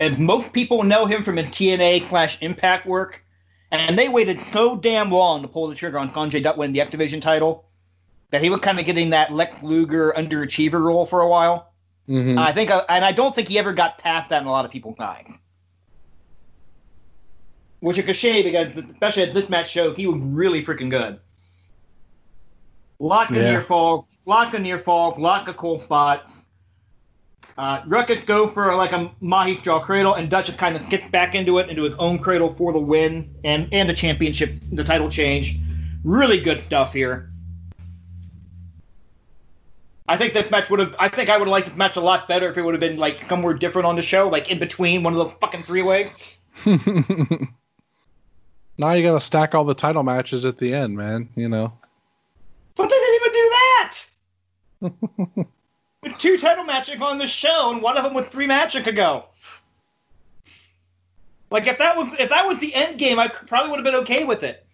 is 0.00 0.18
most 0.18 0.52
people 0.52 0.82
know 0.84 1.04
him 1.04 1.22
from 1.22 1.36
his 1.36 1.48
TNA 1.48 2.08
slash 2.08 2.40
Impact 2.40 2.86
work, 2.86 3.24
and 3.72 3.98
they 3.98 4.08
waited 4.08 4.38
so 4.52 4.76
damn 4.76 5.10
long 5.10 5.42
to 5.42 5.48
pull 5.48 5.66
the 5.66 5.74
trigger 5.74 5.98
on 5.98 6.10
Sonjay 6.10 6.42
Dutt 6.42 6.58
winning 6.58 6.74
the 6.74 6.80
X 6.82 6.90
Division 6.90 7.20
title 7.20 7.64
that 8.30 8.42
he 8.42 8.50
was 8.50 8.60
kind 8.60 8.78
of 8.78 8.84
getting 8.84 9.10
that 9.10 9.32
Lex 9.32 9.62
Luger 9.62 10.12
underachiever 10.16 10.80
role 10.80 11.06
for 11.06 11.20
a 11.20 11.28
while. 11.28 11.72
Mm-hmm. 12.08 12.38
I 12.38 12.52
think, 12.52 12.70
uh, 12.70 12.84
and 12.88 13.04
I 13.04 13.12
don't 13.12 13.34
think 13.34 13.48
he 13.48 13.58
ever 13.58 13.72
got 13.72 13.98
past 13.98 14.28
that 14.28 14.42
in 14.42 14.48
a 14.48 14.50
lot 14.50 14.64
of 14.64 14.70
people's 14.70 14.98
mind. 14.98 15.38
Which 17.80 17.98
is 17.98 18.08
a 18.08 18.12
shame 18.12 18.44
because, 18.44 18.76
especially 18.92 19.24
at 19.24 19.34
this 19.34 19.48
match 19.48 19.70
show, 19.70 19.92
he 19.92 20.06
was 20.06 20.20
really 20.20 20.64
freaking 20.64 20.90
good. 20.90 21.18
Lock 22.98 23.30
a 23.30 23.34
yeah. 23.34 23.50
near 23.50 23.62
fall, 23.62 24.06
lock 24.26 24.54
a 24.54 24.58
near 24.58 24.78
fall, 24.78 25.16
lock 25.18 25.48
a 25.48 25.54
cool 25.54 25.80
spot. 25.80 26.30
Uh, 27.58 27.82
Ruckus 27.86 28.22
go 28.24 28.48
for 28.48 28.74
like 28.74 28.92
a 28.92 29.10
Mahi 29.20 29.56
jaw 29.56 29.80
cradle, 29.80 30.14
and 30.14 30.30
Dutch 30.30 30.56
kind 30.56 30.76
of 30.76 30.88
gets 30.88 31.06
back 31.08 31.34
into 31.34 31.58
it, 31.58 31.68
into 31.68 31.82
his 31.82 31.94
own 31.96 32.18
cradle 32.18 32.48
for 32.48 32.72
the 32.72 32.78
win 32.78 33.34
and 33.44 33.68
and 33.72 33.88
the 33.88 33.94
championship, 33.94 34.58
the 34.72 34.84
title 34.84 35.10
change. 35.10 35.58
Really 36.04 36.40
good 36.40 36.62
stuff 36.62 36.92
here. 36.92 37.30
I 40.08 40.16
think 40.16 40.34
this 40.34 40.50
match 40.50 40.68
would 40.70 40.80
have. 40.80 40.94
I 40.98 41.08
think 41.08 41.28
I 41.28 41.36
would 41.36 41.46
have 41.46 41.52
liked 41.52 41.68
this 41.68 41.76
match 41.76 41.96
a 41.96 42.00
lot 42.00 42.26
better 42.26 42.48
if 42.48 42.56
it 42.56 42.62
would 42.62 42.74
have 42.74 42.80
been 42.80 42.96
like 42.96 43.28
somewhere 43.28 43.54
different 43.54 43.86
on 43.86 43.96
the 43.96 44.02
show, 44.02 44.28
like 44.28 44.50
in 44.50 44.58
between 44.58 45.02
one 45.02 45.14
of 45.14 45.18
the 45.18 45.28
fucking 45.40 45.62
three 45.62 45.82
way. 45.82 46.12
now 46.66 46.76
you 48.92 49.02
got 49.02 49.12
to 49.12 49.20
stack 49.20 49.54
all 49.54 49.64
the 49.64 49.74
title 49.74 50.02
matches 50.02 50.44
at 50.44 50.58
the 50.58 50.74
end, 50.74 50.96
man. 50.96 51.28
You 51.36 51.48
know. 51.48 51.72
But 52.74 52.88
they 52.88 52.96
didn't 52.96 53.20
even 53.20 53.32
do 53.32 53.50
that. 54.80 55.46
with 56.02 56.18
two 56.18 56.36
title 56.36 56.64
matches 56.64 57.00
on 57.00 57.18
the 57.18 57.26
show, 57.26 57.70
and 57.72 57.80
one 57.80 57.96
of 57.96 58.04
them 58.04 58.14
with 58.14 58.28
three 58.28 58.46
matches 58.46 58.86
ago. 58.86 59.26
Like 61.50 61.66
if 61.66 61.78
that 61.78 61.96
was 61.96 62.08
if 62.18 62.30
that 62.30 62.46
was 62.46 62.58
the 62.58 62.74
end 62.74 62.98
game, 62.98 63.18
I 63.18 63.28
probably 63.28 63.70
would 63.70 63.76
have 63.76 63.84
been 63.84 64.02
okay 64.02 64.24
with 64.24 64.42
it. 64.42 64.66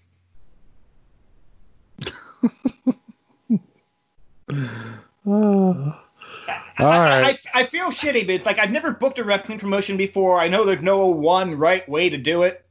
all 5.26 5.94
right. 6.78 7.24
I, 7.24 7.30
I, 7.30 7.38
I, 7.54 7.64
feel 7.66 7.88
shitty, 7.90 8.26
but 8.26 8.46
like 8.46 8.58
I've 8.60 8.70
never 8.70 8.92
booked 8.92 9.18
a 9.18 9.24
wrestling 9.24 9.58
promotion 9.58 9.96
before. 9.96 10.38
I 10.38 10.46
know 10.46 10.64
there's 10.64 10.80
no 10.80 11.06
one 11.06 11.56
right 11.56 11.86
way 11.88 12.08
to 12.08 12.16
do 12.16 12.44
it, 12.44 12.64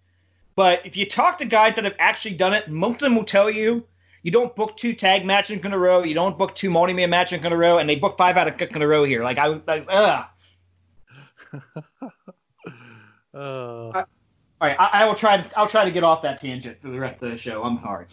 but 0.56 0.86
if 0.86 0.96
you 0.96 1.06
talk 1.06 1.38
to 1.40 1.46
guys 1.46 1.76
that 1.76 1.84
have 1.84 1.96
actually 2.00 2.36
done 2.36 2.54
it, 2.54 2.70
most 2.70 2.96
of 2.96 3.00
them 3.02 3.16
will 3.16 3.26
tell 3.26 3.50
you 3.50 3.84
You 4.24 4.32
don't 4.32 4.56
book 4.56 4.78
two 4.78 4.94
tag 4.94 5.26
matches 5.26 5.64
in 5.64 5.74
a 5.74 5.78
row. 5.78 6.04
You 6.04 6.14
don't 6.14 6.38
book 6.38 6.56
two 6.56 6.70
multi-man 6.70 7.10
matches 7.10 7.44
in 7.44 7.52
a 7.52 7.58
row, 7.58 7.78
and 7.78 7.90
they 7.90 7.96
book 7.96 8.18
five 8.18 8.38
out 8.38 8.48
of 8.48 8.62
in 8.62 8.82
a 8.82 8.88
row 8.88 9.04
here. 9.04 9.24
Like 9.24 9.38
I, 9.38 9.48
like, 9.68 9.86
ugh. 9.90 10.26
uh. 13.34 14.04
All 14.60 14.68
right, 14.68 14.76
I, 14.80 14.90
I, 15.04 15.06
will 15.06 15.14
try. 15.14 15.44
I'll 15.56 15.70
try 15.70 15.86
to 15.86 15.92
get 15.92 16.04
off 16.04 16.24
that 16.24 16.42
tangent 16.42 16.82
for 16.82 16.90
the 16.90 17.00
rest 17.00 17.22
of 17.22 17.30
the 17.30 17.38
show. 17.38 17.64
I'm 17.64 17.78
hard. 17.78 18.08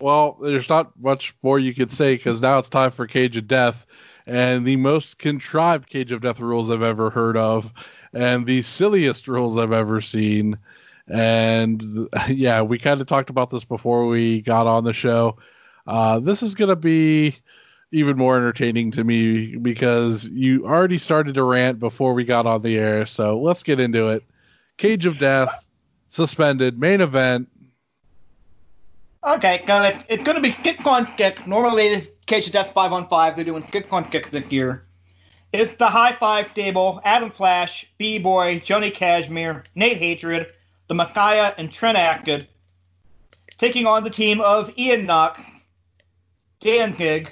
Well, 0.00 0.38
there's 0.40 0.70
not 0.70 0.92
much 1.00 1.34
more 1.42 1.58
you 1.58 1.74
could 1.74 1.90
say 1.90 2.16
because 2.16 2.40
now 2.40 2.58
it's 2.58 2.70
time 2.70 2.90
for 2.90 3.06
Cage 3.06 3.36
of 3.36 3.46
Death, 3.46 3.84
and 4.26 4.64
the 4.64 4.76
most 4.76 5.18
contrived 5.18 5.88
Cage 5.88 6.12
of 6.12 6.22
Death 6.22 6.40
rules 6.40 6.70
I've 6.70 6.82
ever 6.82 7.10
heard 7.10 7.36
of, 7.36 7.72
and 8.14 8.46
the 8.46 8.62
silliest 8.62 9.28
rules 9.28 9.58
I've 9.58 9.72
ever 9.72 10.00
seen. 10.00 10.56
And 11.08 12.08
yeah, 12.28 12.62
we 12.62 12.78
kind 12.78 13.00
of 13.00 13.06
talked 13.06 13.30
about 13.30 13.50
this 13.50 13.64
before 13.64 14.06
we 14.06 14.42
got 14.42 14.66
on 14.66 14.84
the 14.84 14.92
show. 14.92 15.36
Uh, 15.86 16.20
this 16.20 16.42
is 16.42 16.54
going 16.54 16.68
to 16.68 16.76
be 16.76 17.36
even 17.92 18.16
more 18.16 18.36
entertaining 18.36 18.90
to 18.92 19.04
me 19.04 19.56
because 19.56 20.28
you 20.30 20.66
already 20.66 20.98
started 20.98 21.34
to 21.34 21.42
rant 21.42 21.78
before 21.78 22.12
we 22.12 22.24
got 22.24 22.46
on 22.46 22.62
the 22.62 22.78
air. 22.78 23.06
So 23.06 23.40
let's 23.40 23.62
get 23.62 23.80
into 23.80 24.08
it. 24.08 24.22
Cage 24.76 25.06
of 25.06 25.18
Death, 25.18 25.66
suspended, 26.10 26.78
main 26.78 27.00
event. 27.00 27.48
Okay, 29.26 29.62
got 29.66 30.04
It's 30.08 30.22
going 30.22 30.36
to 30.36 30.42
be 30.42 30.52
kick 30.52 30.86
on 30.86 31.04
kick. 31.16 31.46
Normally, 31.46 31.88
this 31.88 32.12
Cage 32.26 32.46
of 32.46 32.52
Death 32.52 32.72
five 32.72 32.92
on 32.92 33.08
five. 33.08 33.34
They're 33.34 33.44
doing 33.44 33.62
kick 33.62 33.92
on 33.92 34.04
kick 34.04 34.30
this 34.30 34.50
year. 34.52 34.86
It's 35.52 35.74
the 35.74 35.88
high 35.88 36.12
five 36.12 36.48
stable: 36.48 37.00
Adam 37.04 37.30
Flash, 37.30 37.90
B 37.98 38.18
Boy, 38.18 38.60
Johnny 38.64 38.90
Kashmere, 38.90 39.64
Nate 39.74 39.96
Hatred, 39.96 40.52
the 40.88 40.94
Messiah, 40.94 41.54
and 41.58 41.70
Trent 41.70 41.96
Acid, 41.98 42.48
taking 43.58 43.86
on 43.86 44.04
the 44.04 44.10
team 44.10 44.40
of 44.40 44.70
Ian 44.78 45.06
Knoxx, 45.06 45.40
Dan 46.60 46.94
Zandig, 46.94 47.30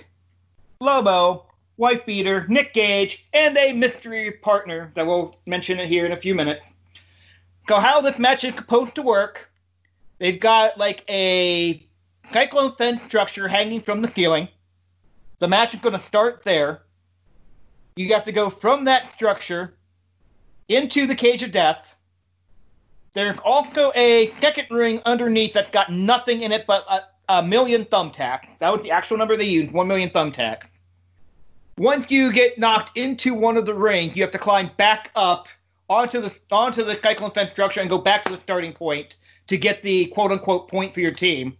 Lobo, 0.80 1.46
Wife 1.78 2.06
Beater, 2.06 2.46
Nick 2.48 2.74
Gage, 2.74 3.26
and 3.32 3.56
a 3.56 3.72
mystery 3.72 4.30
partner 4.30 4.92
that 4.94 5.06
we'll 5.06 5.36
mention 5.46 5.78
here 5.78 6.06
in 6.06 6.12
a 6.12 6.16
few 6.16 6.34
minutes. 6.34 6.62
So 7.68 7.80
how 7.80 8.00
this 8.00 8.18
match 8.18 8.44
is 8.44 8.54
supposed 8.54 8.94
to 8.94 9.02
work, 9.02 9.50
they've 10.18 10.38
got 10.38 10.78
like 10.78 11.04
a 11.10 11.86
cyclone 12.30 12.72
fence 12.72 13.02
structure 13.02 13.48
hanging 13.48 13.80
from 13.80 14.02
the 14.02 14.08
ceiling. 14.08 14.48
The 15.38 15.48
match 15.48 15.74
is 15.74 15.80
going 15.80 15.98
to 15.98 16.04
start 16.04 16.42
there. 16.44 16.82
You 17.96 18.12
have 18.14 18.24
to 18.24 18.32
go 18.32 18.50
from 18.50 18.84
that 18.84 19.12
structure 19.12 19.74
into 20.68 21.06
the 21.06 21.14
cage 21.14 21.42
of 21.42 21.50
death. 21.50 21.95
There's 23.16 23.38
also 23.46 23.92
a 23.94 24.30
second 24.40 24.66
ring 24.70 25.00
underneath 25.06 25.54
that's 25.54 25.70
got 25.70 25.90
nothing 25.90 26.42
in 26.42 26.52
it 26.52 26.66
but 26.66 26.84
a, 26.86 27.00
a 27.38 27.42
million 27.42 27.86
thumbtack. 27.86 28.40
That 28.58 28.70
was 28.70 28.82
the 28.82 28.90
actual 28.90 29.16
number 29.16 29.38
they 29.38 29.44
used, 29.44 29.72
one 29.72 29.88
million 29.88 30.10
thumbtack. 30.10 30.64
Once 31.78 32.10
you 32.10 32.30
get 32.30 32.58
knocked 32.58 32.94
into 32.94 33.32
one 33.32 33.56
of 33.56 33.64
the 33.64 33.72
rings, 33.72 34.14
you 34.16 34.22
have 34.22 34.32
to 34.32 34.38
climb 34.38 34.70
back 34.76 35.12
up 35.16 35.48
onto 35.88 36.20
the 36.20 36.38
onto 36.50 36.84
the 36.84 36.94
cyclone 36.94 37.30
fence 37.30 37.50
structure 37.52 37.80
and 37.80 37.88
go 37.88 37.96
back 37.96 38.22
to 38.24 38.32
the 38.32 38.38
starting 38.42 38.74
point 38.74 39.16
to 39.46 39.56
get 39.56 39.82
the 39.82 40.04
quote 40.08 40.30
unquote 40.30 40.68
point 40.68 40.92
for 40.92 41.00
your 41.00 41.10
team. 41.10 41.56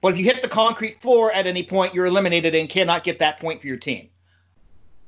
But 0.00 0.12
if 0.12 0.18
you 0.18 0.24
hit 0.24 0.42
the 0.42 0.48
concrete 0.48 0.94
floor 0.94 1.32
at 1.32 1.48
any 1.48 1.64
point, 1.64 1.92
you're 1.92 2.06
eliminated 2.06 2.54
and 2.54 2.68
cannot 2.68 3.02
get 3.02 3.18
that 3.18 3.40
point 3.40 3.60
for 3.60 3.66
your 3.66 3.78
team. 3.78 4.10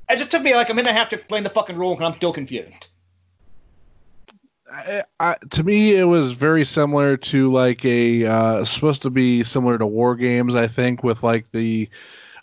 It 0.09 0.17
just 0.17 0.31
took 0.31 0.43
me 0.43 0.53
like 0.53 0.69
a 0.69 0.73
minute 0.73 0.89
and 0.89 0.97
a 0.97 0.99
half 0.99 1.07
to 1.11 1.15
explain 1.15 1.45
the 1.45 1.49
fucking 1.49 1.77
rule, 1.77 1.95
and 1.95 2.03
I'm 2.03 2.13
still 2.13 2.33
confused. 2.33 2.87
I, 5.19 5.35
to 5.51 5.63
me, 5.63 5.95
it 5.95 6.05
was 6.05 6.33
very 6.33 6.65
similar 6.65 7.17
to 7.17 7.51
like 7.51 7.85
a 7.85 8.25
uh, 8.25 8.65
supposed 8.65 9.01
to 9.03 9.09
be 9.09 9.43
similar 9.43 9.77
to 9.77 9.85
war 9.85 10.15
games. 10.15 10.55
I 10.55 10.67
think 10.67 11.03
with 11.03 11.23
like 11.23 11.51
the 11.51 11.89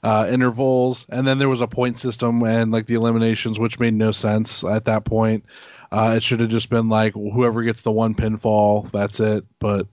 uh, 0.03 0.27
intervals, 0.31 1.07
and 1.11 1.27
then 1.27 1.39
there 1.39 1.49
was 1.49 1.61
a 1.61 1.67
point 1.67 1.99
system 1.99 2.43
and 2.45 2.73
like 2.73 2.87
the 2.87 2.95
eliminations, 2.95 3.59
which 3.59 3.79
made 3.79 3.95
no 3.95 4.11
sense 4.13 4.65
at 4.65 4.85
that 4.87 5.05
point. 5.05 5.45
Uh, 5.93 6.15
it 6.17 6.23
should 6.23 6.41
have 6.41 6.49
just 6.49 6.71
been 6.71 6.89
like 6.89 7.13
whoever 7.15 7.63
gets 7.63 7.83
the 7.83 7.93
one 7.93 8.15
pinfall, 8.15 8.91
that's 8.91 9.21
it. 9.21 9.45
But 9.59 9.87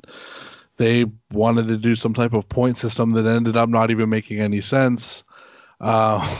they 0.78 1.06
wanted 1.32 1.68
to 1.68 1.78
do 1.78 1.96
some 1.96 2.14
type 2.14 2.34
of 2.34 2.48
point 2.50 2.78
system 2.78 3.12
that 3.12 3.26
ended 3.26 3.58
up 3.58 3.70
not 3.70 3.92
even 3.92 4.10
making 4.10 4.40
any 4.40 4.62
sense. 4.62 5.24
Uh, 5.80 6.40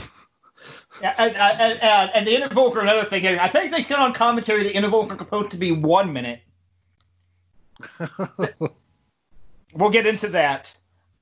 Yeah, 1.02 1.14
and, 1.18 1.36
and, 1.36 1.80
and, 1.82 2.10
and 2.14 2.26
the 2.26 2.34
interval 2.34 2.68
or 2.68 2.80
another 2.80 3.02
thing. 3.04 3.26
I 3.26 3.48
think 3.48 3.72
they 3.72 3.82
said 3.82 3.98
on 3.98 4.14
commentary 4.14 4.62
the 4.62 4.72
interval 4.72 5.10
are 5.10 5.18
supposed 5.18 5.50
to 5.50 5.56
be 5.56 5.72
one 5.72 6.12
minute. 6.12 6.40
we'll 9.74 9.90
get 9.90 10.06
into 10.06 10.28
that. 10.28 10.72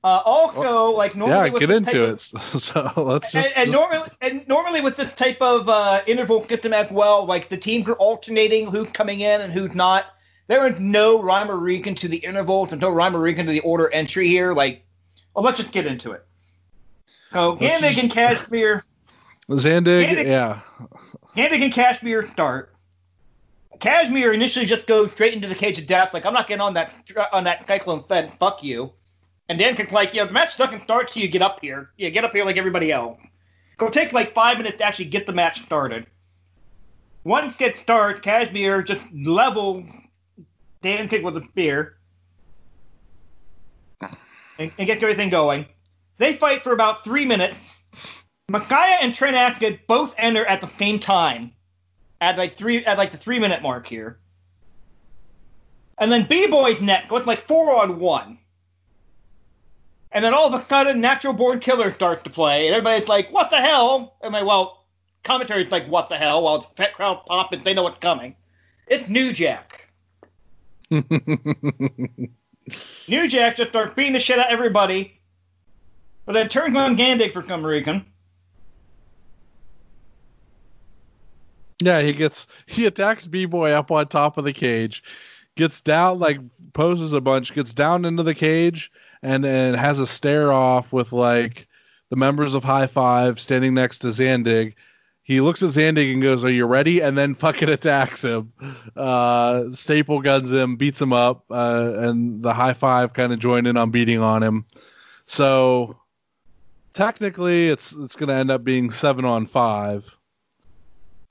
Uh, 0.03 0.21
also, 0.23 0.59
well, 0.59 0.95
like 0.95 1.15
normally, 1.15 1.51
yeah, 1.51 1.59
get 1.59 1.71
into 1.71 2.09
it. 2.09 2.19
so 2.21 2.91
let's 2.95 3.31
just 3.31 3.49
and, 3.49 3.57
and 3.57 3.71
just... 3.71 3.79
normally, 3.79 4.09
and 4.21 4.47
normally 4.47 4.81
with 4.81 4.97
this 4.97 5.13
type 5.15 5.41
of 5.41 5.67
uh, 5.67 6.01
interval 6.05 6.41
system 6.43 6.73
as 6.73 6.91
well, 6.91 7.25
like 7.25 7.49
the 7.49 7.57
teams 7.57 7.87
are 7.87 7.93
alternating 7.93 8.69
who's 8.69 8.91
coming 8.91 9.21
in 9.21 9.41
and 9.41 9.51
who's 9.51 9.73
not. 9.73 10.05
There 10.45 10.67
is 10.67 10.79
no 10.79 11.21
rhyme 11.21 11.49
or 11.49 11.57
reason 11.57 11.95
to 11.95 12.07
the 12.07 12.17
intervals 12.17 12.71
and 12.71 12.81
no 12.81 12.89
rhyme 12.89 13.15
or 13.15 13.19
reason 13.19 13.47
to 13.47 13.51
the 13.51 13.61
order 13.61 13.91
entry 13.93 14.27
here. 14.27 14.53
Like, 14.53 14.83
well, 15.35 15.43
let's 15.43 15.57
just 15.57 15.71
get 15.71 15.87
into 15.87 16.11
it. 16.11 16.25
So, 17.31 17.55
Zandig 17.55 17.97
and 17.97 18.11
Kashmere 18.11 18.83
Zandig, 19.57 20.25
yeah. 20.25 20.61
Zandig 21.35 21.61
and 21.61 21.73
Kashmere 21.73 22.25
start. 22.25 22.73
Kashmere 23.79 24.31
initially 24.31 24.65
just 24.65 24.87
goes 24.87 25.11
straight 25.11 25.33
into 25.33 25.47
the 25.47 25.55
cage 25.55 25.79
of 25.79 25.87
death, 25.87 26.13
like 26.13 26.25
I'm 26.25 26.33
not 26.33 26.47
getting 26.47 26.61
on 26.61 26.73
that 26.75 26.93
on 27.33 27.43
that 27.45 27.67
cyclone 27.67 28.03
fed. 28.07 28.31
Fuck 28.33 28.63
you. 28.63 28.93
And 29.49 29.59
Dan 29.59 29.75
can 29.75 29.87
like, 29.91 30.13
yeah, 30.13 30.25
the 30.25 30.31
match 30.31 30.57
doesn't 30.57 30.81
start 30.81 31.09
till 31.09 31.21
you 31.21 31.27
get 31.27 31.41
up 31.41 31.59
here. 31.61 31.89
Yeah, 31.97 32.09
get 32.09 32.23
up 32.23 32.31
here 32.31 32.45
like 32.45 32.57
everybody 32.57 32.91
else. 32.91 33.19
Go 33.77 33.89
take 33.89 34.13
like 34.13 34.33
five 34.33 34.57
minutes 34.57 34.77
to 34.77 34.83
actually 34.83 35.05
get 35.05 35.25
the 35.25 35.33
match 35.33 35.61
started. 35.63 36.05
Once 37.23 37.59
it 37.59 37.75
starts, 37.75 38.19
Kashmere 38.21 38.81
just 38.81 39.05
level 39.13 39.83
Zandig 40.83 41.23
with 41.23 41.37
a 41.37 41.43
spear 41.43 41.97
and, 44.57 44.71
and 44.77 44.87
gets 44.87 45.01
everything 45.01 45.29
going. 45.29 45.65
They 46.17 46.35
fight 46.37 46.63
for 46.63 46.73
about 46.73 47.03
three 47.03 47.25
minutes. 47.25 47.57
Messiah 48.51 48.97
and 49.01 49.15
Trent 49.15 49.37
Acid 49.37 49.79
both 49.87 50.13
enter 50.17 50.45
at 50.45 50.59
the 50.59 50.67
same 50.67 50.99
time, 50.99 51.53
at 52.19 52.37
like 52.37 52.51
three 52.53 52.83
at 52.85 52.97
like 52.97 53.11
the 53.11 53.17
three 53.17 53.39
minute 53.39 53.61
mark 53.61 53.87
here. 53.87 54.19
And 55.97 56.11
then 56.11 56.27
B 56.27 56.47
Boy's 56.47 56.81
neck 56.81 57.09
with 57.09 57.25
like 57.25 57.39
four 57.39 57.73
on 57.73 57.97
one. 57.99 58.37
And 60.11 60.25
then 60.25 60.33
all 60.33 60.53
of 60.53 60.53
a 60.53 60.65
sudden, 60.65 60.99
Natural 60.99 61.33
Born 61.33 61.61
Killer 61.61 61.93
starts 61.93 62.21
to 62.23 62.29
play, 62.29 62.67
and 62.67 62.75
everybody's 62.75 63.07
like, 63.07 63.31
"What 63.31 63.49
the 63.51 63.61
hell?" 63.61 64.17
And 64.21 64.33
like, 64.33 64.45
well, 64.45 64.85
commentary's 65.23 65.71
like, 65.71 65.87
"What 65.87 66.09
the 66.09 66.17
hell?" 66.17 66.43
While 66.43 66.57
it's 66.57 66.65
fat 66.65 66.93
crowd 66.93 67.25
popping, 67.25 67.63
they 67.63 67.73
know 67.73 67.83
what's 67.83 67.99
coming. 67.99 68.35
It's 68.87 69.07
New 69.07 69.31
Jack. 69.31 69.87
New 70.91 71.05
Jack 73.29 73.55
just 73.55 73.69
starts 73.69 73.93
beating 73.93 74.11
the 74.11 74.19
shit 74.19 74.39
out 74.39 74.47
of 74.47 74.51
everybody, 74.51 75.21
but 76.25 76.33
then 76.33 76.49
turns 76.49 76.75
on 76.75 76.97
Zandig 76.97 77.31
for 77.31 77.41
some 77.41 77.65
reason. 77.65 78.05
Yeah, 81.81 82.01
he 82.01 82.13
gets 82.13 82.47
he 82.67 82.85
attacks 82.85 83.27
B 83.27 83.45
Boy 83.45 83.71
up 83.71 83.91
on 83.91 84.07
top 84.07 84.37
of 84.37 84.45
the 84.45 84.53
cage, 84.53 85.03
gets 85.55 85.81
down 85.81 86.19
like 86.19 86.39
poses 86.73 87.11
a 87.11 87.21
bunch, 87.21 87.53
gets 87.53 87.73
down 87.73 88.05
into 88.05 88.23
the 88.23 88.35
cage, 88.35 88.91
and 89.23 89.43
then 89.43 89.73
has 89.73 89.99
a 89.99 90.07
stare 90.07 90.53
off 90.53 90.93
with 90.93 91.11
like 91.11 91.67
the 92.09 92.15
members 92.15 92.53
of 92.53 92.63
High 92.63 92.87
Five 92.87 93.39
standing 93.39 93.73
next 93.73 93.99
to 93.99 94.07
Zandig. 94.07 94.75
He 95.23 95.41
looks 95.41 95.63
at 95.63 95.69
Zandig 95.69 96.13
and 96.13 96.21
goes, 96.21 96.43
"Are 96.43 96.51
you 96.51 96.67
ready?" 96.67 96.99
And 96.99 97.17
then 97.17 97.33
fucking 97.33 97.69
attacks 97.77 98.23
him. 98.23 98.53
Uh, 98.95 99.71
staple 99.71 100.21
guns 100.21 100.51
him, 100.51 100.75
beats 100.75 101.01
him 101.01 101.13
up, 101.13 101.45
uh, 101.49 101.93
and 101.97 102.43
the 102.43 102.53
High 102.53 102.73
Five 102.73 103.13
kind 103.13 103.33
of 103.33 103.39
join 103.39 103.65
in 103.65 103.75
on 103.75 103.89
beating 103.89 104.19
on 104.19 104.43
him. 104.43 104.65
So 105.25 105.97
technically, 106.93 107.69
it's 107.69 107.91
it's 107.93 108.15
going 108.15 108.29
to 108.29 108.35
end 108.35 108.51
up 108.51 108.63
being 108.63 108.91
seven 108.91 109.25
on 109.25 109.47
five 109.47 110.15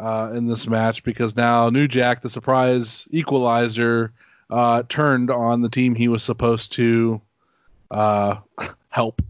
uh, 0.01 0.33
in 0.35 0.49
this 0.49 0.67
match 0.67 1.05
because 1.05 1.37
now 1.37 1.69
New 1.69 1.87
Jack, 1.87 2.23
the 2.23 2.31
surprise 2.31 3.07
equalizer, 3.11 4.13
uh, 4.49 4.83
turned 4.89 5.31
on 5.31 5.61
the 5.61 5.69
team 5.69 5.95
he 5.95 6.09
was 6.09 6.23
supposed 6.23 6.73
to 6.73 7.21
uh, 7.91 8.37
help. 8.89 9.23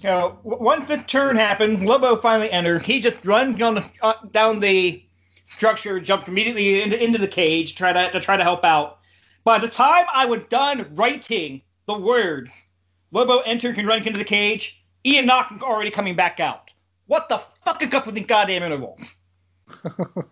So 0.00 0.38
once 0.42 0.86
the 0.86 0.98
turn 0.98 1.36
happens, 1.36 1.82
Lobo 1.82 2.16
finally 2.16 2.50
enters. 2.50 2.84
He 2.84 3.00
just 3.00 3.24
runs 3.24 3.58
down 3.58 3.74
the, 3.74 3.90
uh, 4.00 4.14
down 4.30 4.60
the 4.60 5.04
structure, 5.46 6.00
jumps 6.00 6.28
immediately 6.28 6.82
into, 6.82 7.02
into 7.02 7.18
the 7.18 7.28
cage, 7.28 7.74
try 7.74 7.92
to, 7.92 8.10
to 8.10 8.20
try 8.20 8.36
to 8.36 8.42
help 8.42 8.64
out. 8.64 8.98
By 9.44 9.58
the 9.58 9.68
time 9.68 10.06
I 10.14 10.24
was 10.26 10.42
done 10.44 10.86
writing 10.94 11.62
the 11.86 11.98
words, 11.98 12.52
Lobo 13.10 13.40
enters 13.40 13.76
and 13.76 13.86
runs 13.86 14.06
into 14.06 14.18
the 14.18 14.24
cage. 14.24 14.82
Ian 15.04 15.26
Knoxx 15.26 15.62
already 15.62 15.90
coming 15.90 16.16
back 16.16 16.40
out. 16.40 16.70
What 17.06 17.28
the 17.28 17.42
fuck 17.64 17.82
is 17.82 17.92
up 17.94 18.06
with 18.06 18.14
the 18.14 18.22
goddamn 18.22 18.62
interval? 18.62 18.98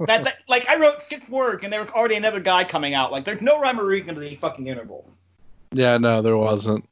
that, 0.06 0.24
that, 0.24 0.38
like 0.48 0.68
I 0.68 0.76
wrote 0.76 1.02
six 1.08 1.28
words 1.28 1.64
and 1.64 1.72
there 1.72 1.80
was 1.80 1.90
already 1.90 2.16
another 2.16 2.40
guy 2.40 2.64
coming 2.64 2.94
out. 2.94 3.12
Like 3.12 3.24
there's 3.24 3.42
no 3.42 3.60
rhyme 3.60 3.80
or 3.80 3.84
reason 3.84 4.14
to 4.14 4.20
the 4.20 4.36
fucking 4.36 4.66
interval. 4.66 5.08
Yeah, 5.72 5.98
no, 5.98 6.20
there 6.20 6.36
wasn't. 6.36 6.84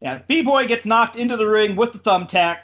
Yeah, 0.00 0.20
B-Boy 0.26 0.66
gets 0.66 0.84
knocked 0.84 1.16
into 1.16 1.36
the 1.36 1.46
ring 1.46 1.76
with 1.76 1.92
the 1.92 1.98
thumbtack. 1.98 2.58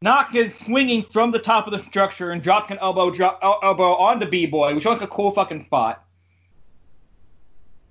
Knoxx 0.00 0.34
is 0.34 0.54
swinging 0.54 1.02
from 1.02 1.30
the 1.30 1.38
top 1.38 1.66
of 1.66 1.72
the 1.72 1.80
structure 1.80 2.30
and 2.30 2.42
dropping 2.42 2.76
an 2.76 2.82
elbow 2.82 3.10
drop, 3.10 3.40
elbow 3.42 3.94
onto 3.96 4.28
B-Boy, 4.28 4.74
which 4.74 4.84
looks 4.84 5.00
like 5.00 5.10
a 5.10 5.12
cool 5.12 5.30
fucking 5.30 5.62
spot. 5.62 6.04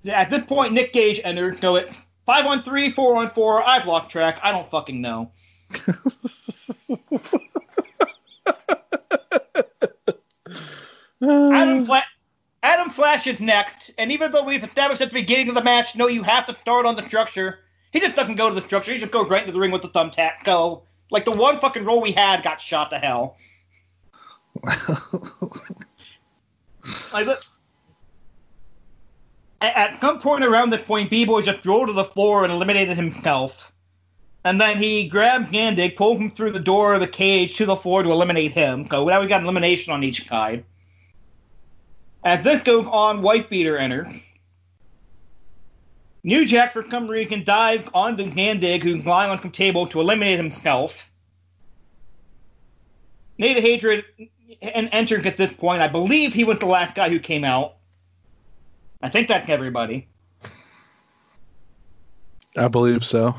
Yeah, 0.04 0.20
at 0.20 0.30
this 0.30 0.44
point, 0.44 0.72
Nick 0.72 0.92
Gage 0.92 1.20
enters, 1.24 1.58
so 1.58 1.76
it's 1.76 2.02
5 2.26 2.46
on 2.46 2.62
3, 2.62 2.90
4 2.90 3.16
on 3.16 3.28
4, 3.28 3.62
I've 3.62 3.86
lost 3.86 4.10
track, 4.10 4.40
I 4.42 4.52
don't 4.52 4.68
fucking 4.70 5.00
know. 5.00 5.30
Adam, 11.22 11.84
Fla- 11.84 12.04
Adam 12.62 12.90
Flash 12.90 13.26
is 13.26 13.40
next, 13.40 13.90
and 13.98 14.12
even 14.12 14.30
though 14.32 14.44
we've 14.44 14.64
established 14.64 15.00
at 15.00 15.10
the 15.10 15.14
beginning 15.14 15.48
of 15.48 15.54
the 15.54 15.62
match, 15.62 15.96
no, 15.96 16.06
you 16.08 16.22
have 16.22 16.46
to 16.46 16.54
start 16.54 16.86
on 16.86 16.96
the 16.96 17.02
structure. 17.02 17.60
He 17.92 18.00
just 18.00 18.16
doesn't 18.16 18.34
go 18.36 18.48
to 18.48 18.54
the 18.54 18.62
structure. 18.62 18.92
He 18.92 18.98
just 18.98 19.12
goes 19.12 19.30
right 19.30 19.42
into 19.42 19.52
the 19.52 19.60
ring 19.60 19.70
with 19.70 19.82
the 19.82 19.88
thumbtack. 19.88 20.42
Go 20.44 20.82
like 21.10 21.24
the 21.24 21.30
one 21.30 21.58
fucking 21.58 21.84
roll 21.84 22.00
we 22.00 22.12
had 22.12 22.42
got 22.42 22.60
shot 22.60 22.90
to 22.90 22.98
hell. 22.98 23.36
like 27.12 27.26
at, 29.64 29.94
some 29.94 30.18
point 30.18 30.44
around 30.44 30.70
this 30.70 30.84
point, 30.84 31.10
B-Boy 31.10 31.42
just 31.42 31.64
rolled 31.64 31.88
to 31.88 31.94
the 31.94 32.04
floor 32.04 32.44
and 32.44 32.52
eliminated 32.52 32.96
himself. 32.96 33.72
And 34.44 34.60
then 34.60 34.76
he 34.76 35.08
grabbed 35.08 35.48
Zandig, 35.48 35.96
pulled 35.96 36.18
him 36.18 36.28
through 36.28 36.50
the 36.50 36.60
door 36.60 36.94
of 36.94 37.00
the 37.00 37.06
cage 37.06 37.56
to 37.56 37.66
the 37.66 37.76
floor 37.76 38.02
to 38.02 38.10
eliminate 38.12 38.52
him. 38.52 38.86
So 38.86 39.06
now 39.06 39.20
we 39.20 39.26
got 39.26 39.42
elimination 39.42 39.92
on 39.92 40.04
each 40.04 40.26
side. 40.26 40.64
As 42.24 42.42
this 42.42 42.62
goes 42.62 42.86
on, 42.86 43.22
Wife 43.22 43.48
Beater 43.48 43.78
enters. 43.78 44.08
New 46.22 46.46
Jack, 46.46 46.72
for 46.72 46.82
some 46.82 47.06
reason, 47.06 47.44
dives 47.44 47.88
onto 47.92 48.24
Zandig, 48.24 48.82
who's 48.82 49.06
lying 49.06 49.30
on 49.30 49.40
some 49.40 49.50
table, 49.50 49.86
to 49.88 50.00
eliminate 50.00 50.38
himself. 50.38 51.10
Nate 53.36 53.58
Hatred 53.58 54.04
enters 54.62 55.26
at 55.26 55.36
this 55.36 55.52
point. 55.52 55.82
I 55.82 55.88
believe 55.88 56.32
he 56.32 56.44
was 56.44 56.58
the 56.58 56.66
last 56.66 56.94
guy 56.94 57.08
who 57.08 57.18
came 57.18 57.44
out. 57.44 57.76
I 59.04 59.10
think 59.10 59.28
that's 59.28 59.50
everybody. 59.50 60.08
I 62.56 62.68
believe 62.68 63.04
so. 63.04 63.36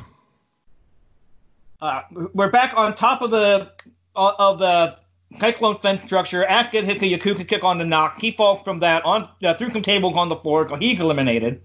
Uh, 1.81 2.03
we're 2.35 2.51
back 2.51 2.73
on 2.77 2.93
top 2.93 3.23
of 3.23 3.31
the 3.31 3.71
uh, 4.15 4.33
of 4.37 4.59
the 4.59 4.95
cyclone 5.39 5.75
fence 5.77 6.03
structure. 6.03 6.45
After 6.45 6.83
hits 6.83 7.01
a 7.01 7.05
Yakuza 7.05 7.47
kick 7.47 7.63
on 7.63 7.79
the 7.79 7.83
knock, 7.83 8.19
he 8.19 8.29
falls 8.29 8.61
from 8.61 8.79
that 8.81 9.03
on 9.05 9.27
uh, 9.43 9.55
through 9.55 9.71
some 9.71 9.81
tables 9.81 10.15
on 10.15 10.29
the 10.29 10.35
floor. 10.35 10.67
So 10.67 10.75
he's 10.75 10.99
eliminated. 10.99 11.63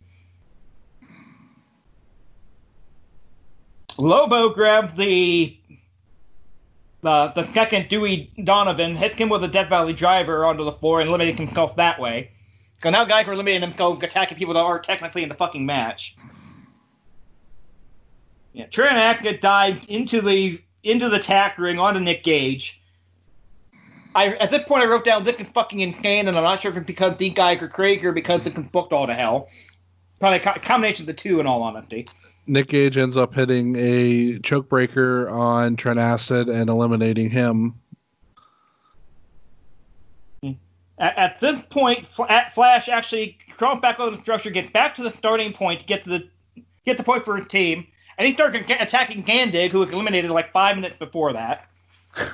Lobo 3.99 4.49
grabs 4.49 4.95
the 4.95 5.59
the 7.03 7.33
the 7.35 7.45
second 7.45 7.91
Dewey 7.91 8.33
Donovan, 8.45 8.97
hits 8.97 9.17
him 9.17 9.29
with 9.29 9.45
a 9.45 9.49
Death 9.49 9.69
Valley 9.69 9.93
driver 9.93 10.47
onto 10.47 10.65
the 10.65 10.73
floor, 10.73 11.01
and 11.01 11.09
eliminates 11.11 11.37
himself 11.37 11.77
that 11.77 12.01
way. 12.01 12.31
Now 12.85 13.05
guys 13.05 13.27
are 13.27 13.33
eliminating 13.33 13.63
go 13.77 13.93
attacking 13.95 14.39
people 14.39 14.55
that 14.55 14.61
aren't 14.61 14.85
technically 14.85 15.23
in 15.23 15.29
the 15.29 15.35
fucking 15.35 15.65
match. 15.67 16.17
Yeah, 18.53 18.67
Trent 18.67 18.97
Acid 18.97 19.41
dives 19.41 19.85
into 19.85 20.21
the 20.21 20.61
into 20.83 21.09
the 21.09 21.19
tack 21.19 21.59
ring 21.59 21.79
onto 21.79 22.01
Nick 22.01 22.25
Gage. 22.25 22.81
I 24.15 24.35
at 24.37 24.51
this 24.51 24.65
point 24.65 24.83
I 24.83 24.87
wrote 24.87 25.05
down 25.05 25.25
is 25.41 25.49
fucking 25.49 25.81
insane, 25.81 26.27
and 26.27 26.37
I'm 26.37 26.43
not 26.43 26.59
sure 26.59 26.71
if 26.71 26.77
it's 26.77 26.87
because 26.87 27.17
the 27.19 27.31
or 27.63 27.69
Craig 27.69 28.05
or 28.05 28.13
because 28.13 28.45
it's 28.47 28.59
booked 28.59 28.93
all 28.93 29.07
to 29.07 29.15
hell. 29.15 29.49
Probably 30.19 30.39
a 30.39 30.59
combination 30.61 31.05
of 31.05 31.07
the 31.07 31.15
two, 31.15 31.41
in 31.41 31.47
all 31.47 31.63
honesty. 31.63 32.07
Nick 32.47 32.69
Gage 32.69 32.99
ends 32.99 33.17
up 33.17 33.33
hitting 33.33 33.77
a 33.77 34.39
choke 34.41 34.69
breaker 34.69 35.31
on 35.31 35.77
Trent 35.77 35.99
Acid 35.99 36.49
and 36.49 36.69
eliminating 36.69 37.31
him. 37.31 37.75
At, 41.01 41.19
at 41.19 41.41
this 41.41 41.63
point, 41.63 42.07
Flash 42.07 42.89
actually 42.89 43.39
crawls 43.57 43.81
back 43.81 43.99
over 43.99 44.15
the 44.15 44.21
structure, 44.21 44.51
gets 44.51 44.71
back 44.71 44.95
to 44.97 45.03
the 45.03 45.11
starting 45.11 45.53
point 45.53 45.81
to 45.81 45.87
get 45.87 46.05
to 46.05 46.11
the 46.11 46.29
get 46.85 46.97
the 46.97 47.03
point 47.03 47.25
for 47.25 47.37
his 47.37 47.47
team, 47.47 47.87
and 48.19 48.27
he 48.27 48.35
starts 48.35 48.57
attacking 48.57 49.25
Zandig, 49.25 49.71
who 49.71 49.81
was 49.81 49.91
eliminated 49.91 50.31
like 50.31 50.53
five 50.53 50.77
minutes 50.77 50.97
before 50.97 51.33
that. 51.33 51.69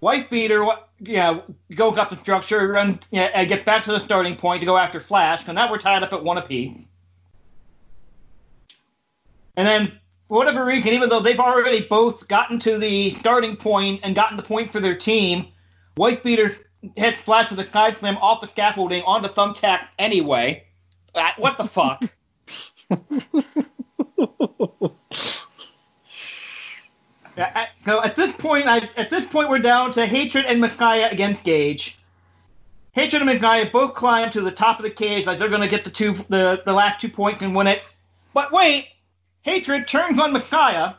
Wife 0.00 0.28
beater, 0.30 0.66
yeah, 1.00 1.40
goes 1.76 1.96
up 1.96 2.10
the 2.10 2.16
structure 2.16 2.74
and, 2.74 3.04
yeah, 3.12 3.30
and 3.34 3.48
gets 3.48 3.62
back 3.62 3.84
to 3.84 3.92
the 3.92 4.00
starting 4.00 4.34
point 4.34 4.60
to 4.60 4.66
go 4.66 4.76
after 4.76 4.98
Flash. 4.98 5.46
So 5.46 5.52
now 5.52 5.70
we're 5.70 5.78
tied 5.78 6.02
up 6.02 6.12
at 6.12 6.24
one 6.24 6.38
apiece. 6.38 6.76
And 9.56 9.66
then, 9.66 9.92
for 10.26 10.38
whatever 10.38 10.64
reason, 10.64 10.92
even 10.92 11.08
though 11.08 11.20
they've 11.20 11.38
already 11.38 11.86
both 11.86 12.26
gotten 12.26 12.58
to 12.60 12.78
the 12.78 13.12
starting 13.12 13.54
point 13.54 14.00
and 14.02 14.16
gotten 14.16 14.36
the 14.36 14.42
point 14.42 14.70
for 14.70 14.80
their 14.80 14.96
team, 14.96 15.46
Wife 15.96 16.22
beater 16.22 16.52
hits 16.96 17.22
Flash 17.22 17.50
with 17.50 17.60
a 17.60 17.66
side 17.66 17.96
slam 17.96 18.16
off 18.18 18.40
the 18.40 18.48
scaffolding 18.48 19.02
onto 19.02 19.28
Thumbtack 19.28 19.88
anyway. 19.98 20.64
Uh, 21.14 21.30
what 21.36 21.58
the 21.58 21.66
fuck? 21.66 22.02
so 27.82 28.02
at 28.02 28.16
this 28.16 28.34
point, 28.34 28.66
I 28.66 28.88
at 28.96 29.10
this 29.10 29.26
point 29.26 29.48
we're 29.48 29.58
down 29.58 29.90
to 29.92 30.06
Hatred 30.06 30.46
and 30.46 30.60
Messiah 30.60 31.08
against 31.10 31.44
Gage. 31.44 31.98
Hatred 32.92 33.22
and 33.22 33.30
Messiah 33.30 33.70
both 33.70 33.94
climb 33.94 34.30
to 34.30 34.42
the 34.42 34.50
top 34.50 34.78
of 34.78 34.82
the 34.82 34.90
cage 34.90 35.26
like 35.26 35.38
they're 35.38 35.48
going 35.48 35.62
to 35.62 35.68
get 35.68 35.84
the 35.84 35.90
two 35.90 36.12
the, 36.28 36.62
the 36.64 36.72
last 36.72 37.00
two 37.00 37.08
points 37.08 37.40
and 37.40 37.54
win 37.54 37.66
it. 37.66 37.82
But 38.34 38.52
wait, 38.52 38.88
Hatred 39.42 39.88
turns 39.88 40.18
on 40.18 40.32
Messiah. 40.32 40.94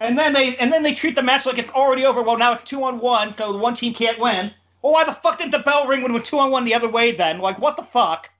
And 0.00 0.18
then 0.18 0.32
they 0.32 0.56
and 0.56 0.72
then 0.72 0.82
they 0.82 0.94
treat 0.94 1.14
the 1.14 1.22
match 1.22 1.46
like 1.46 1.58
it's 1.58 1.70
already 1.70 2.04
over. 2.04 2.22
Well, 2.22 2.36
now 2.36 2.52
it's 2.52 2.64
two 2.64 2.84
on 2.84 3.00
one, 3.00 3.32
so 3.32 3.56
one 3.56 3.74
team 3.74 3.94
can't 3.94 4.18
win. 4.18 4.52
Well, 4.82 4.92
why 4.92 5.04
the 5.04 5.12
fuck 5.12 5.38
didn't 5.38 5.52
the 5.52 5.60
bell 5.60 5.86
ring 5.86 6.02
when 6.02 6.10
it 6.10 6.14
was 6.14 6.24
two 6.24 6.38
on 6.38 6.50
one 6.50 6.64
the 6.64 6.74
other 6.74 6.88
way 6.88 7.12
then? 7.12 7.38
Like, 7.38 7.58
what 7.58 7.76
the 7.76 7.82
fuck? 7.82 8.30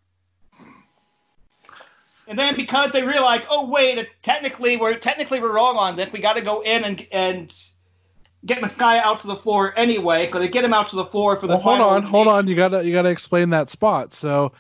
And 2.29 2.39
then 2.39 2.57
because 2.57 2.93
they 2.93 3.03
realize, 3.03 3.43
oh 3.49 3.67
wait, 3.69 4.07
technically 4.23 4.77
we're 4.77 4.99
technically 4.99 5.41
we're 5.41 5.55
wrong 5.55 5.77
on 5.77 5.97
this. 5.97 6.13
We 6.13 6.21
got 6.21 6.35
to 6.35 6.43
go 6.43 6.61
in 6.61 6.85
and 6.85 7.07
and 7.11 7.57
get 8.45 8.61
Messiah 8.61 9.01
out 9.01 9.21
to 9.21 9.27
the 9.27 9.37
floor 9.37 9.73
anyway. 9.77 10.27
So 10.27 10.39
they 10.39 10.49
get 10.49 10.65
him 10.65 10.73
out 10.73 10.89
to 10.89 10.97
the 10.97 11.05
floor 11.05 11.37
for 11.37 11.47
the. 11.47 11.55
Well, 11.55 11.63
hold 11.63 11.81
on, 11.81 12.03
hold 12.03 12.29
on. 12.29 12.47
You 12.49 12.55
gotta 12.55 12.85
you 12.85 12.93
gotta 12.93 13.11
explain 13.11 13.51
that 13.51 13.71
spot. 13.71 14.13
So, 14.13 14.53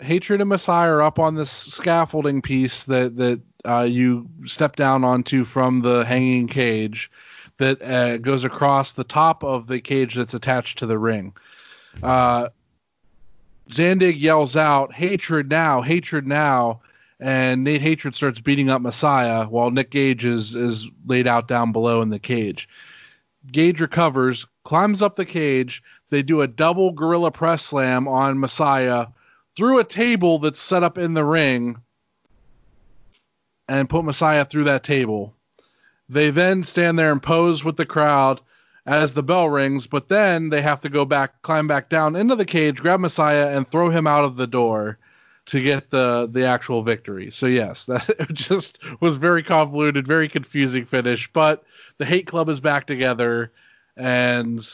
Hatred 0.00 0.40
and 0.40 0.48
Messiah 0.48 0.90
are 0.90 1.02
up 1.02 1.18
on 1.18 1.34
this 1.34 1.50
scaffolding 1.50 2.42
piece 2.42 2.84
that 2.84 3.16
that 3.16 3.40
uh, 3.64 3.86
you 3.88 4.28
step 4.44 4.76
down 4.76 5.04
onto 5.04 5.44
from 5.44 5.80
the 5.80 6.04
hanging 6.04 6.46
cage 6.46 7.10
that 7.58 7.82
uh, 7.82 8.18
goes 8.18 8.44
across 8.44 8.92
the 8.92 9.04
top 9.04 9.42
of 9.42 9.66
the 9.66 9.80
cage 9.80 10.14
that's 10.14 10.34
attached 10.34 10.78
to 10.78 10.86
the 10.86 10.98
ring. 10.98 11.34
Uh, 12.02 12.48
Zandig 13.70 14.20
yells 14.20 14.56
out, 14.56 14.92
"Hatred 14.92 15.50
now! 15.50 15.82
Hatred 15.82 16.26
now!" 16.26 16.80
and 17.20 17.64
Nate 17.64 17.82
Hatred 17.82 18.14
starts 18.14 18.40
beating 18.40 18.70
up 18.70 18.80
Messiah 18.80 19.46
while 19.46 19.70
Nick 19.70 19.90
Gage 19.90 20.24
is 20.24 20.54
is 20.54 20.88
laid 21.06 21.26
out 21.26 21.48
down 21.48 21.72
below 21.72 22.00
in 22.00 22.10
the 22.10 22.18
cage. 22.18 22.68
Gage 23.50 23.80
recovers, 23.80 24.46
climbs 24.64 25.02
up 25.02 25.16
the 25.16 25.24
cage. 25.24 25.82
They 26.10 26.22
do 26.22 26.40
a 26.40 26.46
double 26.46 26.92
gorilla 26.92 27.30
press 27.30 27.62
slam 27.62 28.06
on 28.06 28.40
Messiah 28.40 29.06
through 29.58 29.80
a 29.80 29.84
table 29.84 30.38
that's 30.38 30.60
set 30.60 30.84
up 30.84 30.96
in 30.96 31.14
the 31.14 31.24
ring 31.24 31.76
and 33.68 33.90
put 33.90 34.04
Messiah 34.04 34.44
through 34.44 34.62
that 34.62 34.84
table. 34.84 35.34
They 36.08 36.30
then 36.30 36.62
stand 36.62 36.96
there 36.96 37.10
and 37.10 37.20
pose 37.20 37.64
with 37.64 37.76
the 37.76 37.84
crowd 37.84 38.40
as 38.86 39.14
the 39.14 39.22
bell 39.24 39.48
rings, 39.48 39.88
but 39.88 40.08
then 40.08 40.50
they 40.50 40.62
have 40.62 40.80
to 40.82 40.88
go 40.88 41.04
back, 41.04 41.42
climb 41.42 41.66
back 41.66 41.88
down 41.88 42.14
into 42.14 42.36
the 42.36 42.44
cage, 42.44 42.76
grab 42.76 43.00
Messiah, 43.00 43.48
and 43.48 43.66
throw 43.66 43.90
him 43.90 44.06
out 44.06 44.24
of 44.24 44.36
the 44.36 44.46
door 44.46 44.96
to 45.46 45.60
get 45.60 45.90
the 45.90 46.28
the 46.30 46.44
actual 46.44 46.84
victory. 46.84 47.32
So 47.32 47.46
yes, 47.46 47.84
that 47.86 48.28
just 48.32 48.78
was 49.00 49.16
very 49.16 49.42
convoluted, 49.42 50.06
very 50.06 50.28
confusing 50.28 50.84
finish. 50.84 51.28
But 51.32 51.64
the 51.98 52.06
Hate 52.06 52.28
Club 52.28 52.48
is 52.48 52.60
back 52.60 52.86
together, 52.86 53.50
and 53.96 54.64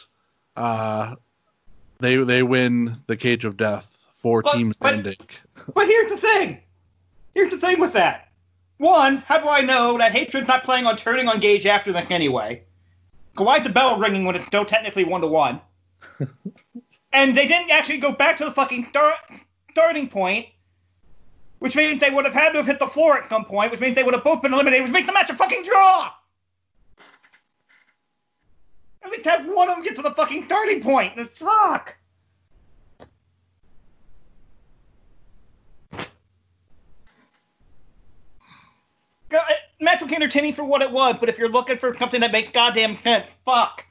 uh, 0.55 1.15
they 1.99 2.17
they 2.17 2.43
win 2.43 2.97
the 3.07 3.17
Cage 3.17 3.45
of 3.45 3.57
Death 3.57 3.94
for 4.25 4.41
but, 4.41 4.53
Team 4.53 4.73
Zandig. 4.73 5.19
But, 5.53 5.75
but 5.75 5.85
here's 5.85 6.09
the 6.09 6.17
thing. 6.17 6.59
Here's 7.35 7.51
the 7.51 7.59
thing 7.59 7.79
with 7.79 7.93
that. 7.93 8.29
One, 8.77 9.17
how 9.17 9.37
do 9.37 9.47
I 9.47 9.61
know 9.61 9.99
that 9.99 10.13
Hatred's 10.13 10.47
not 10.47 10.63
planning 10.63 10.87
on 10.87 10.97
turning 10.97 11.27
on 11.27 11.39
Gage 11.39 11.67
after 11.67 11.93
this 11.93 12.09
anyway? 12.09 12.63
Why's 13.37 13.63
the 13.63 13.69
bell 13.69 13.99
ringing 13.99 14.25
when 14.25 14.35
it's 14.35 14.47
still 14.47 14.65
technically 14.65 15.03
one 15.03 15.21
to 15.21 15.27
one? 15.27 15.61
And 17.13 17.37
they 17.37 17.47
didn't 17.47 17.71
actually 17.71 17.99
go 17.99 18.11
back 18.11 18.35
to 18.39 18.43
the 18.43 18.51
fucking 18.51 18.83
start 18.83 19.15
starting 19.71 20.09
point 20.09 20.47
which 21.59 21.73
means 21.77 22.01
they 22.01 22.09
would 22.09 22.25
have 22.25 22.33
had 22.33 22.49
to 22.49 22.57
have 22.57 22.67
hit 22.67 22.77
the 22.77 22.87
floor 22.87 23.17
at 23.17 23.29
some 23.29 23.45
point, 23.45 23.71
which 23.71 23.79
means 23.79 23.95
they 23.95 24.03
would 24.03 24.13
have 24.13 24.23
both 24.23 24.41
been 24.41 24.53
eliminated, 24.53 24.83
which 24.83 24.91
makes 24.91 25.07
the 25.07 25.13
match 25.13 25.29
a 25.29 25.33
fucking 25.33 25.63
draw. 25.63 26.11
At 29.01 29.11
least 29.11 29.25
have 29.25 29.45
one 29.47 29.69
of 29.69 29.75
them 29.75 29.83
get 29.83 29.95
to 29.95 30.01
the 30.01 30.11
fucking 30.11 30.43
starting 30.43 30.81
point. 30.81 31.13
It's 31.15 31.37
fuck. 31.37 31.95
Uh, 39.35 39.53
match 39.81 40.01
was 40.01 40.11
entertaining 40.11 40.53
for 40.53 40.63
what 40.63 40.81
it 40.81 40.91
was, 40.91 41.15
but 41.19 41.29
if 41.29 41.37
you're 41.37 41.49
looking 41.49 41.77
for 41.77 41.93
something 41.93 42.21
that 42.21 42.31
makes 42.31 42.51
goddamn 42.51 42.95
sense, 42.97 43.29
fuck. 43.45 43.85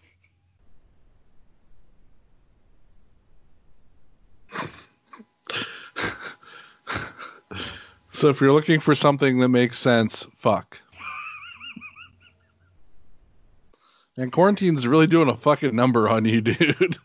So 8.15 8.29
if 8.29 8.41
you're 8.41 8.53
looking 8.53 8.79
for 8.81 8.95
something 8.95 9.41
that 9.41 9.49
makes 9.49 9.77
sense, 9.77 10.23
fuck. 10.35 10.81
And 14.17 14.33
quarantine's 14.33 14.87
really 14.87 15.09
doing 15.09 15.29
a 15.29 15.37
fucking 15.37 15.75
number 15.75 16.09
on 16.09 16.25
you, 16.25 16.41
dude. 16.41 16.97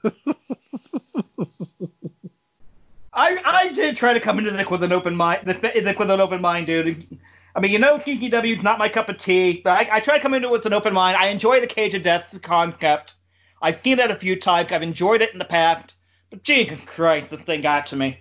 I 3.12 3.38
I 3.44 3.70
did 3.74 3.98
try 3.98 4.14
to 4.14 4.20
come 4.20 4.38
into 4.38 4.52
this 4.52 4.70
with 4.70 4.84
an 4.84 4.92
open 4.92 5.16
mind, 5.16 5.48
this 5.48 5.60
with 5.98 6.12
an 6.12 6.22
open 6.22 6.42
mind, 6.42 6.68
dude. 6.68 7.20
I 7.56 7.60
mean, 7.60 7.72
you 7.72 7.80
know, 7.80 7.98
GCW 7.98 8.58
is 8.58 8.64
not 8.64 8.78
my 8.78 8.88
cup 8.90 9.10
of 9.10 9.18
tea, 9.18 9.62
but 9.64 9.72
I, 9.72 9.98
I 9.98 10.00
try 10.00 10.16
to 10.18 10.22
come 10.22 10.34
into 10.34 10.48
it 10.48 10.52
with 10.52 10.66
an 10.66 10.74
open 10.74 10.94
mind. 10.94 11.18
I 11.18 11.28
enjoy 11.28 11.60
the 11.60 11.68
Cage 11.68 11.94
of 11.94 12.04
Death 12.04 12.40
concept. 12.42 13.16
I've 13.62 13.78
seen 13.78 14.00
it 14.00 14.12
a 14.12 14.16
few 14.16 14.36
times. 14.36 14.72
I've 14.72 14.84
enjoyed 14.84 15.22
it 15.22 15.34
in 15.34 15.40
the 15.40 15.46
past. 15.46 15.94
But 16.30 16.44
Jesus 16.44 16.82
Christ, 16.86 17.32
this 17.32 17.42
thing 17.42 17.62
got 17.62 17.88
to 17.88 17.96
me. 17.96 18.20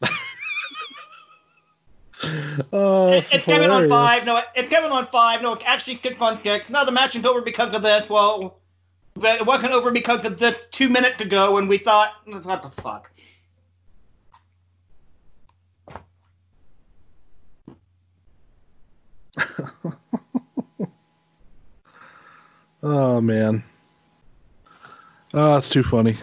oh, 2.72 3.12
It- 3.12 3.26
it's 3.32 3.44
Kevin 3.44 3.70
on 3.70 3.88
five. 3.88 4.24
No, 4.26 4.40
it's 4.54 4.68
Kevin 4.70 4.92
on 4.92 5.06
five. 5.06 5.42
No, 5.42 5.52
it's 5.52 5.62
actually 5.66 5.96
kick 5.96 6.20
on 6.22 6.38
kick. 6.38 6.70
No, 6.70 6.84
the 6.84 6.92
match 6.92 7.16
is 7.16 7.24
over 7.24 7.42
because 7.42 7.74
of 7.74 7.82
this. 7.82 8.08
Well, 8.08 8.58
but 9.14 9.40
it 9.40 9.46
wasn't 9.46 9.72
over 9.72 9.90
because 9.90 10.24
of 10.24 10.38
this 10.38 10.60
two 10.70 10.88
minutes 10.88 11.20
ago 11.20 11.52
when 11.52 11.66
we 11.66 11.78
thought, 11.78 12.12
what 12.26 12.62
the 12.62 12.70
fuck? 12.70 13.10
Oh 22.82 23.20
man. 23.20 23.64
Oh, 25.34 25.54
that's 25.54 25.68
too 25.68 25.82
funny. 25.82 26.16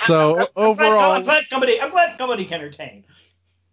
So 0.00 0.30
I'm 0.30 0.34
glad- 0.34 0.48
overall, 0.56 1.12
I'm 1.12 1.22
glad 1.22 1.44
somebody, 1.44 1.80
I'm 1.80 1.90
glad 1.90 2.16
somebody 2.18 2.44
can 2.44 2.60
entertain. 2.60 3.04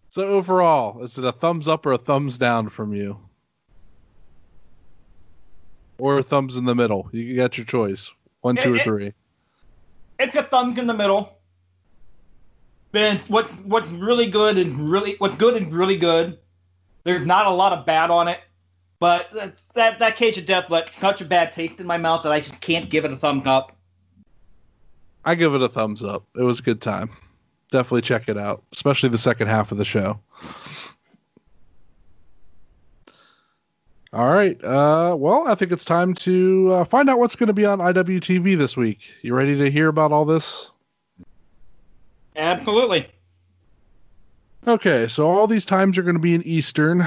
so 0.09 0.27
overall, 0.27 1.01
is 1.03 1.17
it 1.17 1.25
a 1.25 1.31
thumbs 1.31 1.67
up 1.67 1.85
or 1.85 1.93
a 1.93 1.97
thumbs 1.97 2.37
down 2.37 2.69
from 2.69 2.93
you? 2.93 3.17
Or 5.97 6.19
a 6.19 6.23
thumbs 6.23 6.55
in 6.55 6.65
the 6.65 6.75
middle? 6.75 7.09
You 7.11 7.35
got 7.35 7.57
your 7.57 7.65
choice. 7.65 8.11
One, 8.41 8.55
two, 8.55 8.73
or 8.73 8.75
It- 8.75 8.81
it- 8.81 8.83
three. 8.83 9.13
It's 10.19 10.35
a 10.35 10.43
thumbs 10.43 10.77
in 10.77 10.85
the 10.87 10.93
middle. 10.93 11.40
Man, 12.93 13.19
what 13.27 13.47
what's 13.65 13.87
really 13.89 14.29
good 14.29 14.57
and 14.57 14.91
really 14.91 15.15
what's 15.19 15.35
good 15.35 15.55
and 15.55 15.73
really 15.73 15.97
good. 15.97 16.37
There's 17.03 17.25
not 17.25 17.47
a 17.47 17.51
lot 17.51 17.73
of 17.73 17.85
bad 17.85 18.11
on 18.11 18.27
it, 18.27 18.39
but 18.99 19.29
that 19.75 19.99
that 19.99 20.15
Cage 20.15 20.37
of 20.37 20.45
Death 20.45 20.69
left 20.69 20.99
such 20.99 21.21
a 21.21 21.25
bad 21.25 21.51
taste 21.51 21.79
in 21.79 21.87
my 21.87 21.97
mouth 21.97 22.23
that 22.23 22.31
I 22.31 22.39
just 22.39 22.59
can't 22.61 22.89
give 22.89 23.05
it 23.05 23.11
a 23.11 23.17
thumbs 23.17 23.47
up. 23.47 23.75
I 25.23 25.35
give 25.35 25.55
it 25.55 25.61
a 25.61 25.69
thumbs 25.69 26.03
up. 26.03 26.25
It 26.35 26.43
was 26.43 26.59
a 26.59 26.63
good 26.63 26.81
time. 26.81 27.09
Definitely 27.71 28.01
check 28.01 28.27
it 28.27 28.37
out, 28.37 28.63
especially 28.73 29.09
the 29.09 29.17
second 29.17 29.47
half 29.47 29.71
of 29.71 29.77
the 29.77 29.85
show. 29.85 30.19
All 34.13 34.33
right. 34.33 34.61
Uh, 34.61 35.15
well, 35.17 35.47
I 35.47 35.55
think 35.55 35.71
it's 35.71 35.85
time 35.85 36.13
to 36.15 36.73
uh, 36.73 36.83
find 36.83 37.09
out 37.09 37.17
what's 37.17 37.37
going 37.37 37.47
to 37.47 37.53
be 37.53 37.65
on 37.65 37.79
IWTV 37.79 38.57
this 38.57 38.75
week. 38.75 39.13
You 39.21 39.33
ready 39.33 39.57
to 39.57 39.71
hear 39.71 39.87
about 39.87 40.11
all 40.11 40.25
this? 40.25 40.71
Absolutely. 42.35 43.07
Okay, 44.67 45.07
so 45.07 45.29
all 45.29 45.47
these 45.47 45.65
times 45.65 45.97
are 45.97 46.03
going 46.03 46.15
to 46.15 46.21
be 46.21 46.35
in 46.35 46.43
Eastern. 46.43 47.03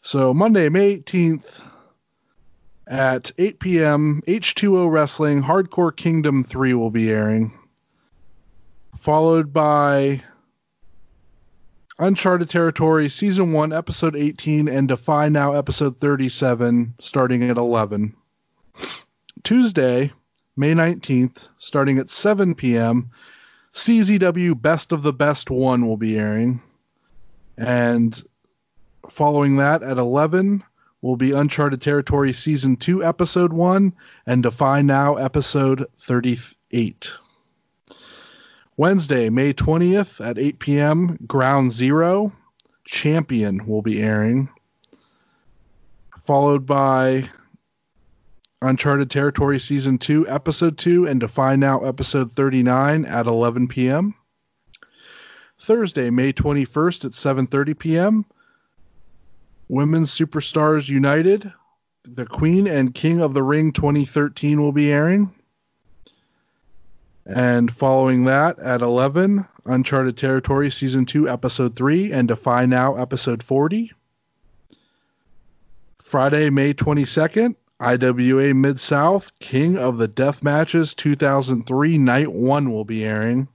So 0.00 0.32
Monday, 0.32 0.68
May 0.68 0.98
18th 0.98 1.68
at 2.86 3.30
8 3.36 3.60
p.m., 3.60 4.22
H2O 4.26 4.90
Wrestling 4.90 5.42
Hardcore 5.42 5.94
Kingdom 5.94 6.42
3 6.44 6.72
will 6.74 6.90
be 6.90 7.10
airing, 7.10 7.52
followed 8.96 9.52
by 9.52 10.22
Uncharted 11.98 12.48
Territory 12.48 13.08
Season 13.08 13.52
1, 13.52 13.72
Episode 13.72 14.16
18, 14.16 14.68
and 14.68 14.88
Defy 14.88 15.28
Now, 15.28 15.52
Episode 15.52 16.00
37, 16.00 16.94
starting 17.00 17.42
at 17.50 17.58
11. 17.58 18.14
Tuesday, 19.42 20.12
May 20.58 20.74
19th, 20.74 21.48
starting 21.58 21.98
at 21.98 22.10
7 22.10 22.52
p.m., 22.52 23.08
CZW 23.72 24.60
Best 24.60 24.90
of 24.90 25.04
the 25.04 25.12
Best 25.12 25.50
1 25.50 25.86
will 25.86 25.96
be 25.96 26.18
airing. 26.18 26.60
And 27.56 28.20
following 29.08 29.54
that 29.58 29.84
at 29.84 29.98
11 29.98 30.64
will 31.00 31.14
be 31.14 31.30
Uncharted 31.30 31.80
Territory 31.80 32.32
Season 32.32 32.74
2, 32.74 33.04
Episode 33.04 33.52
1, 33.52 33.92
and 34.26 34.42
Defy 34.42 34.82
Now, 34.82 35.14
Episode 35.14 35.86
38. 35.98 37.12
Wednesday, 38.76 39.30
May 39.30 39.52
20th 39.52 40.26
at 40.28 40.38
8 40.38 40.58
p.m., 40.58 41.18
Ground 41.24 41.70
Zero 41.70 42.32
Champion 42.84 43.64
will 43.64 43.82
be 43.82 44.02
airing. 44.02 44.48
Followed 46.18 46.66
by 46.66 47.28
Uncharted 48.60 49.10
Territory 49.10 49.60
Season 49.60 49.98
2, 49.98 50.28
Episode 50.28 50.78
2, 50.78 51.06
and 51.06 51.20
Defy 51.20 51.54
Now, 51.54 51.80
Episode 51.80 52.32
39 52.32 53.04
at 53.04 53.26
11 53.26 53.68
p.m. 53.68 54.14
Thursday, 55.58 56.10
May 56.10 56.32
21st 56.32 57.04
at 57.04 57.12
7.30 57.12 57.78
p.m., 57.78 58.24
Women's 59.68 60.10
Superstars 60.10 60.88
United, 60.88 61.52
The 62.04 62.26
Queen 62.26 62.66
and 62.66 62.94
King 62.94 63.20
of 63.20 63.34
the 63.34 63.42
Ring 63.42 63.72
2013 63.72 64.60
will 64.60 64.72
be 64.72 64.90
airing. 64.90 65.32
And 67.26 67.70
following 67.70 68.24
that 68.24 68.58
at 68.58 68.80
11, 68.80 69.46
Uncharted 69.66 70.16
Territory 70.16 70.70
Season 70.70 71.04
2, 71.04 71.28
Episode 71.28 71.76
3, 71.76 72.12
and 72.12 72.26
Defy 72.26 72.64
Now, 72.64 72.96
Episode 72.96 73.42
40. 73.42 73.92
Friday, 75.98 76.48
May 76.48 76.72
22nd, 76.72 77.54
IWA 77.80 78.54
Mid 78.54 78.80
South 78.80 79.30
King 79.38 79.78
of 79.78 79.98
the 79.98 80.08
Death 80.08 80.42
Matches 80.42 80.94
2003 80.94 81.96
Night 81.98 82.32
1 82.32 82.72
will 82.72 82.84
be 82.84 83.04
airing. 83.04 83.46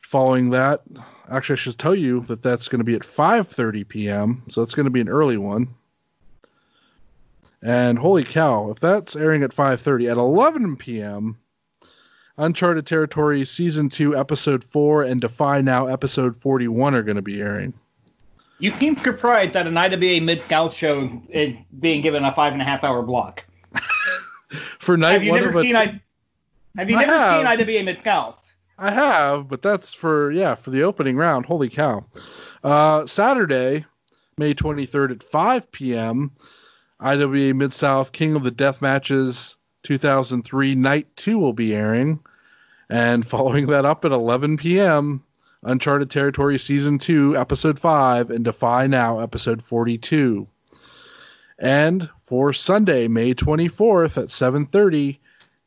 Following 0.00 0.50
that, 0.50 0.82
actually 1.28 1.54
I 1.54 1.56
should 1.56 1.78
tell 1.78 1.94
you 1.94 2.20
that 2.22 2.42
that's 2.42 2.68
going 2.68 2.78
to 2.78 2.84
be 2.84 2.94
at 2.94 3.02
5:30 3.02 3.86
p.m., 3.86 4.42
so 4.48 4.62
it's 4.62 4.74
going 4.74 4.84
to 4.84 4.90
be 4.90 5.02
an 5.02 5.10
early 5.10 5.36
one. 5.36 5.68
And 7.62 7.98
holy 7.98 8.24
cow, 8.24 8.70
if 8.70 8.80
that's 8.80 9.14
airing 9.14 9.42
at 9.42 9.50
5:30 9.50 10.10
at 10.10 10.16
11 10.16 10.76
p.m., 10.76 11.36
Uncharted 12.38 12.86
Territory 12.86 13.44
Season 13.44 13.90
2 13.90 14.16
Episode 14.16 14.64
4 14.64 15.02
and 15.02 15.20
Defy 15.20 15.60
Now 15.60 15.86
Episode 15.86 16.34
41 16.34 16.94
are 16.94 17.02
going 17.02 17.16
to 17.16 17.22
be 17.22 17.42
airing. 17.42 17.74
You 18.62 18.70
seem 18.70 18.96
surprised 18.96 19.54
that 19.54 19.66
an 19.66 19.76
IWA 19.76 20.20
Mid 20.20 20.40
South 20.40 20.72
show 20.72 21.10
is 21.30 21.56
being 21.80 22.00
given 22.00 22.24
a 22.24 22.32
five 22.32 22.52
and 22.52 22.62
a 22.62 22.64
half 22.64 22.84
hour 22.84 23.02
block. 23.02 23.44
For 24.78 24.96
night 24.96 25.14
Have 25.14 25.24
you 25.24 25.32
one 25.32 25.40
never 25.40 25.58
of 25.58 25.64
seen 25.64 25.74
I, 25.74 26.00
Have 26.76 26.88
you 26.88 26.96
I 26.96 27.00
never 27.00 27.12
have. 27.12 27.38
seen 27.38 27.46
IWA 27.48 27.82
Mid 27.82 27.98
South? 28.04 28.52
I 28.78 28.92
have, 28.92 29.48
but 29.48 29.62
that's 29.62 29.92
for 29.92 30.30
yeah 30.30 30.54
for 30.54 30.70
the 30.70 30.84
opening 30.84 31.16
round. 31.16 31.44
Holy 31.46 31.68
cow! 31.68 32.04
Uh, 32.62 33.04
Saturday, 33.04 33.84
May 34.38 34.54
twenty 34.54 34.86
third 34.86 35.10
at 35.10 35.24
five 35.24 35.70
p.m. 35.72 36.30
IWA 37.00 37.54
Mid 37.54 37.74
South 37.74 38.12
King 38.12 38.36
of 38.36 38.44
the 38.44 38.52
Death 38.52 38.80
Matches 38.80 39.56
two 39.82 39.98
thousand 39.98 40.44
three 40.44 40.76
Night 40.76 41.08
two 41.16 41.36
will 41.36 41.52
be 41.52 41.74
airing, 41.74 42.20
and 42.88 43.26
following 43.26 43.66
that 43.66 43.84
up 43.84 44.04
at 44.04 44.12
eleven 44.12 44.56
p.m. 44.56 45.24
Uncharted 45.62 46.10
Territory 46.10 46.58
Season 46.58 46.98
two 46.98 47.36
Episode 47.36 47.78
five 47.78 48.30
and 48.30 48.44
Defy 48.44 48.86
Now 48.86 49.18
Episode 49.18 49.62
forty 49.62 49.98
two. 49.98 50.46
And 51.58 52.08
for 52.20 52.52
Sunday, 52.52 53.08
May 53.08 53.34
twenty 53.34 53.68
fourth 53.68 54.18
at 54.18 54.30
seven 54.30 54.66
thirty, 54.66 55.20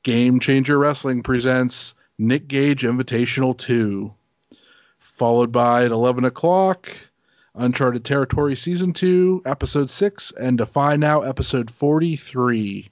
Game 0.03 0.39
Changer 0.39 0.77
Wrestling 0.77 1.23
presents 1.23 1.95
Nick 2.19 2.47
Gage 2.47 2.83
Invitational 2.83 3.57
2. 3.57 4.13
Followed 4.99 5.51
by 5.51 5.83
at 5.85 5.91
11 5.91 6.25
o'clock, 6.25 6.89
Uncharted 7.55 8.05
Territory 8.05 8.55
Season 8.55 8.93
2, 8.93 9.41
Episode 9.45 9.89
6, 9.89 10.31
and 10.39 10.57
Defy 10.57 10.95
Now, 10.95 11.21
Episode 11.21 11.71
43. 11.71 12.89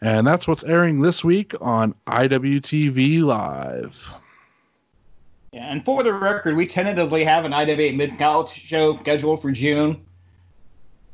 And 0.00 0.26
that's 0.26 0.46
what's 0.46 0.64
airing 0.64 1.00
this 1.00 1.24
week 1.24 1.54
on 1.60 1.94
IWTV 2.06 3.22
Live. 3.22 4.12
Yeah, 5.52 5.72
and 5.72 5.84
for 5.84 6.02
the 6.02 6.12
record, 6.12 6.56
we 6.56 6.66
tentatively 6.66 7.24
have 7.24 7.44
an 7.44 7.52
IWA 7.52 7.92
Mid 7.92 8.18
South 8.18 8.52
show 8.52 8.96
scheduled 8.96 9.40
for 9.40 9.50
June. 9.50 10.04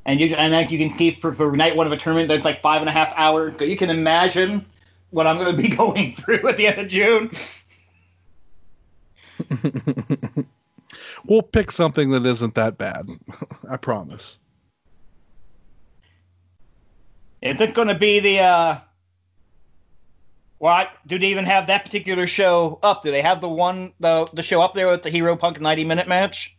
And 0.07 0.21
you 0.21 0.35
and 0.35 0.53
like 0.53 0.71
you 0.71 0.79
can 0.79 0.97
keep 0.97 1.23
for, 1.23 1.33
for 1.33 1.57
night 1.57 1.77
one 1.77 1.87
of 1.87 1.93
a 1.93 1.97
tournament 1.97 2.29
that's 2.29 2.45
like 2.45 2.61
five 2.61 2.83
and 2.83 2.89
a 2.89 2.93
half 2.93 3.13
hours. 3.17 3.55
So 3.59 3.65
you 3.65 3.77
can 3.77 3.91
imagine 3.91 4.67
what 5.11 5.27
I'm 5.27 5.39
going 5.39 5.57
to 5.57 5.63
be 5.63 5.69
going 5.77 6.15
through 6.15 6.47
at 6.49 6.57
the 6.57 6.67
end 6.67 6.81
of 6.81 6.89
June. 6.89 7.31
we'll 11.25 11.43
pick 11.43 11.71
something 11.71 12.11
that 12.11 12.27
isn't 12.27 12.55
that 12.57 12.77
bad. 12.77 13.09
I 13.69 13.77
promise. 13.77 14.41
Is 17.41 17.61
it 17.61 17.75
going 17.75 17.89
to 17.89 17.95
be 17.95 18.21
the? 18.21 18.41
uh 18.41 18.79
Well, 20.65 20.87
do 21.07 21.19
they 21.19 21.27
even 21.27 21.45
have 21.45 21.67
that 21.67 21.85
particular 21.85 22.27
show 22.27 22.79
up? 22.83 23.03
Do 23.03 23.11
they 23.11 23.21
have 23.21 23.43
the 23.43 23.51
one 23.51 23.93
the 24.01 24.27
the 24.33 24.43
show 24.43 24.63
up 24.63 24.73
there 24.73 24.89
with 24.89 25.03
the 25.03 25.11
Hero 25.11 25.37
Punk 25.37 25.61
ninety 25.61 25.85
minute 25.85 26.09
match? 26.09 26.57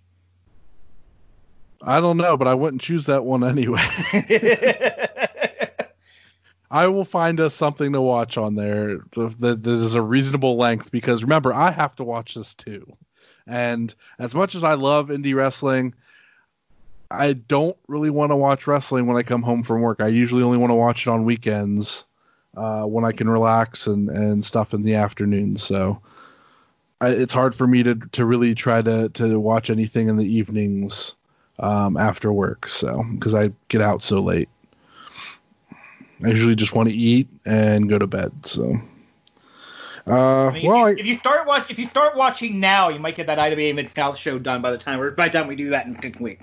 I 1.81 1.99
don't 1.99 2.17
know, 2.17 2.37
but 2.37 2.47
I 2.47 2.53
wouldn't 2.53 2.83
choose 2.83 3.07
that 3.07 3.25
one 3.25 3.43
anyway. 3.43 3.81
I 6.69 6.85
will 6.85 7.03
find 7.03 7.39
us 7.39 7.55
something 7.55 7.93
to 7.93 8.01
watch 8.01 8.37
on 8.37 8.53
there 8.53 8.99
that, 9.15 9.63
that 9.63 9.65
is 9.65 9.95
a 9.95 10.03
reasonable 10.03 10.55
length 10.55 10.91
because 10.91 11.23
remember, 11.23 11.51
I 11.51 11.71
have 11.71 11.95
to 11.95 12.03
watch 12.03 12.35
this 12.35 12.53
too. 12.53 12.85
And 13.47 13.95
as 14.19 14.35
much 14.35 14.53
as 14.53 14.63
I 14.63 14.75
love 14.75 15.07
indie 15.07 15.33
wrestling, 15.33 15.95
I 17.09 17.33
don't 17.33 17.77
really 17.87 18.11
want 18.11 18.31
to 18.31 18.35
watch 18.35 18.67
wrestling 18.67 19.07
when 19.07 19.17
I 19.17 19.23
come 19.23 19.41
home 19.41 19.63
from 19.63 19.81
work. 19.81 19.99
I 19.99 20.09
usually 20.09 20.43
only 20.43 20.59
want 20.59 20.69
to 20.69 20.75
watch 20.75 21.07
it 21.07 21.09
on 21.09 21.25
weekends 21.25 22.05
uh, 22.55 22.83
when 22.83 23.05
I 23.05 23.11
can 23.11 23.29
relax 23.29 23.87
and, 23.87 24.09
and 24.09 24.43
stuff 24.43 24.73
in 24.73 24.83
the 24.83 24.95
afternoon. 24.95 25.57
So 25.57 26.01
I, 27.01 27.09
it's 27.09 27.33
hard 27.33 27.55
for 27.55 27.67
me 27.67 27.83
to, 27.83 27.95
to 27.95 28.25
really 28.25 28.55
try 28.55 28.81
to, 28.81 29.09
to 29.09 29.39
watch 29.39 29.69
anything 29.69 30.09
in 30.09 30.17
the 30.17 30.25
evenings 30.25 31.15
um, 31.59 31.97
after 31.97 32.31
work. 32.31 32.67
So 32.67 33.03
because 33.13 33.33
I 33.33 33.51
get 33.67 33.81
out 33.81 34.01
so 34.01 34.19
late. 34.19 34.49
I 36.23 36.29
usually 36.29 36.55
just 36.55 36.73
want 36.73 36.89
to 36.89 36.95
eat 36.95 37.27
and 37.45 37.89
go 37.89 37.99
to 37.99 38.07
bed. 38.07 38.31
So, 38.43 38.79
uh, 40.07 40.47
I 40.47 40.53
mean, 40.53 40.67
well, 40.67 40.85
if 40.85 40.97
you, 40.97 41.01
if 41.01 41.07
you 41.07 41.17
start 41.17 41.45
watch, 41.45 41.69
if 41.69 41.77
you 41.77 41.87
start 41.87 42.15
watching 42.15 42.59
now, 42.59 42.89
you 42.89 42.99
might 42.99 43.15
get 43.15 43.27
that 43.27 43.37
IWA 43.37 43.73
Mid 43.73 43.91
South 43.95 44.17
show 44.17 44.39
done 44.39 44.61
by 44.61 44.71
the 44.71 44.77
time 44.77 44.99
we're 44.99 45.11
by 45.11 45.27
the 45.27 45.37
time 45.37 45.47
we 45.47 45.55
do 45.55 45.69
that 45.71 45.87
in 45.87 45.95
a 45.95 46.23
week. 46.23 46.39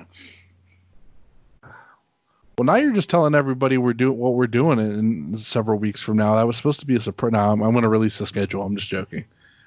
Well, 2.63 2.77
now 2.77 2.81
you're 2.81 2.93
just 2.93 3.11
telling 3.11 3.35
everybody 3.35 3.77
we're 3.77 3.93
doing 3.93 4.19
what 4.19 4.35
we're 4.35 4.47
doing 4.47 4.79
in 4.79 5.37
several 5.37 5.81
weeks 5.81 6.01
from 6.01 6.17
now. 6.17 6.37
That 6.37 6.47
was 6.47 6.57
supposed 6.57 6.79
to 6.79 6.87
be 6.87 6.95
a 6.95 7.01
surprise. 7.01 7.33
Now 7.33 7.51
I'm, 7.53 7.61
I'm 7.61 7.73
going 7.73 7.83
to 7.83 7.89
release 7.89 8.19
the 8.19 8.27
schedule. 8.27 8.63
I'm 8.63 8.77
just 8.77 8.89
joking. 8.89 9.25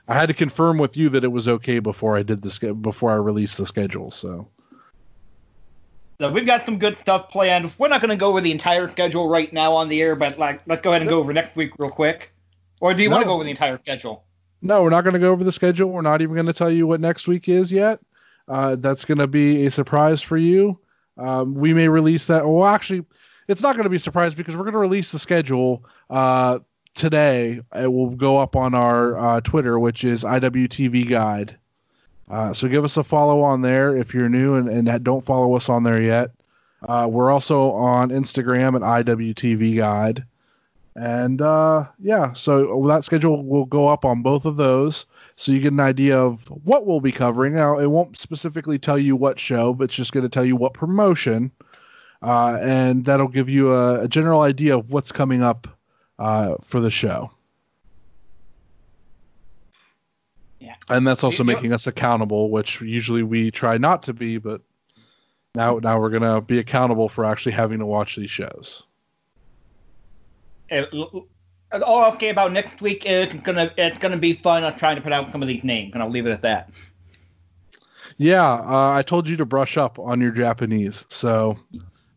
I 0.07 0.13
had 0.13 0.27
to 0.27 0.33
confirm 0.33 0.77
with 0.77 0.95
you 0.95 1.09
that 1.09 1.25
it 1.25 1.31
was 1.31 1.47
okay 1.47 1.79
before 1.79 2.15
I 2.15 2.23
did 2.23 2.41
the 2.41 2.49
sch- 2.49 2.81
before 2.81 3.11
I 3.11 3.15
released 3.15 3.57
the 3.57 3.65
schedule. 3.65 4.11
So. 4.11 4.47
So 6.21 6.31
we've 6.31 6.45
got 6.45 6.63
some 6.63 6.79
good 6.79 6.95
stuff 6.95 7.29
planned. 7.29 7.73
We're 7.77 7.89
not 7.89 7.99
going 7.99 8.11
to 8.11 8.15
go 8.15 8.29
over 8.29 8.39
the 8.39 8.51
entire 8.51 8.89
schedule 8.89 9.27
right 9.27 9.51
now 9.51 9.73
on 9.73 9.89
the 9.89 10.01
air, 10.01 10.15
but 10.15 10.39
like, 10.39 10.61
let's 10.65 10.81
go 10.81 10.91
ahead 10.91 11.01
and 11.01 11.09
go 11.09 11.19
over 11.19 11.33
next 11.33 11.57
week 11.57 11.71
real 11.77 11.89
quick. 11.89 12.31
Or 12.79 12.93
do 12.93 13.03
you 13.03 13.09
No. 13.09 13.15
want 13.17 13.23
to 13.23 13.27
go 13.27 13.33
over 13.33 13.43
the 13.43 13.49
entire 13.49 13.77
schedule? 13.77 14.23
No, 14.61 14.81
we're 14.81 14.89
not 14.89 15.03
going 15.03 15.15
to 15.15 15.19
go 15.19 15.33
over 15.33 15.43
the 15.43 15.51
schedule. 15.51 15.89
We're 15.89 16.01
not 16.01 16.21
even 16.21 16.33
going 16.33 16.45
to 16.45 16.53
tell 16.53 16.71
you 16.71 16.87
what 16.87 17.01
next 17.01 17.27
week 17.27 17.49
is 17.49 17.73
yet. 17.73 17.99
Uh, 18.47 18.77
that's 18.77 19.03
going 19.03 19.17
to 19.17 19.27
be 19.27 19.65
a 19.65 19.71
surprise 19.71 20.21
for 20.21 20.37
you. 20.37 20.79
Um, 21.17 21.53
we 21.53 21.73
may 21.73 21.87
release 21.87 22.27
that. 22.27 22.47
Well, 22.47 22.65
actually, 22.65 23.05
it's 23.47 23.61
not 23.61 23.75
going 23.75 23.83
to 23.83 23.89
be 23.89 23.97
a 23.97 23.99
surprise 23.99 24.35
because 24.35 24.55
we're 24.55 24.63
going 24.63 24.73
to 24.73 24.79
release 24.79 25.11
the 25.11 25.19
schedule 25.19 25.83
uh, 26.09 26.59
today. 26.93 27.61
It 27.75 27.91
will 27.91 28.09
go 28.09 28.37
up 28.37 28.55
on 28.55 28.73
our 28.73 29.17
uh, 29.17 29.41
Twitter, 29.41 29.79
which 29.79 30.03
is 30.03 30.23
IWTV 30.23 31.09
Guide. 31.09 31.57
Uh, 32.29 32.53
so 32.53 32.67
give 32.67 32.83
us 32.83 32.97
a 32.97 33.03
follow 33.03 33.41
on 33.41 33.61
there 33.61 33.95
if 33.95 34.13
you're 34.13 34.29
new 34.29 34.55
and, 34.55 34.67
and 34.67 35.03
don't 35.03 35.23
follow 35.23 35.55
us 35.55 35.69
on 35.69 35.83
there 35.83 36.01
yet. 36.01 36.31
Uh, 36.87 37.07
we're 37.09 37.31
also 37.31 37.71
on 37.71 38.09
Instagram 38.09 38.75
at 38.75 39.05
IWTV 39.05 39.77
Guide. 39.77 40.25
And 40.95 41.41
uh, 41.41 41.85
yeah, 41.99 42.33
so 42.33 42.85
that 42.87 43.03
schedule 43.03 43.43
will 43.43 43.65
go 43.65 43.87
up 43.87 44.05
on 44.05 44.21
both 44.21 44.45
of 44.45 44.57
those. 44.57 45.05
So 45.37 45.51
you 45.51 45.59
get 45.59 45.73
an 45.73 45.79
idea 45.81 46.17
of 46.17 46.47
what 46.63 46.85
we'll 46.85 47.01
be 47.01 47.11
covering. 47.11 47.55
Now, 47.55 47.77
it 47.77 47.87
won't 47.87 48.17
specifically 48.17 48.79
tell 48.79 48.97
you 48.97 49.15
what 49.15 49.37
show, 49.37 49.73
but 49.73 49.85
it's 49.85 49.95
just 49.95 50.13
going 50.13 50.23
to 50.23 50.29
tell 50.29 50.45
you 50.45 50.55
what 50.55 50.73
promotion. 50.73 51.51
Uh, 52.21 52.57
and 52.61 53.03
that'll 53.05 53.27
give 53.27 53.49
you 53.49 53.73
a, 53.73 54.01
a 54.01 54.07
general 54.07 54.41
idea 54.41 54.77
of 54.77 54.89
what's 54.89 55.11
coming 55.11 55.43
up 55.43 55.67
uh, 56.19 56.55
for 56.63 56.79
the 56.79 56.89
show. 56.89 57.29
Yeah. 60.59 60.75
And 60.89 61.05
that's 61.05 61.23
also 61.23 61.43
making 61.43 61.73
us 61.73 61.85
accountable, 61.85 62.49
which 62.49 62.81
usually 62.81 63.21
we 63.21 63.51
try 63.51 63.77
not 63.77 64.01
to 64.03 64.13
be, 64.13 64.37
but 64.37 64.61
now 65.53 65.79
now 65.79 65.99
we're 65.99 66.09
going 66.09 66.23
to 66.23 66.41
be 66.41 66.59
accountable 66.59 67.09
for 67.09 67.25
actually 67.25 67.51
having 67.51 67.79
to 67.79 67.85
watch 67.85 68.15
these 68.15 68.31
shows. 68.31 68.83
It, 70.69 70.89
all 71.85 72.05
okay 72.13 72.29
about 72.29 72.51
next 72.51 72.81
week 72.81 73.05
is 73.05 73.33
it's 73.33 73.43
gonna 73.43 73.71
it's 73.77 73.97
gonna 73.97 74.17
be 74.17 74.33
fun. 74.33 74.63
I'm 74.63 74.75
trying 74.75 74.95
to 74.95 75.01
pronounce 75.01 75.31
some 75.31 75.41
of 75.41 75.47
these 75.47 75.63
names, 75.63 75.93
and 75.93 76.01
I'll 76.03 76.09
leave 76.09 76.25
it 76.27 76.31
at 76.31 76.41
that. 76.43 76.69
Yeah, 78.17 78.45
uh, 78.49 78.93
I 78.95 79.01
told 79.01 79.27
you 79.27 79.35
to 79.37 79.45
brush 79.45 79.75
up 79.77 79.99
on 79.99 80.21
your 80.21 80.31
Japanese, 80.31 81.05
so 81.09 81.57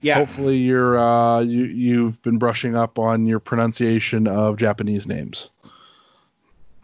Yeah, 0.00 0.14
hopefully 0.14 0.56
you're 0.56 0.98
uh, 0.98 1.40
you 1.40 1.64
you've 1.64 2.22
been 2.22 2.38
brushing 2.38 2.76
up 2.76 2.98
on 2.98 3.26
your 3.26 3.40
pronunciation 3.40 4.28
of 4.28 4.56
Japanese 4.58 5.08
names. 5.08 5.50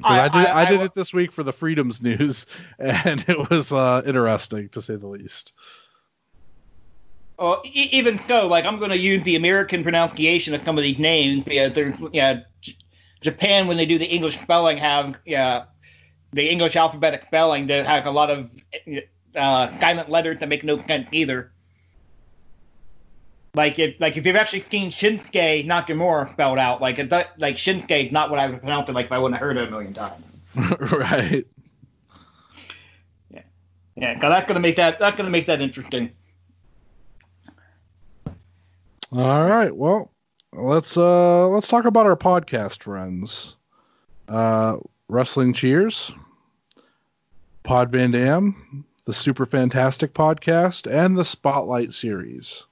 I, 0.03 0.23
I- 0.23 0.29
did 0.29 0.35
I- 0.49 0.61
I, 0.62 0.71
did 0.71 0.81
I- 0.81 0.85
it 0.85 0.95
this 0.97 1.15
week 1.15 1.31
for 1.31 1.45
the 1.45 1.53
Freedoms 1.53 2.03
News, 2.03 2.47
and 2.81 3.25
it 3.29 3.49
was 3.51 3.71
uh, 3.71 4.03
interesting 4.05 4.69
to 4.71 4.83
say 4.83 4.97
the 4.97 5.07
least. 5.07 5.53
Well, 7.39 7.62
e- 7.64 7.89
even 7.93 8.18
so, 8.18 8.47
like 8.47 8.64
I'm 8.64 8.78
going 8.78 8.91
to 8.91 8.99
use 8.99 9.22
the 9.24 9.37
American 9.37 9.82
pronunciation 9.82 10.55
of 10.55 10.62
some 10.62 10.78
of 10.78 10.85
these 10.85 10.99
names 10.99 11.45
because 11.45 11.72
there's 11.72 11.97
yeah, 12.12 12.41
J- 12.61 12.74
Japan 13.22 13.66
when 13.66 13.76
they 13.76 13.87
do 13.87 13.99
the 13.99 14.07
English 14.07 14.39
spelling 14.39 14.78
have 14.78 15.18
yeah, 15.26 15.64
the 16.32 16.49
English 16.49 16.76
alphabetic 16.76 17.24
spelling 17.24 17.66
that 17.68 17.87
has 17.87 18.07
a 18.07 18.11
lot 18.11 18.30
of 18.30 18.51
uh, 19.37 19.72
silent 19.78 20.11
letters 20.11 20.41
that 20.41 20.49
make 20.49 20.64
no 20.64 20.78
sense 20.87 21.09
either. 21.12 21.53
Like 23.57 23.78
if 23.78 24.01
like 24.01 24.16
if 24.16 24.26
you've 24.26 24.37
actually 24.37 24.64
seen 24.70 24.91
Shinsuke 24.91 25.64
Nakamura 25.66 26.28
spelled 26.30 26.59
out, 26.59 26.80
like 26.80 26.99
it, 26.99 27.11
like 27.39 27.57
Shinsuke 27.57 28.07
is 28.07 28.12
not 28.12 28.30
what 28.30 28.41
I 28.41 28.49
would 28.49 28.61
pronounce 28.61 28.89
it 28.89 28.93
like 28.93 29.07
if 29.07 29.12
I 29.12 29.18
wouldn't 29.18 29.39
have 29.39 29.47
heard 29.47 29.57
it 29.57 29.68
a 29.68 29.70
million 29.70 29.95
times. 29.95 30.24
right. 30.57 31.45
Yeah, 33.97 34.14
'cause 34.14 34.22
that's 34.30 34.47
gonna 34.47 34.61
make 34.61 34.76
that 34.76 34.99
that's 34.99 35.16
gonna 35.16 35.30
make 35.30 35.47
that 35.47 35.61
interesting. 35.61 36.11
All 39.17 39.47
right. 39.47 39.75
Well, 39.77 40.11
let's 40.53 40.97
uh 40.97 41.47
let's 41.47 41.69
talk 41.69 41.85
about 41.85 42.07
our 42.07 42.17
podcast 42.17 42.83
friends. 42.83 43.57
Uh 44.27 44.79
Wrestling 45.09 45.53
Cheers, 45.53 46.12
Pod 47.62 47.93
Van 47.93 48.11
Dam, 48.11 48.85
the 49.05 49.12
Super 49.12 49.47
Fantastic 49.47 50.15
podcast, 50.15 50.91
and 50.91 51.17
the 51.17 51.25
Spotlight 51.25 51.93
series. 51.93 52.67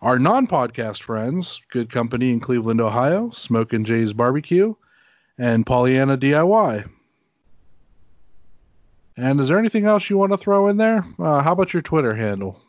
Our 0.00 0.20
non-podcast 0.20 1.02
friends, 1.02 1.60
Good 1.70 1.90
Company 1.90 2.30
in 2.30 2.38
Cleveland, 2.38 2.80
Ohio, 2.80 3.30
Smoke 3.30 3.72
and 3.72 3.84
Jay's 3.84 4.12
Barbecue, 4.12 4.74
and 5.38 5.66
Pollyanna 5.66 6.16
DIY. 6.16 6.88
And 9.16 9.40
is 9.40 9.48
there 9.48 9.58
anything 9.58 9.86
else 9.86 10.08
you 10.08 10.18
want 10.18 10.30
to 10.30 10.38
throw 10.38 10.68
in 10.68 10.76
there? 10.76 11.04
Uh, 11.18 11.42
how 11.42 11.50
about 11.50 11.72
your 11.72 11.82
Twitter 11.82 12.14
handle? 12.14 12.62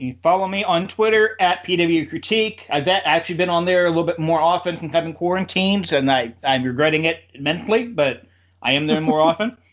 You 0.00 0.16
follow 0.22 0.48
me 0.48 0.64
on 0.64 0.88
Twitter 0.88 1.36
at 1.40 1.62
PW 1.64 2.08
Critique. 2.08 2.66
I've 2.70 2.88
actually 2.88 3.34
been 3.36 3.50
on 3.50 3.66
there 3.66 3.84
a 3.84 3.90
little 3.90 4.04
bit 4.04 4.18
more 4.18 4.40
often 4.40 4.78
since 4.80 4.94
I've 4.94 5.04
been 5.04 5.12
quarantined, 5.12 5.92
and 5.92 6.10
I, 6.10 6.32
I'm 6.42 6.62
regretting 6.64 7.04
it 7.04 7.18
mentally, 7.38 7.86
but 7.88 8.22
I 8.62 8.72
am 8.72 8.86
there 8.86 9.00
more 9.00 9.20
often. 9.20 9.56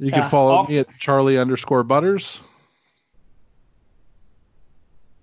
You 0.00 0.12
can 0.12 0.20
Yeah, 0.22 0.28
follow 0.28 0.54
I'll- 0.54 0.64
me 0.68 0.78
at 0.78 0.86
Charlie 1.00 1.38
underscore 1.38 1.82
Butters. 1.82 2.38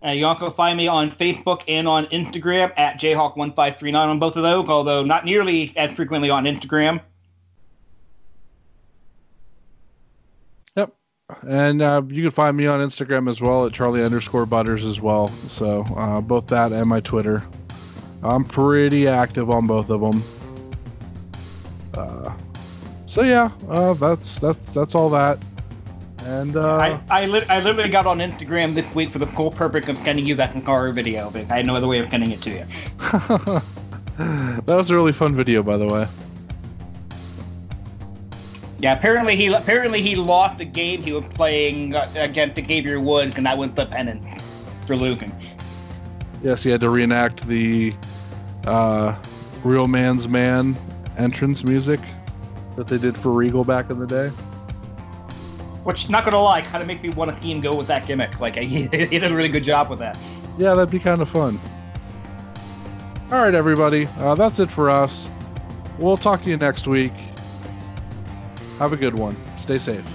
Uh, 0.05 0.09
you 0.11 0.25
also 0.25 0.49
find 0.49 0.75
me 0.75 0.85
on 0.89 1.09
Facebook 1.09 1.61
and 1.69 1.87
on 1.87 2.07
Instagram 2.07 2.73
at 2.75 2.99
Jayhawk1539 2.99 3.95
on 3.95 4.19
both 4.19 4.35
of 4.35 4.43
those, 4.43 4.67
although 4.67 5.01
not 5.01 5.23
nearly 5.23 5.71
as 5.77 5.93
frequently 5.93 6.29
on 6.29 6.43
Instagram. 6.43 6.99
And 11.47 11.81
uh, 11.81 12.03
you 12.07 12.21
can 12.21 12.31
find 12.31 12.55
me 12.55 12.67
on 12.67 12.79
Instagram 12.79 13.27
as 13.29 13.41
well 13.41 13.65
at 13.65 13.73
Charlie 13.73 14.03
underscore 14.03 14.45
Butters 14.45 14.83
as 14.83 15.01
well. 15.01 15.31
So 15.47 15.81
uh, 15.95 16.21
both 16.21 16.47
that 16.47 16.71
and 16.71 16.87
my 16.87 16.99
Twitter. 16.99 17.43
I'm 18.21 18.43
pretty 18.43 19.07
active 19.07 19.49
on 19.49 19.65
both 19.65 19.89
of 19.89 20.01
them. 20.01 20.23
Uh, 21.95 22.33
so 23.05 23.23
yeah, 23.23 23.49
uh, 23.69 23.93
that's 23.93 24.39
that's 24.39 24.71
that's 24.71 24.95
all 24.95 25.09
that. 25.11 25.43
And 26.19 26.57
uh, 26.57 26.77
I, 26.77 27.01
I, 27.09 27.25
li- 27.27 27.45
I 27.49 27.59
literally 27.59 27.89
got 27.89 28.07
on 28.07 28.17
Instagram 28.17 28.73
this 28.73 28.93
week 28.95 29.09
for 29.09 29.19
the 29.19 29.27
sole 29.35 29.51
purpose 29.51 29.87
of 29.87 29.97
sending 29.97 30.25
you 30.25 30.33
that 30.35 30.53
Hikaru 30.53 30.91
video, 30.91 31.29
because 31.29 31.51
I 31.51 31.57
had 31.57 31.67
no 31.67 31.75
other 31.75 31.87
way 31.87 31.99
of 31.99 32.07
sending 32.07 32.31
it 32.31 32.41
to 32.41 32.49
you. 32.49 32.65
that 34.17 34.63
was 34.65 34.89
a 34.89 34.95
really 34.95 35.11
fun 35.11 35.35
video, 35.35 35.61
by 35.61 35.77
the 35.77 35.85
way. 35.85 36.07
Yeah, 38.79 38.93
apparently 38.93 39.35
he 39.35 39.47
apparently 39.47 40.01
he 40.01 40.15
lost 40.15 40.57
the 40.57 40.65
game 40.65 41.01
he 41.01 41.13
was 41.13 41.23
playing 41.33 41.95
uh, 41.95 42.11
against 42.15 42.57
Xavier 42.57 42.99
Woods, 42.99 43.33
and 43.37 43.45
that 43.45 43.57
was 43.57 43.71
the 43.71 43.85
pennant 43.85 44.21
for 44.85 44.97
losing. 44.97 45.31
Yes, 46.43 46.61
he 46.61 46.69
had 46.69 46.81
to 46.81 46.89
reenact 46.89 47.47
the 47.47 47.93
uh, 48.67 49.15
Real 49.63 49.87
Man's 49.87 50.27
Man 50.27 50.77
entrance 51.17 51.63
music. 51.63 51.99
that 52.75 52.87
they 52.87 52.97
did 52.97 53.17
for 53.17 53.31
Regal 53.31 53.63
back 53.63 53.89
in 53.89 53.99
the 53.99 54.05
day. 54.05 54.27
Which, 55.85 56.09
not 56.09 56.25
gonna 56.25 56.41
lie, 56.41 56.61
kind 56.61 56.81
of 56.81 56.87
make 56.87 57.01
me 57.01 57.09
want 57.09 57.31
to 57.31 57.41
see 57.41 57.51
him 57.51 57.61
go 57.61 57.75
with 57.75 57.87
that 57.87 58.05
gimmick. 58.07 58.39
Like 58.39 58.55
he, 58.57 58.65
he 58.87 58.87
did 58.87 59.23
a 59.23 59.33
really 59.33 59.49
good 59.49 59.63
job 59.63 59.89
with 59.89 59.99
that. 59.99 60.17
Yeah, 60.57 60.73
that'd 60.73 60.91
be 60.91 60.99
kind 60.99 61.21
of 61.21 61.29
fun. 61.29 61.59
All 63.31 63.41
right, 63.41 63.53
everybody, 63.53 64.07
uh, 64.17 64.35
that's 64.35 64.59
it 64.59 64.69
for 64.69 64.89
us. 64.89 65.29
We'll 65.97 66.17
talk 66.17 66.41
to 66.41 66.49
you 66.49 66.57
next 66.57 66.87
week. 66.87 67.13
Have 68.79 68.91
a 68.93 68.97
good 68.97 69.17
one. 69.17 69.35
Stay 69.57 69.79
safe. 69.79 70.14